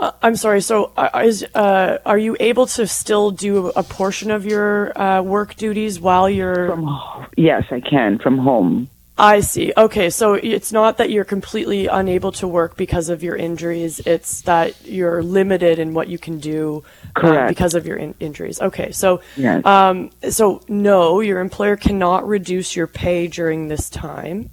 Uh, 0.00 0.12
I'm 0.22 0.34
sorry. 0.34 0.62
So, 0.62 0.92
uh, 0.96 1.22
is 1.24 1.44
uh, 1.54 1.98
are 2.06 2.18
you 2.18 2.36
able 2.40 2.66
to 2.68 2.86
still 2.86 3.30
do 3.30 3.68
a 3.76 3.82
portion 3.82 4.30
of 4.30 4.46
your 4.46 4.98
uh, 5.00 5.20
work 5.22 5.54
duties 5.56 6.00
while 6.00 6.28
you're? 6.28 6.68
From 6.68 7.26
yes, 7.36 7.64
I 7.70 7.80
can 7.80 8.18
from 8.18 8.38
home. 8.38 8.88
I 9.18 9.40
see. 9.40 9.70
Okay, 9.76 10.08
so 10.08 10.32
it's 10.32 10.72
not 10.72 10.96
that 10.96 11.10
you're 11.10 11.26
completely 11.26 11.86
unable 11.88 12.32
to 12.32 12.48
work 12.48 12.78
because 12.78 13.10
of 13.10 13.22
your 13.22 13.36
injuries. 13.36 14.00
It's 14.06 14.40
that 14.42 14.86
you're 14.86 15.22
limited 15.22 15.78
in 15.78 15.92
what 15.92 16.08
you 16.08 16.16
can 16.18 16.38
do 16.38 16.82
uh, 17.16 17.46
because 17.48 17.74
of 17.74 17.86
your 17.86 17.98
in- 17.98 18.14
injuries. 18.18 18.62
Okay, 18.62 18.92
so 18.92 19.20
Yes. 19.36 19.66
um, 19.66 20.10
so 20.30 20.62
no, 20.68 21.20
your 21.20 21.40
employer 21.40 21.76
cannot 21.76 22.26
reduce 22.26 22.74
your 22.74 22.86
pay 22.86 23.26
during 23.26 23.68
this 23.68 23.90
time. 23.90 24.48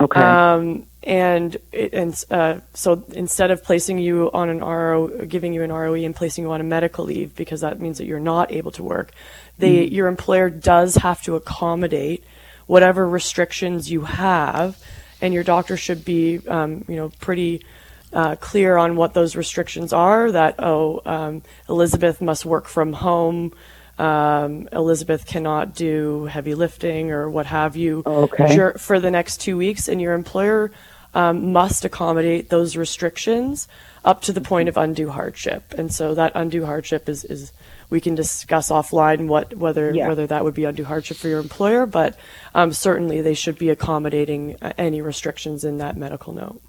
Okay. 0.00 0.20
Um, 0.20 0.86
and 1.02 1.56
it, 1.72 1.92
and 1.92 2.24
uh, 2.30 2.60
so 2.74 3.04
instead 3.12 3.50
of 3.50 3.62
placing 3.62 3.98
you 3.98 4.30
on 4.32 4.48
an 4.48 4.60
RO, 4.60 5.08
giving 5.26 5.52
you 5.52 5.62
an 5.62 5.72
ROE 5.72 5.94
and 5.94 6.14
placing 6.14 6.44
you 6.44 6.52
on 6.52 6.60
a 6.60 6.64
medical 6.64 7.04
leave 7.04 7.34
because 7.34 7.62
that 7.62 7.80
means 7.80 7.98
that 7.98 8.06
you're 8.06 8.20
not 8.20 8.52
able 8.52 8.70
to 8.72 8.82
work, 8.82 9.12
they 9.58 9.84
your 9.84 10.08
employer 10.08 10.50
does 10.50 10.96
have 10.96 11.22
to 11.22 11.36
accommodate 11.36 12.24
whatever 12.66 13.08
restrictions 13.08 13.90
you 13.90 14.02
have, 14.02 14.78
and 15.20 15.32
your 15.34 15.44
doctor 15.44 15.76
should 15.76 16.04
be 16.04 16.40
um, 16.48 16.84
you 16.88 16.96
know 16.96 17.10
pretty. 17.20 17.64
Uh, 18.12 18.34
clear 18.34 18.76
on 18.76 18.96
what 18.96 19.14
those 19.14 19.36
restrictions 19.36 19.92
are. 19.92 20.32
That 20.32 20.56
oh, 20.58 21.00
um, 21.06 21.42
Elizabeth 21.68 22.20
must 22.20 22.44
work 22.44 22.66
from 22.66 22.92
home. 22.92 23.52
Um, 24.00 24.66
Elizabeth 24.72 25.26
cannot 25.26 25.74
do 25.74 26.24
heavy 26.24 26.54
lifting 26.54 27.10
or 27.10 27.28
what 27.28 27.46
have 27.46 27.76
you 27.76 28.02
Okay. 28.06 28.72
for 28.78 28.98
the 28.98 29.10
next 29.10 29.42
two 29.42 29.56
weeks, 29.58 29.88
and 29.88 30.00
your 30.00 30.14
employer 30.14 30.70
um, 31.12 31.52
must 31.52 31.84
accommodate 31.84 32.48
those 32.48 32.76
restrictions 32.76 33.68
up 34.04 34.22
to 34.22 34.32
the 34.32 34.40
point 34.40 34.68
of 34.70 34.76
undue 34.78 35.10
hardship. 35.10 35.74
And 35.76 35.92
so 35.92 36.14
that 36.14 36.32
undue 36.34 36.64
hardship 36.64 37.08
is, 37.08 37.24
is 37.24 37.52
we 37.90 38.00
can 38.00 38.14
discuss 38.14 38.70
offline 38.70 39.26
what 39.26 39.54
whether 39.64 39.92
Yeah. 39.92 40.08
whether 40.08 40.26
that 40.28 40.44
would 40.44 40.54
be 40.54 40.64
undue 40.64 40.84
hardship 40.84 41.18
for 41.18 41.28
your 41.28 41.40
employer, 41.40 41.84
but 41.84 42.16
um, 42.54 42.72
certainly 42.72 43.20
they 43.20 43.34
should 43.34 43.58
be 43.58 43.68
accommodating 43.68 44.56
uh, 44.62 44.72
any 44.78 45.02
restrictions 45.02 45.64
in 45.64 45.76
that 45.78 45.96
medical 45.96 46.32
note. 46.32 46.62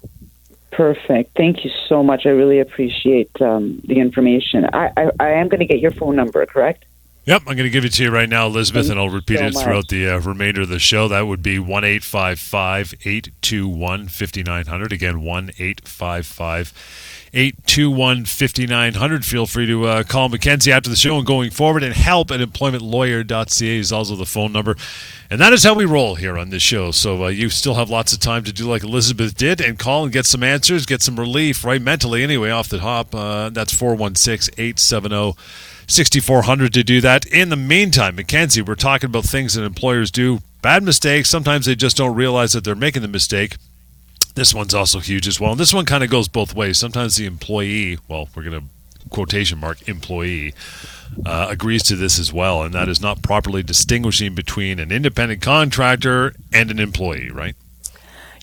Perfect. 0.72 1.36
Thank 1.36 1.64
you 1.64 1.70
so 1.88 2.02
much. 2.02 2.26
I 2.26 2.30
really 2.30 2.60
appreciate 2.60 3.30
um, 3.40 3.80
the 3.86 3.98
information. 4.00 4.66
I, 4.72 4.90
I, 4.96 5.10
I 5.20 5.28
am 5.40 5.48
going 5.48 5.60
to 5.60 5.66
get 5.66 5.80
your 5.80 5.92
phone 5.92 6.16
number, 6.16 6.44
correct? 6.46 6.84
Yep, 7.24 7.42
I'm 7.42 7.54
going 7.54 7.58
to 7.58 7.70
give 7.70 7.84
it 7.84 7.92
to 7.94 8.02
you 8.02 8.10
right 8.10 8.28
now, 8.28 8.48
Elizabeth, 8.48 8.90
and 8.90 8.98
I'll 8.98 9.08
repeat 9.08 9.38
so 9.38 9.44
it 9.44 9.52
throughout 9.52 9.76
much. 9.76 9.86
the 9.88 10.08
uh, 10.08 10.18
remainder 10.18 10.62
of 10.62 10.68
the 10.68 10.80
show. 10.80 11.06
That 11.06 11.28
would 11.28 11.40
be 11.40 11.60
1 11.60 11.84
821 11.84 14.08
5900. 14.08 14.92
Again, 14.92 15.22
1 15.22 15.50
821 15.56 18.24
5900. 18.24 19.24
Feel 19.24 19.46
free 19.46 19.66
to 19.66 19.86
uh, 19.86 20.02
call 20.02 20.30
Mackenzie 20.30 20.72
after 20.72 20.90
the 20.90 20.96
show 20.96 21.16
and 21.16 21.24
going 21.24 21.52
forward, 21.52 21.84
and 21.84 21.94
help 21.94 22.32
at 22.32 22.40
employmentlawyer.ca 22.40 23.78
is 23.78 23.92
also 23.92 24.16
the 24.16 24.26
phone 24.26 24.50
number. 24.50 24.74
And 25.30 25.40
that 25.40 25.52
is 25.52 25.62
how 25.62 25.74
we 25.74 25.84
roll 25.84 26.16
here 26.16 26.36
on 26.36 26.50
this 26.50 26.64
show. 26.64 26.90
So 26.90 27.26
uh, 27.26 27.28
you 27.28 27.50
still 27.50 27.74
have 27.74 27.88
lots 27.88 28.12
of 28.12 28.18
time 28.18 28.42
to 28.42 28.52
do 28.52 28.68
like 28.68 28.82
Elizabeth 28.82 29.36
did 29.36 29.60
and 29.60 29.78
call 29.78 30.02
and 30.02 30.12
get 30.12 30.26
some 30.26 30.42
answers, 30.42 30.86
get 30.86 31.02
some 31.02 31.20
relief, 31.20 31.64
right? 31.64 31.80
Mentally, 31.80 32.24
anyway, 32.24 32.50
off 32.50 32.68
the 32.68 32.80
hop. 32.80 33.14
Uh, 33.14 33.48
that's 33.50 33.72
416 33.72 34.54
870 34.58 35.36
6400 35.92 36.72
to 36.72 36.82
do 36.82 37.00
that. 37.00 37.26
In 37.26 37.50
the 37.50 37.56
meantime, 37.56 38.16
Mackenzie, 38.16 38.62
we're 38.62 38.74
talking 38.74 39.08
about 39.08 39.24
things 39.24 39.54
that 39.54 39.64
employers 39.64 40.10
do. 40.10 40.40
Bad 40.62 40.82
mistakes. 40.82 41.28
Sometimes 41.28 41.66
they 41.66 41.74
just 41.74 41.96
don't 41.96 42.14
realize 42.14 42.52
that 42.52 42.64
they're 42.64 42.74
making 42.74 43.02
the 43.02 43.08
mistake. 43.08 43.56
This 44.34 44.54
one's 44.54 44.74
also 44.74 45.00
huge 45.00 45.28
as 45.28 45.38
well. 45.38 45.52
And 45.52 45.60
this 45.60 45.74
one 45.74 45.84
kind 45.84 46.02
of 46.02 46.10
goes 46.10 46.28
both 46.28 46.54
ways. 46.54 46.78
Sometimes 46.78 47.16
the 47.16 47.26
employee, 47.26 47.98
well, 48.08 48.28
we're 48.34 48.44
going 48.44 48.60
to 48.60 48.66
quotation 49.10 49.58
mark 49.58 49.86
employee, 49.86 50.54
uh, 51.26 51.48
agrees 51.50 51.82
to 51.82 51.96
this 51.96 52.18
as 52.18 52.32
well, 52.32 52.62
and 52.62 52.74
that 52.74 52.88
is 52.88 53.00
not 53.00 53.22
properly 53.22 53.62
distinguishing 53.62 54.34
between 54.34 54.78
an 54.78 54.90
independent 54.90 55.42
contractor 55.42 56.34
and 56.52 56.70
an 56.70 56.78
employee, 56.78 57.30
right? 57.30 57.54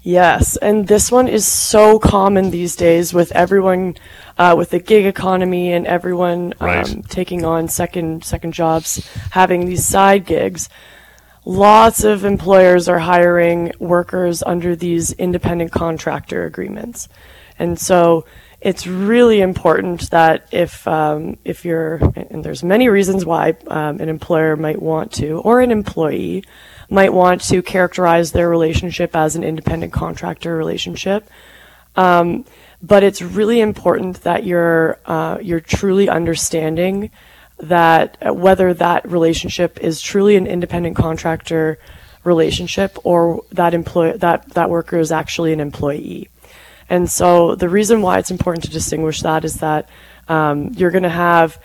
Yes, 0.01 0.55
and 0.57 0.87
this 0.87 1.11
one 1.11 1.27
is 1.27 1.45
so 1.45 1.99
common 1.99 2.51
these 2.51 2.75
days 2.75 3.13
with 3.13 3.31
everyone, 3.33 3.95
uh, 4.37 4.55
with 4.57 4.69
the 4.69 4.79
gig 4.79 5.05
economy 5.05 5.73
and 5.73 5.85
everyone 5.85 6.53
um, 6.61 6.67
Right. 6.67 7.09
taking 7.09 7.43
on 7.43 7.67
second 7.67 8.23
second 8.23 8.53
jobs, 8.53 9.05
having 9.31 9.65
these 9.65 9.85
side 9.85 10.25
gigs. 10.25 10.69
Lots 11.45 12.03
of 12.03 12.25
employers 12.25 12.87
are 12.87 12.99
hiring 12.99 13.71
workers 13.79 14.43
under 14.43 14.75
these 14.75 15.11
independent 15.13 15.71
contractor 15.71 16.45
agreements, 16.45 17.09
and 17.57 17.77
so 17.79 18.25
it's 18.61 18.85
really 18.85 19.41
important 19.41 20.09
that 20.11 20.47
if 20.51 20.87
um, 20.87 21.37
if 21.45 21.65
you're 21.65 21.95
and 22.15 22.43
there's 22.43 22.63
many 22.63 22.87
reasons 22.89 23.25
why 23.25 23.55
um, 23.67 23.99
an 23.99 24.09
employer 24.09 24.55
might 24.55 24.81
want 24.81 25.11
to 25.13 25.39
or 25.39 25.59
an 25.61 25.71
employee 25.71 26.43
might 26.89 27.13
want 27.13 27.41
to 27.41 27.61
characterize 27.61 28.31
their 28.31 28.49
relationship 28.49 29.15
as 29.15 29.35
an 29.35 29.43
independent 29.43 29.93
contractor 29.93 30.55
relationship. 30.55 31.29
Um, 31.95 32.45
but 32.81 33.03
it's 33.03 33.21
really 33.21 33.59
important 33.59 34.21
that 34.23 34.45
you're 34.45 34.99
uh, 35.05 35.37
you're 35.41 35.59
truly 35.59 36.07
understanding 36.09 37.11
that 37.57 38.17
uh, 38.21 38.33
whether 38.33 38.73
that 38.73 39.09
relationship 39.09 39.79
is 39.81 40.01
truly 40.01 40.35
an 40.35 40.47
independent 40.47 40.95
contractor 40.95 41.77
relationship 42.23 42.97
or 43.03 43.43
that 43.51 43.73
employ 43.73 44.13
that 44.17 44.49
that 44.51 44.69
worker 44.69 44.97
is 44.97 45.11
actually 45.11 45.51
an 45.53 45.59
employee. 45.59 46.29
And 46.89 47.09
so 47.09 47.55
the 47.55 47.69
reason 47.69 48.01
why 48.01 48.17
it's 48.17 48.31
important 48.31 48.63
to 48.65 48.71
distinguish 48.71 49.21
that 49.21 49.45
is 49.45 49.55
that 49.55 49.89
um, 50.27 50.69
you're 50.69 50.91
going 50.91 51.03
to 51.03 51.09
have 51.09 51.61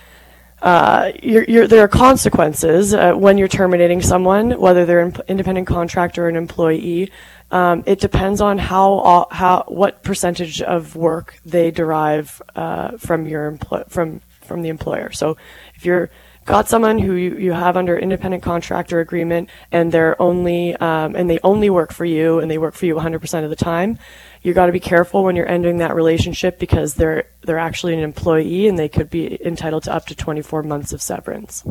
uh, 0.65 1.13
you're, 1.23 1.45
you're, 1.45 1.67
there 1.69 1.85
are 1.85 1.89
consequences 1.89 2.95
uh, 2.95 3.13
when 3.13 3.37
you're 3.37 3.49
terminating 3.49 4.01
someone, 4.01 4.59
whether 4.59 4.87
they're 4.87 5.01
an 5.01 5.15
independent 5.29 5.67
contractor 5.67 6.25
or 6.25 6.29
an 6.31 6.37
employee. 6.37 7.13
Um, 7.51 7.83
it 7.85 8.01
depends 8.01 8.41
on 8.41 8.57
how 8.57 9.29
how 9.31 9.65
what 9.69 10.03
percentage 10.03 10.63
of 10.63 10.97
work 10.97 11.39
they 11.45 11.71
derive 11.71 12.41
uh, 12.57 12.97
from 12.97 13.27
your 13.27 13.45
employ- 13.45 13.85
from 13.89 14.23
from 14.41 14.63
the 14.63 14.71
employer. 14.71 15.13
So 15.13 15.37
if 15.75 15.85
you're 15.85 16.09
got 16.47 16.69
someone 16.69 16.99
who 16.99 17.15
you, 17.15 17.37
you 17.37 17.53
have 17.53 17.77
under 17.77 17.99
independent 17.99 18.43
contractor 18.43 19.01
agreement 19.01 19.51
and 19.71 19.93
they're 19.93 20.21
only 20.21 20.75
um, 20.77 21.15
and 21.15 21.29
they 21.29 21.39
only 21.43 21.71
work 21.71 21.93
for 21.93 22.05
you 22.05 22.39
and 22.41 22.51
they 22.51 22.59
work 22.59 22.75
for 22.75 22.87
you 22.87 22.95
100% 22.95 23.45
of 23.45 23.51
the 23.51 23.57
time 23.57 23.99
you 24.45 24.53
got 24.55 24.67
to 24.67 24.73
be 24.73 24.81
careful 24.81 25.25
when 25.25 25.35
you're 25.35 25.49
ending 25.49 25.79
that 25.79 25.95
relationship 25.97 26.61
because 26.61 26.95
they're 26.95 27.27
they're 27.43 27.59
actually 27.59 27.95
an 27.95 28.01
employee 28.01 28.69
and 28.69 28.79
they 28.79 28.89
could 28.89 29.11
be 29.11 29.45
entitled 29.45 29.83
to 29.83 29.93
up 29.93 30.07
to 30.07 30.15
24 30.15 30.63
months 30.63 30.93
of 30.93 31.03
severance 31.03 31.65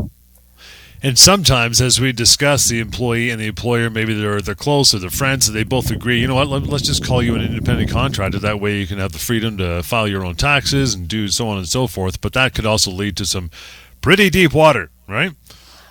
And 1.06 1.20
sometimes, 1.20 1.82
as 1.82 2.00
we 2.00 2.14
discuss, 2.14 2.70
the 2.70 2.80
employee 2.80 3.30
and 3.30 3.40
the 3.40 3.48
employer, 3.48 3.90
maybe 3.90 4.14
they're 4.14 4.40
they're 4.42 4.56
close 4.56 4.96
or 4.96 5.00
they're 5.00 5.10
friends, 5.10 5.50
and 5.50 5.56
they 5.56 5.66
both 5.66 5.92
agree. 5.92 6.22
You 6.22 6.28
know 6.28 6.36
what? 6.36 6.48
Let, 6.48 6.64
let's 6.64 6.86
just 6.86 7.06
call 7.06 7.22
you 7.22 7.36
an 7.36 7.42
independent 7.42 7.92
contractor. 7.92 8.40
That 8.40 8.62
way, 8.62 8.80
you 8.80 8.88
can 8.88 9.00
have 9.00 9.12
the 9.12 9.20
freedom 9.20 9.58
to 9.58 9.84
file 9.84 10.08
your 10.08 10.24
own 10.24 10.36
taxes 10.36 10.94
and 10.96 11.06
do 11.10 11.28
so 11.28 11.50
on 11.50 11.58
and 11.58 11.68
so 11.68 11.88
forth. 11.88 12.22
But 12.22 12.32
that 12.34 12.56
could 12.56 12.66
also 12.66 12.90
lead 12.90 13.18
to 13.18 13.26
some 13.26 13.52
pretty 14.00 14.30
deep 14.30 14.54
water, 14.54 14.92
right? 15.10 15.34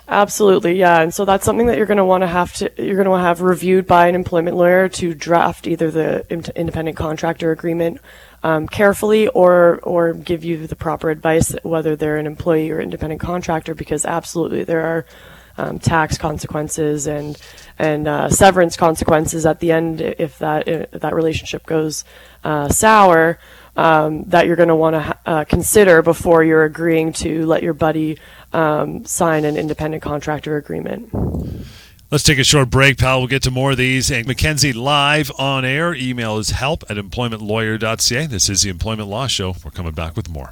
Absolutely, 0.07 0.77
yeah. 0.77 1.01
And 1.01 1.13
so 1.13 1.23
that's 1.23 1.45
something 1.45 1.67
that 1.67 1.77
you're 1.77 1.85
going 1.85 1.97
to 1.97 2.05
want 2.05 2.23
to 2.23 2.27
have 2.27 2.53
to 2.55 2.69
you're 2.77 3.01
going 3.01 3.07
to 3.07 3.23
have 3.23 3.41
reviewed 3.41 3.87
by 3.87 4.07
an 4.07 4.15
employment 4.15 4.57
lawyer 4.57 4.89
to 4.89 5.13
draft 5.13 5.65
either 5.65 5.89
the 5.91 6.25
in- 6.29 6.43
independent 6.55 6.97
contractor 6.97 7.51
agreement 7.51 8.01
um, 8.43 8.67
carefully 8.67 9.29
or 9.29 9.79
or 9.83 10.13
give 10.13 10.43
you 10.43 10.67
the 10.67 10.75
proper 10.75 11.09
advice 11.09 11.55
whether 11.63 11.95
they're 11.95 12.17
an 12.17 12.27
employee 12.27 12.69
or 12.69 12.81
independent 12.81 13.21
contractor 13.21 13.73
because 13.73 14.05
absolutely 14.05 14.65
there 14.65 14.81
are 14.81 15.05
um, 15.57 15.79
tax 15.79 16.17
consequences 16.17 17.07
and 17.07 17.39
and 17.79 18.05
uh, 18.07 18.29
severance 18.29 18.75
consequences 18.75 19.45
at 19.45 19.61
the 19.61 19.71
end 19.71 20.01
if 20.01 20.37
that 20.39 20.67
if 20.67 20.91
that 20.91 21.15
relationship 21.15 21.65
goes 21.65 22.03
uh, 22.43 22.67
sour 22.67 23.39
um, 23.75 24.23
that 24.25 24.47
you're 24.47 24.55
going 24.55 24.69
to 24.69 24.75
want 24.75 24.95
to 24.95 25.17
uh, 25.25 25.43
consider 25.45 26.01
before 26.01 26.43
you're 26.43 26.63
agreeing 26.63 27.13
to 27.13 27.45
let 27.45 27.63
your 27.63 27.73
buddy 27.73 28.19
um, 28.51 29.05
sign 29.05 29.45
an 29.45 29.57
independent 29.57 30.03
contractor 30.03 30.57
agreement. 30.57 31.09
Let's 32.11 32.23
take 32.23 32.37
a 32.37 32.43
short 32.43 32.69
break, 32.69 32.99
pal. 32.99 33.19
We'll 33.19 33.27
get 33.27 33.41
to 33.43 33.51
more 33.51 33.71
of 33.71 33.77
these. 33.77 34.11
And 34.11 34.27
Mackenzie 34.27 34.71
live 34.71 35.31
on 35.39 35.65
air. 35.65 35.95
Email 35.95 36.37
is 36.37 36.51
help 36.51 36.83
at 36.87 36.97
employmentlawyer.ca. 36.97 38.27
This 38.27 38.49
is 38.49 38.61
the 38.61 38.69
Employment 38.69 39.09
Law 39.09 39.25
Show. 39.25 39.55
We're 39.65 39.71
coming 39.71 39.93
back 39.93 40.15
with 40.15 40.29
more. 40.29 40.51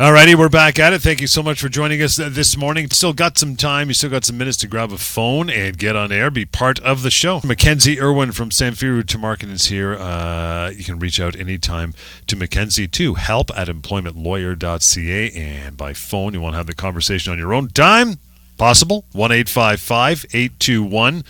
Alrighty, 0.00 0.34
we're 0.34 0.48
back 0.48 0.78
at 0.78 0.94
it. 0.94 1.02
Thank 1.02 1.20
you 1.20 1.26
so 1.26 1.42
much 1.42 1.60
for 1.60 1.68
joining 1.68 2.00
us 2.00 2.18
uh, 2.18 2.30
this 2.30 2.56
morning. 2.56 2.88
Still 2.88 3.12
got 3.12 3.36
some 3.36 3.56
time. 3.56 3.88
You 3.88 3.94
still 3.94 4.08
got 4.08 4.24
some 4.24 4.38
minutes 4.38 4.56
to 4.58 4.66
grab 4.66 4.90
a 4.90 4.96
phone 4.96 5.50
and 5.50 5.76
get 5.76 5.94
on 5.94 6.10
air, 6.10 6.30
be 6.30 6.46
part 6.46 6.78
of 6.80 7.02
the 7.02 7.10
show. 7.10 7.42
Mackenzie 7.44 8.00
Irwin 8.00 8.32
from 8.32 8.48
Samfiru 8.48 9.02
Tamarkin 9.02 9.50
is 9.50 9.66
here. 9.66 9.94
Uh, 9.94 10.70
you 10.70 10.82
can 10.82 10.98
reach 10.98 11.20
out 11.20 11.36
anytime 11.36 11.92
to 12.26 12.36
Mackenzie 12.36 12.88
to 12.88 13.14
help 13.14 13.50
at 13.54 13.68
employmentlawyer.ca. 13.68 15.30
And 15.30 15.76
by 15.76 15.92
phone, 15.92 16.32
you 16.32 16.40
want 16.40 16.54
to 16.54 16.56
have 16.56 16.66
the 16.66 16.74
conversation 16.74 17.30
on 17.30 17.38
your 17.38 17.52
own 17.52 17.68
time. 17.68 18.18
Possible. 18.56 19.04
1 19.12 19.30
821 19.30 21.22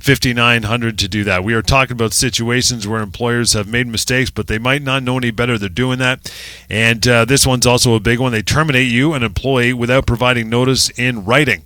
5900 0.00 0.98
to 0.98 1.08
do 1.08 1.24
that. 1.24 1.44
We 1.44 1.54
are 1.54 1.62
talking 1.62 1.92
about 1.92 2.12
situations 2.12 2.88
where 2.88 3.00
employers 3.00 3.52
have 3.52 3.68
made 3.68 3.86
mistakes, 3.86 4.30
but 4.30 4.46
they 4.46 4.58
might 4.58 4.82
not 4.82 5.02
know 5.02 5.18
any 5.18 5.30
better. 5.30 5.58
They're 5.58 5.68
doing 5.68 5.98
that. 5.98 6.32
And 6.68 7.06
uh, 7.06 7.24
this 7.24 7.46
one's 7.46 7.66
also 7.66 7.94
a 7.94 8.00
big 8.00 8.18
one. 8.18 8.32
They 8.32 8.42
terminate 8.42 8.90
you, 8.90 9.12
an 9.12 9.22
employee, 9.22 9.72
without 9.72 10.06
providing 10.06 10.48
notice 10.48 10.88
in 10.90 11.24
writing. 11.24 11.62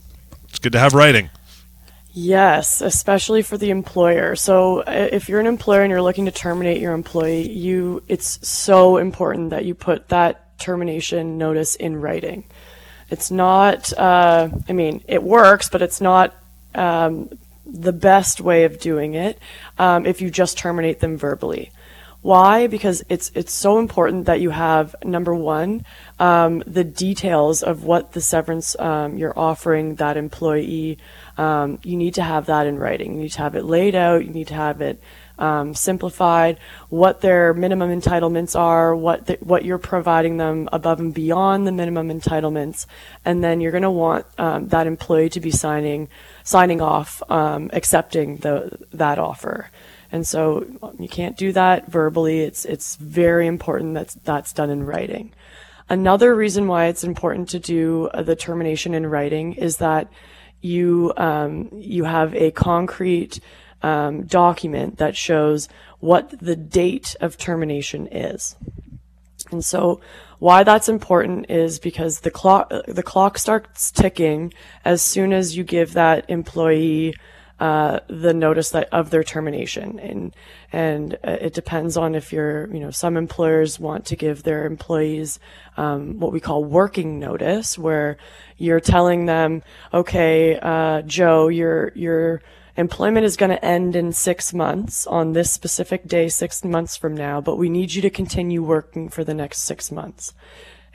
It's 0.48 0.58
good 0.58 0.72
to 0.72 0.78
have 0.78 0.94
writing. 0.94 1.30
Yes, 2.12 2.80
especially 2.80 3.42
for 3.42 3.58
the 3.58 3.70
employer. 3.70 4.36
So 4.36 4.84
if 4.86 5.28
you're 5.28 5.40
an 5.40 5.46
employer 5.46 5.82
and 5.82 5.90
you're 5.90 6.02
looking 6.02 6.26
to 6.26 6.30
terminate 6.30 6.80
your 6.80 6.92
employee, 6.92 7.50
you 7.50 8.04
it's 8.06 8.46
so 8.46 8.98
important 8.98 9.50
that 9.50 9.64
you 9.64 9.74
put 9.74 10.08
that 10.10 10.58
termination 10.60 11.38
notice 11.38 11.74
in 11.74 12.00
writing. 12.00 12.44
It's 13.10 13.32
not. 13.32 13.92
Uh, 13.92 14.48
I 14.68 14.72
mean, 14.72 15.02
it 15.08 15.22
works, 15.22 15.68
but 15.68 15.82
it's 15.82 16.00
not 16.00 16.34
um, 16.74 17.30
the 17.66 17.92
best 17.92 18.40
way 18.40 18.64
of 18.64 18.78
doing 18.78 19.14
it 19.14 19.38
um, 19.78 20.06
if 20.06 20.20
you 20.20 20.30
just 20.30 20.58
terminate 20.58 21.00
them 21.00 21.16
verbally. 21.16 21.70
Why? 22.24 22.68
Because 22.68 23.04
it's 23.10 23.30
it's 23.34 23.52
so 23.52 23.78
important 23.78 24.24
that 24.24 24.40
you 24.40 24.48
have 24.48 24.96
number 25.04 25.34
one 25.34 25.84
um, 26.18 26.62
the 26.66 26.82
details 26.82 27.62
of 27.62 27.84
what 27.84 28.12
the 28.12 28.22
severance 28.22 28.74
um, 28.78 29.18
you're 29.18 29.38
offering 29.38 29.96
that 29.96 30.16
employee. 30.16 30.96
Um, 31.36 31.80
you 31.82 31.98
need 31.98 32.14
to 32.14 32.22
have 32.22 32.46
that 32.46 32.66
in 32.66 32.78
writing. 32.78 33.16
You 33.16 33.24
need 33.24 33.32
to 33.32 33.42
have 33.42 33.54
it 33.56 33.64
laid 33.64 33.94
out. 33.94 34.24
You 34.24 34.32
need 34.32 34.48
to 34.48 34.54
have 34.54 34.80
it 34.80 35.02
um, 35.38 35.74
simplified, 35.74 36.58
what 36.88 37.20
their 37.20 37.52
minimum 37.54 37.90
entitlements 37.90 38.58
are, 38.58 38.94
what 38.94 39.26
the, 39.26 39.38
what 39.40 39.64
you're 39.64 39.78
providing 39.78 40.36
them 40.36 40.68
above 40.72 41.00
and 41.00 41.12
beyond 41.12 41.66
the 41.66 41.72
minimum 41.72 42.08
entitlements, 42.08 42.86
and 43.24 43.42
then 43.42 43.60
you're 43.60 43.72
going 43.72 43.82
to 43.82 43.90
want 43.90 44.26
um, 44.38 44.68
that 44.68 44.86
employee 44.86 45.28
to 45.30 45.40
be 45.40 45.50
signing 45.50 46.08
signing 46.44 46.80
off, 46.80 47.22
um, 47.28 47.70
accepting 47.72 48.36
the 48.36 48.78
that 48.92 49.18
offer. 49.18 49.70
And 50.12 50.24
so 50.24 50.64
you 51.00 51.08
can't 51.08 51.36
do 51.36 51.52
that 51.52 51.88
verbally. 51.90 52.42
It's 52.42 52.64
it's 52.64 52.94
very 52.96 53.48
important 53.48 53.94
that 53.94 54.14
that's 54.22 54.52
done 54.52 54.70
in 54.70 54.84
writing. 54.84 55.32
Another 55.88 56.34
reason 56.34 56.68
why 56.68 56.86
it's 56.86 57.02
important 57.02 57.48
to 57.50 57.58
do 57.58 58.08
uh, 58.14 58.22
the 58.22 58.36
termination 58.36 58.94
in 58.94 59.06
writing 59.06 59.54
is 59.54 59.78
that 59.78 60.08
you 60.60 61.12
um, 61.16 61.68
you 61.72 62.04
have 62.04 62.34
a 62.34 62.52
concrete 62.52 63.40
um, 63.82 64.22
document 64.24 64.98
that 64.98 65.16
shows 65.16 65.68
what 66.00 66.38
the 66.40 66.56
date 66.56 67.16
of 67.20 67.36
termination 67.36 68.06
is. 68.06 68.56
And 69.50 69.64
so, 69.64 70.00
why 70.44 70.62
that's 70.62 70.90
important 70.90 71.46
is 71.48 71.78
because 71.78 72.20
the 72.20 72.30
clock 72.30 72.70
the 72.86 73.02
clock 73.02 73.38
starts 73.38 73.90
ticking 73.90 74.52
as 74.84 75.00
soon 75.00 75.32
as 75.32 75.56
you 75.56 75.64
give 75.64 75.94
that 75.94 76.28
employee 76.28 77.14
uh, 77.58 78.00
the 78.08 78.34
notice 78.34 78.68
that 78.68 78.86
of 78.92 79.08
their 79.08 79.24
termination, 79.24 79.98
and 79.98 80.36
and 80.70 81.14
uh, 81.24 81.38
it 81.40 81.54
depends 81.54 81.96
on 81.96 82.14
if 82.14 82.30
you're 82.30 82.68
you 82.74 82.80
know 82.80 82.90
some 82.90 83.16
employers 83.16 83.80
want 83.80 84.04
to 84.04 84.16
give 84.16 84.42
their 84.42 84.66
employees 84.66 85.38
um, 85.78 86.20
what 86.20 86.30
we 86.30 86.40
call 86.40 86.62
working 86.62 87.18
notice, 87.18 87.78
where 87.78 88.18
you're 88.58 88.80
telling 88.80 89.24
them, 89.24 89.62
okay, 89.94 90.58
uh, 90.60 91.00
Joe, 91.02 91.48
your 91.48 91.90
your 91.94 92.42
employment 92.76 93.24
is 93.24 93.36
going 93.36 93.50
to 93.50 93.64
end 93.64 93.96
in 93.96 94.12
six 94.12 94.52
months 94.52 95.06
on 95.06 95.32
this 95.32 95.50
specific 95.50 96.06
day, 96.06 96.28
six 96.28 96.64
months 96.64 96.96
from 96.96 97.16
now, 97.16 97.40
but 97.40 97.56
we 97.56 97.68
need 97.68 97.94
you 97.94 98.02
to 98.02 98.10
continue 98.10 98.62
working 98.62 99.08
for 99.08 99.24
the 99.24 99.34
next 99.34 99.60
six 99.60 99.90
months. 99.92 100.34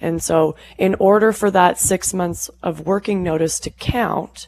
And 0.02 0.24
so, 0.24 0.56
in 0.78 0.96
order 0.96 1.32
for 1.34 1.52
that 1.52 1.78
six 1.78 2.14
months 2.14 2.50
of 2.64 2.86
working 2.86 3.22
notice 3.22 3.60
to 3.62 3.70
count, 3.70 4.48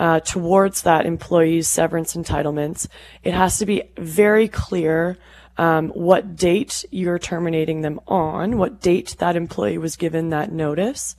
uh, 0.00 0.18
towards 0.20 0.82
that 0.82 1.04
employee's 1.04 1.68
severance 1.68 2.16
entitlements, 2.16 2.88
it 3.22 3.34
has 3.34 3.58
to 3.58 3.66
be 3.66 3.82
very 3.98 4.48
clear 4.48 5.18
um, 5.58 5.90
what 5.90 6.36
date 6.36 6.86
you're 6.90 7.18
terminating 7.18 7.82
them 7.82 8.00
on, 8.08 8.56
what 8.56 8.80
date 8.80 9.14
that 9.18 9.36
employee 9.36 9.76
was 9.76 9.96
given 9.96 10.30
that 10.30 10.50
notice, 10.50 11.16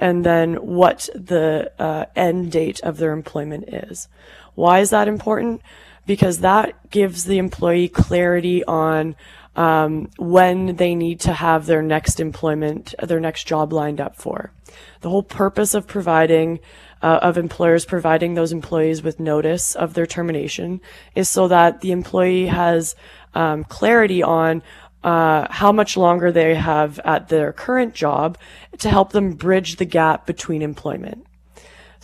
and 0.00 0.24
then 0.24 0.54
what 0.54 1.08
the 1.14 1.70
uh, 1.78 2.06
end 2.16 2.50
date 2.50 2.80
of 2.80 2.96
their 2.96 3.12
employment 3.12 3.72
is. 3.72 4.08
Why 4.54 4.80
is 4.80 4.90
that 4.90 5.08
important? 5.08 5.62
Because 6.06 6.40
that 6.40 6.90
gives 6.90 7.24
the 7.24 7.38
employee 7.38 7.88
clarity 7.88 8.64
on 8.64 9.16
um, 9.56 10.10
when 10.18 10.76
they 10.76 10.94
need 10.94 11.20
to 11.20 11.32
have 11.32 11.66
their 11.66 11.82
next 11.82 12.20
employment, 12.20 12.94
their 13.02 13.20
next 13.20 13.46
job 13.46 13.72
lined 13.72 14.00
up 14.00 14.16
for. 14.16 14.52
The 15.00 15.10
whole 15.10 15.22
purpose 15.22 15.74
of 15.74 15.86
providing 15.86 16.60
uh, 17.02 17.18
of 17.20 17.36
employers 17.36 17.84
providing 17.84 18.32
those 18.32 18.50
employees 18.50 19.02
with 19.02 19.20
notice 19.20 19.74
of 19.74 19.92
their 19.92 20.06
termination 20.06 20.80
is 21.14 21.28
so 21.28 21.48
that 21.48 21.82
the 21.82 21.92
employee 21.92 22.46
has 22.46 22.96
um, 23.34 23.62
clarity 23.64 24.22
on 24.22 24.62
uh, 25.02 25.46
how 25.50 25.70
much 25.70 25.98
longer 25.98 26.32
they 26.32 26.54
have 26.54 26.98
at 27.00 27.28
their 27.28 27.52
current 27.52 27.94
job 27.94 28.38
to 28.78 28.88
help 28.88 29.12
them 29.12 29.34
bridge 29.34 29.76
the 29.76 29.84
gap 29.84 30.24
between 30.24 30.62
employment. 30.62 31.26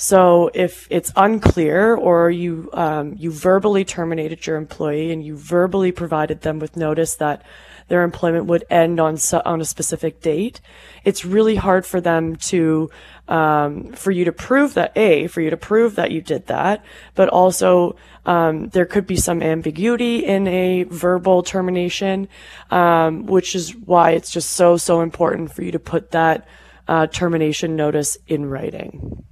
So 0.02 0.50
if 0.54 0.86
it's 0.88 1.12
unclear 1.14 1.94
or 1.94 2.30
you 2.30 2.70
um, 2.72 3.16
you 3.18 3.30
verbally 3.30 3.84
terminated 3.84 4.46
your 4.46 4.56
employee 4.56 5.12
and 5.12 5.22
you 5.22 5.36
verbally 5.36 5.92
provided 5.92 6.40
them 6.40 6.58
with 6.58 6.74
notice 6.74 7.16
that 7.16 7.42
their 7.88 8.02
employment 8.02 8.46
would 8.46 8.64
end 8.70 8.98
on 8.98 9.18
on 9.44 9.60
a 9.60 9.64
specific 9.66 10.22
date, 10.22 10.62
it's 11.04 11.26
really 11.26 11.56
hard 11.56 11.84
for 11.84 12.00
them 12.00 12.36
to 12.36 12.88
um, 13.28 13.92
for 13.92 14.10
you 14.10 14.24
to 14.24 14.32
prove 14.32 14.72
that 14.72 14.96
a 14.96 15.26
for 15.26 15.42
you 15.42 15.50
to 15.50 15.58
prove 15.58 15.96
that 15.96 16.10
you 16.10 16.22
did 16.22 16.46
that, 16.46 16.82
but 17.14 17.28
also 17.28 17.94
um, 18.24 18.68
there 18.68 18.86
could 18.86 19.06
be 19.06 19.16
some 19.16 19.42
ambiguity 19.42 20.24
in 20.24 20.48
a 20.48 20.84
verbal 20.84 21.42
termination, 21.42 22.26
um, 22.70 23.26
which 23.26 23.54
is 23.54 23.76
why 23.76 24.12
it's 24.12 24.30
just 24.30 24.52
so 24.52 24.78
so 24.78 25.02
important 25.02 25.52
for 25.52 25.62
you 25.62 25.72
to 25.72 25.78
put 25.78 26.12
that 26.12 26.48
uh, 26.88 27.06
termination 27.06 27.76
notice 27.76 28.16
in 28.26 28.46
writing. 28.46 29.26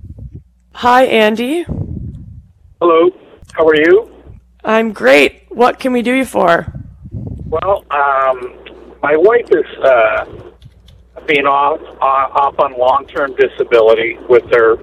Hi, 0.79 1.07
Andy. 1.07 1.64
Hello. 2.81 3.11
How 3.53 3.66
are 3.66 3.74
you? 3.74 4.12
I'm 4.62 4.93
great. 4.93 5.47
What 5.49 5.81
can 5.81 5.93
we 5.93 6.03
do 6.03 6.12
you 6.12 6.24
for? 6.24 6.72
Well, 7.47 7.85
um, 7.91 8.57
my 9.03 9.16
wife 9.16 9.49
is 9.51 9.66
uh, 9.85 10.24
being 11.26 11.47
off 11.47 11.81
uh, 11.81 12.41
off 12.41 12.61
on 12.61 12.79
long 12.79 13.09
term 13.09 13.35
disability 13.35 14.18
with 14.29 14.45
her 14.53 14.79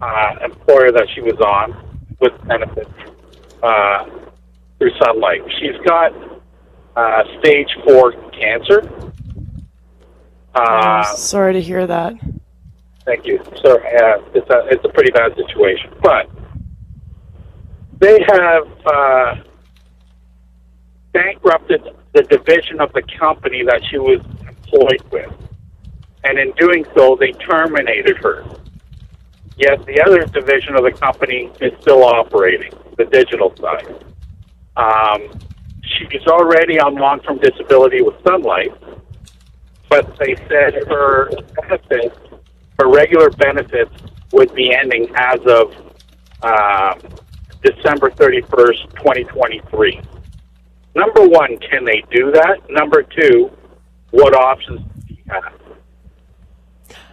uh, 0.00 0.36
employer 0.46 0.92
that 0.92 1.06
she 1.14 1.20
was 1.20 1.38
on 1.44 1.76
with 2.20 2.32
benefits 2.46 2.88
uh, 3.62 4.06
through 4.78 4.92
Sun 4.98 5.20
Life. 5.20 5.42
She's 5.60 5.76
got 5.86 6.10
uh, 6.96 7.24
stage 7.40 7.68
four 7.84 8.12
cancer. 8.30 8.80
Uh, 10.54 11.04
sorry 11.16 11.52
to 11.52 11.60
hear 11.60 11.86
that. 11.86 12.14
Thank 13.08 13.26
you. 13.26 13.42
sir. 13.64 13.76
uh, 13.80 14.22
it's 14.34 14.50
a 14.50 14.66
it's 14.68 14.84
a 14.84 14.88
pretty 14.90 15.10
bad 15.10 15.34
situation, 15.34 15.90
but 16.02 16.28
they 18.00 18.18
have. 18.30 18.68
Uh, 18.86 19.34
bankrupted 21.12 21.82
the 22.12 22.22
division 22.22 22.80
of 22.80 22.92
the 22.92 23.02
company 23.18 23.64
that 23.64 23.82
she 23.90 23.98
was 23.98 24.20
employed 24.46 25.02
with. 25.10 25.32
And 26.24 26.38
in 26.38 26.52
doing 26.52 26.84
so, 26.96 27.16
they 27.18 27.32
terminated 27.32 28.16
her. 28.18 28.44
Yet 29.56 29.84
the 29.86 30.00
other 30.06 30.24
division 30.26 30.76
of 30.76 30.84
the 30.84 30.92
company 30.92 31.50
is 31.60 31.72
still 31.80 32.04
operating, 32.04 32.72
the 32.96 33.04
digital 33.06 33.54
side. 33.56 34.04
Um, 34.76 35.28
she's 35.82 36.26
already 36.28 36.78
on 36.78 36.94
long 36.94 37.20
term 37.20 37.38
disability 37.38 38.02
with 38.02 38.14
Sun 38.22 38.42
Life, 38.42 38.74
but 39.90 40.16
they 40.18 40.36
said 40.48 40.74
her 40.88 41.30
benefits, 41.56 42.16
her 42.78 42.88
regular 42.88 43.30
benefits, 43.30 43.92
would 44.32 44.54
be 44.54 44.74
ending 44.74 45.08
as 45.16 45.40
of 45.46 45.94
uh, 46.42 46.94
December 47.62 48.10
31st, 48.10 48.94
2023 48.96 50.00
number 50.98 51.26
one, 51.26 51.56
can 51.58 51.84
they 51.84 52.02
do 52.10 52.32
that? 52.32 52.58
Number 52.68 53.02
two, 53.02 53.50
what 54.10 54.34
options 54.34 54.80
do 55.06 55.14
you 55.14 55.22
have? 55.28 55.54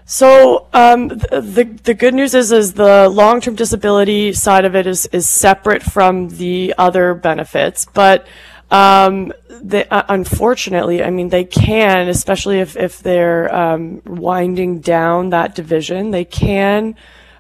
So 0.08 0.68
um, 0.74 1.08
the 1.08 1.80
the 1.84 1.96
good 1.96 2.14
news 2.14 2.36
is 2.36 2.52
is 2.52 2.74
the 2.74 3.10
long 3.10 3.42
term 3.42 3.56
disability 3.56 4.34
side 4.34 4.66
of 4.66 4.76
it 4.76 4.86
is 4.86 5.08
is 5.08 5.28
separate 5.28 5.82
from 5.82 6.30
the 6.30 6.76
other 6.78 7.16
benefits, 7.16 7.86
but 7.86 8.28
um, 8.72 9.32
they, 9.50 9.86
uh, 9.88 10.04
unfortunately, 10.10 11.04
I 11.04 11.10
mean 11.10 11.30
they 11.30 11.46
can, 11.46 12.08
especially 12.08 12.60
if 12.60 12.76
if 12.76 13.00
they're 13.00 13.54
um, 13.54 14.02
winding 14.06 14.80
down 14.80 15.30
that 15.30 15.56
division, 15.56 16.12
they 16.12 16.26
can. 16.26 16.96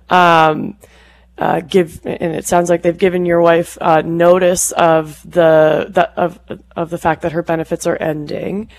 Um, 0.09 0.77
uh, 1.37 1.59
give, 1.59 2.05
and 2.05 2.33
it 2.33 2.45
sounds 2.45 2.69
like 2.69 2.81
they've 2.81 2.97
given 2.97 3.25
your 3.25 3.41
wife 3.41 3.77
uh, 3.81 4.01
notice 4.01 4.71
of 4.71 5.21
the, 5.29 5.87
the, 5.89 6.09
of 6.17 6.39
of 6.77 6.89
the 6.89 6.97
fact 6.97 7.23
that 7.23 7.33
her 7.33 7.43
benefits 7.43 7.85
are 7.85 7.97
ending. 7.97 8.69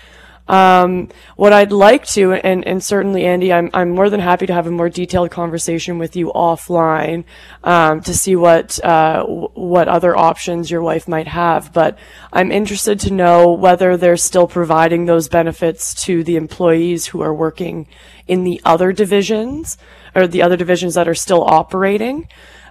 Um, 0.47 1.09
what 1.35 1.51
I'd 1.53 1.71
like 1.71 2.05
to, 2.07 2.33
and, 2.33 2.65
and 2.65 2.83
certainly 2.83 3.25
Andy, 3.25 3.51
I'm 3.51 3.69
I'm 3.73 3.89
more 3.89 4.09
than 4.09 4.19
happy 4.19 4.45
to 4.45 4.53
have 4.53 4.67
a 4.67 4.71
more 4.71 4.89
detailed 4.89 5.31
conversation 5.31 5.97
with 5.97 6.15
you 6.15 6.31
offline 6.33 7.25
um, 7.63 8.01
to 8.01 8.13
see 8.13 8.35
what 8.35 8.83
uh, 8.83 9.23
what 9.25 9.87
other 9.87 10.15
options 10.15 10.71
your 10.71 10.81
wife 10.81 11.07
might 11.07 11.27
have. 11.27 11.73
But 11.73 11.97
I'm 12.31 12.51
interested 12.51 12.99
to 13.01 13.13
know 13.13 13.51
whether 13.51 13.97
they're 13.97 14.17
still 14.17 14.47
providing 14.47 15.05
those 15.05 15.27
benefits 15.27 15.93
to 16.05 16.23
the 16.23 16.37
employees 16.37 17.07
who 17.07 17.21
are 17.21 17.33
working 17.33 17.87
in 18.27 18.43
the 18.43 18.61
other 18.63 18.91
divisions 18.91 19.77
or 20.15 20.27
the 20.27 20.41
other 20.41 20.57
divisions 20.57 20.95
that 20.95 21.07
are 21.07 21.15
still 21.15 21.43
operating. 21.43 22.27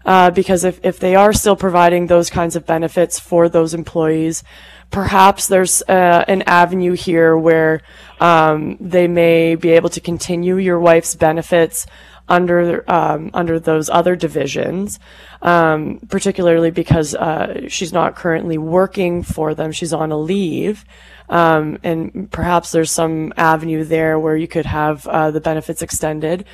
Uh, 0.06 0.30
because 0.30 0.62
if, 0.62 0.78
if 0.84 1.00
they 1.00 1.16
are 1.16 1.32
still 1.32 1.56
providing 1.56 2.06
those 2.06 2.30
kinds 2.30 2.54
of 2.54 2.64
benefits 2.64 3.18
for 3.18 3.48
those 3.48 3.74
employees, 3.74 4.44
perhaps 4.90 5.48
there's 5.48 5.82
uh, 5.88 6.24
an 6.28 6.42
avenue 6.42 6.92
here 6.92 7.36
where 7.36 7.82
um, 8.20 8.76
they 8.80 9.08
may 9.08 9.56
be 9.56 9.70
able 9.70 9.90
to 9.90 10.00
continue 10.00 10.56
your 10.56 10.78
wife's 10.78 11.16
benefits 11.16 11.86
under 12.28 12.88
um, 12.90 13.30
under 13.34 13.60
those 13.60 13.88
other 13.88 14.16
divisions, 14.16 14.98
um, 15.42 16.00
particularly 16.08 16.70
because 16.70 17.14
uh, 17.14 17.68
she's 17.68 17.92
not 17.92 18.16
currently 18.16 18.58
working 18.58 19.22
for 19.22 19.54
them; 19.54 19.72
she's 19.72 19.92
on 19.92 20.10
a 20.12 20.18
leave. 20.18 20.84
Um, 21.28 21.78
and 21.82 22.30
perhaps 22.30 22.70
there's 22.70 22.90
some 22.90 23.32
avenue 23.36 23.84
there 23.84 24.18
where 24.18 24.36
you 24.36 24.48
could 24.48 24.66
have 24.66 25.06
uh, 25.06 25.30
the 25.30 25.40
benefits 25.40 25.82
extended. 25.82 26.44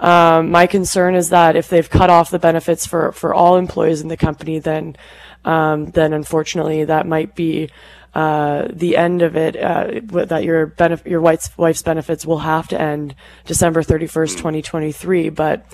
Um, 0.00 0.50
my 0.50 0.66
concern 0.66 1.14
is 1.14 1.30
that 1.30 1.56
if 1.56 1.68
they've 1.68 1.90
cut 1.90 2.10
off 2.10 2.30
the 2.30 2.38
benefits 2.38 2.86
for, 2.86 3.12
for 3.12 3.34
all 3.34 3.56
employees 3.56 4.00
in 4.00 4.08
the 4.08 4.16
company, 4.16 4.58
then 4.58 4.96
um, 5.44 5.86
then 5.86 6.12
unfortunately 6.12 6.84
that 6.84 7.06
might 7.06 7.34
be 7.34 7.70
uh, 8.14 8.68
the 8.70 8.96
end 8.96 9.22
of 9.22 9.36
it. 9.36 9.56
Uh, 9.56 10.00
that 10.26 10.44
your 10.44 10.68
benef- 10.68 11.06
your 11.06 11.20
wife's, 11.20 11.56
wife's 11.56 11.82
benefits 11.82 12.26
will 12.26 12.38
have 12.40 12.68
to 12.68 12.80
end 12.80 13.14
December 13.44 13.82
thirty 13.82 14.06
first, 14.06 14.38
twenty 14.38 14.62
twenty 14.62 14.92
three. 14.92 15.28
But 15.30 15.66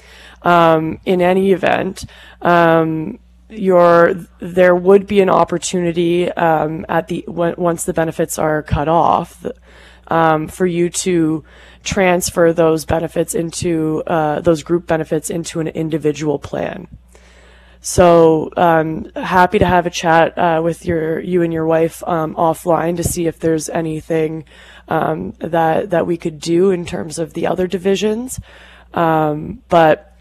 um, 0.42 1.00
in 1.04 1.20
any 1.20 1.52
event, 1.52 2.04
um, 2.42 3.18
your 3.48 4.14
there 4.40 4.74
would 4.74 5.06
be 5.06 5.20
an 5.20 5.30
opportunity 5.30 6.30
um, 6.32 6.84
at 6.88 7.08
the 7.08 7.24
once 7.28 7.84
the 7.84 7.92
benefits 7.92 8.38
are 8.38 8.62
cut 8.62 8.88
off 8.88 9.44
um, 10.08 10.48
for 10.48 10.66
you 10.66 10.90
to 10.90 11.44
transfer 11.84 12.52
those 12.52 12.84
benefits 12.84 13.34
into 13.34 14.02
uh, 14.06 14.40
those 14.40 14.62
group 14.62 14.86
benefits 14.86 15.30
into 15.30 15.60
an 15.60 15.68
individual 15.68 16.38
plan. 16.38 16.88
So 17.80 18.50
um, 18.56 19.10
happy 19.14 19.58
to 19.58 19.66
have 19.66 19.84
a 19.84 19.90
chat 19.90 20.38
uh, 20.38 20.62
with 20.64 20.86
your 20.86 21.20
you 21.20 21.42
and 21.42 21.52
your 21.52 21.66
wife 21.66 22.02
um, 22.06 22.34
offline 22.34 22.96
to 22.96 23.04
see 23.04 23.26
if 23.26 23.38
there's 23.38 23.68
anything 23.68 24.46
um, 24.88 25.32
that 25.38 25.90
that 25.90 26.06
we 26.06 26.16
could 26.16 26.40
do 26.40 26.70
in 26.70 26.86
terms 26.86 27.18
of 27.18 27.34
the 27.34 27.46
other 27.46 27.66
divisions. 27.66 28.40
Um, 28.94 29.62
but 29.68 30.16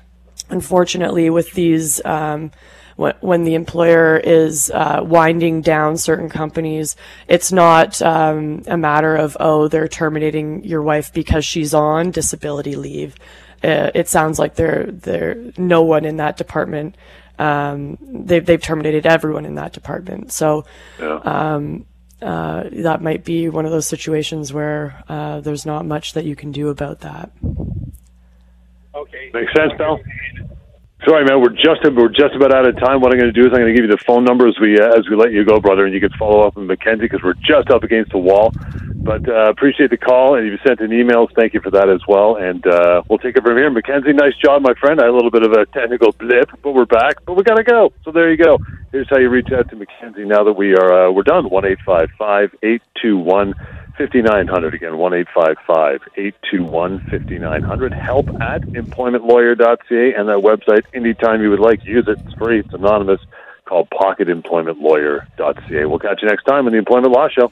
unfortunately, 0.49 1.29
with 1.29 1.53
these 1.53 2.03
um, 2.03 2.51
when 2.95 3.43
the 3.43 3.55
employer 3.55 4.17
is 4.17 4.69
uh, 4.71 5.01
winding 5.03 5.61
down 5.61 5.97
certain 5.97 6.29
companies, 6.29 6.95
it's 7.27 7.51
not 7.51 8.01
um, 8.01 8.63
a 8.67 8.77
matter 8.77 9.15
of 9.15 9.35
oh 9.39 9.67
they're 9.67 9.87
terminating 9.87 10.63
your 10.63 10.81
wife 10.81 11.13
because 11.13 11.45
she's 11.45 11.73
on 11.73 12.11
disability 12.11 12.75
leave. 12.75 13.15
Uh, 13.63 13.91
it 13.95 14.07
sounds 14.07 14.39
like 14.39 14.55
there 14.55 14.85
there 14.91 15.37
no 15.57 15.81
one 15.81 16.05
in 16.05 16.17
that 16.17 16.37
department. 16.37 16.95
Um, 17.39 17.97
they've 18.01 18.45
they've 18.45 18.61
terminated 18.61 19.05
everyone 19.05 19.45
in 19.45 19.55
that 19.55 19.73
department. 19.73 20.31
So. 20.31 20.65
Yeah. 20.99 21.19
Um, 21.23 21.85
uh, 22.21 22.69
that 22.71 23.01
might 23.01 23.25
be 23.25 23.49
one 23.49 23.65
of 23.65 23.71
those 23.71 23.85
situations 23.85 24.53
where 24.53 25.03
uh, 25.09 25.41
there's 25.41 25.65
not 25.65 25.85
much 25.85 26.13
that 26.13 26.23
you 26.23 26.37
can 26.37 26.53
do 26.53 26.69
about 26.69 27.01
that. 27.01 27.29
Okay. 28.95 29.29
Makes 29.33 29.51
sense, 29.53 29.73
Bill. 29.77 29.99
Sorry, 31.05 31.25
man. 31.25 31.41
We're 31.41 31.49
just 31.49 31.83
we're 31.83 32.07
just 32.07 32.33
about 32.35 32.53
out 32.53 32.65
of 32.65 32.79
time. 32.79 33.01
What 33.01 33.11
I'm 33.11 33.19
going 33.19 33.33
to 33.33 33.35
do 33.35 33.45
is 33.45 33.51
I'm 33.51 33.59
going 33.59 33.75
to 33.75 33.81
give 33.81 33.89
you 33.89 33.91
the 33.91 34.01
phone 34.07 34.23
number 34.23 34.47
as 34.47 34.55
we 34.61 34.79
uh, 34.79 34.97
as 34.97 35.03
we 35.09 35.17
let 35.17 35.33
you 35.33 35.43
go, 35.43 35.59
brother, 35.59 35.83
and 35.83 35.93
you 35.93 35.99
can 35.99 36.11
follow 36.17 36.47
up 36.47 36.55
with 36.55 36.65
Mackenzie 36.65 37.03
because 37.11 37.21
we're 37.21 37.33
just 37.43 37.69
up 37.69 37.83
against 37.83 38.13
the 38.13 38.19
wall. 38.19 38.53
But 39.03 39.27
uh, 39.27 39.49
appreciate 39.49 39.89
the 39.89 39.97
call, 39.97 40.37
and 40.37 40.47
if 40.47 40.53
you 40.53 40.59
sent 40.65 40.79
in 40.79 40.91
emails, 40.91 41.27
thank 41.35 41.53
you 41.53 41.59
for 41.59 41.71
that 41.71 41.89
as 41.89 41.99
well. 42.07 42.37
And 42.37 42.65
uh, 42.65 43.03
we'll 43.09 43.19
take 43.19 43.35
it 43.35 43.43
from 43.43 43.57
here. 43.57 43.69
Mackenzie, 43.69 44.13
nice 44.13 44.35
job, 44.41 44.61
my 44.61 44.73
friend. 44.79 45.01
I 45.01 45.03
had 45.03 45.09
a 45.11 45.13
little 45.13 45.29
bit 45.29 45.43
of 45.43 45.51
a 45.51 45.65
technical 45.65 46.13
blip, 46.13 46.49
but 46.63 46.71
we're 46.71 46.85
back. 46.85 47.17
But 47.25 47.35
we 47.35 47.43
got 47.43 47.55
to 47.55 47.65
go. 47.65 47.91
So 48.05 48.11
there 48.11 48.31
you 48.31 48.37
go. 48.37 48.59
Here's 48.93 49.09
how 49.09 49.17
you 49.19 49.27
reach 49.27 49.51
out 49.51 49.69
to 49.71 49.75
Mackenzie 49.75 50.23
now 50.23 50.45
that 50.45 50.53
we 50.53 50.73
are 50.73 51.09
uh, 51.09 51.11
we're 51.11 51.23
done. 51.23 51.49
One 51.49 51.65
eight 51.65 51.79
five 51.85 52.11
five 52.17 52.55
eight 52.63 52.81
two 53.01 53.17
one. 53.17 53.55
5900 53.97 54.73
again 54.73 54.93
1-855-821-5900 54.93 57.93
help 57.93 58.29
at 58.41 58.61
employmentlawyer.ca 58.73 60.13
and 60.13 60.29
that 60.29 60.41
website 60.41 60.85
anytime 60.93 61.41
you 61.41 61.49
would 61.49 61.59
like. 61.59 61.85
Use 61.85 62.07
it. 62.07 62.19
It's 62.25 62.33
free. 62.35 62.59
It's 62.59 62.73
anonymous. 62.73 63.19
Called 63.65 63.89
pocketemploymentlawyer.ca 63.89 65.85
we'll 65.85 65.99
catch 65.99 66.21
you 66.21 66.27
next 66.27 66.43
time 66.43 66.65
on 66.65 66.71
the 66.71 66.77
employment 66.77 67.13
law 67.13 67.27
show 67.29 67.51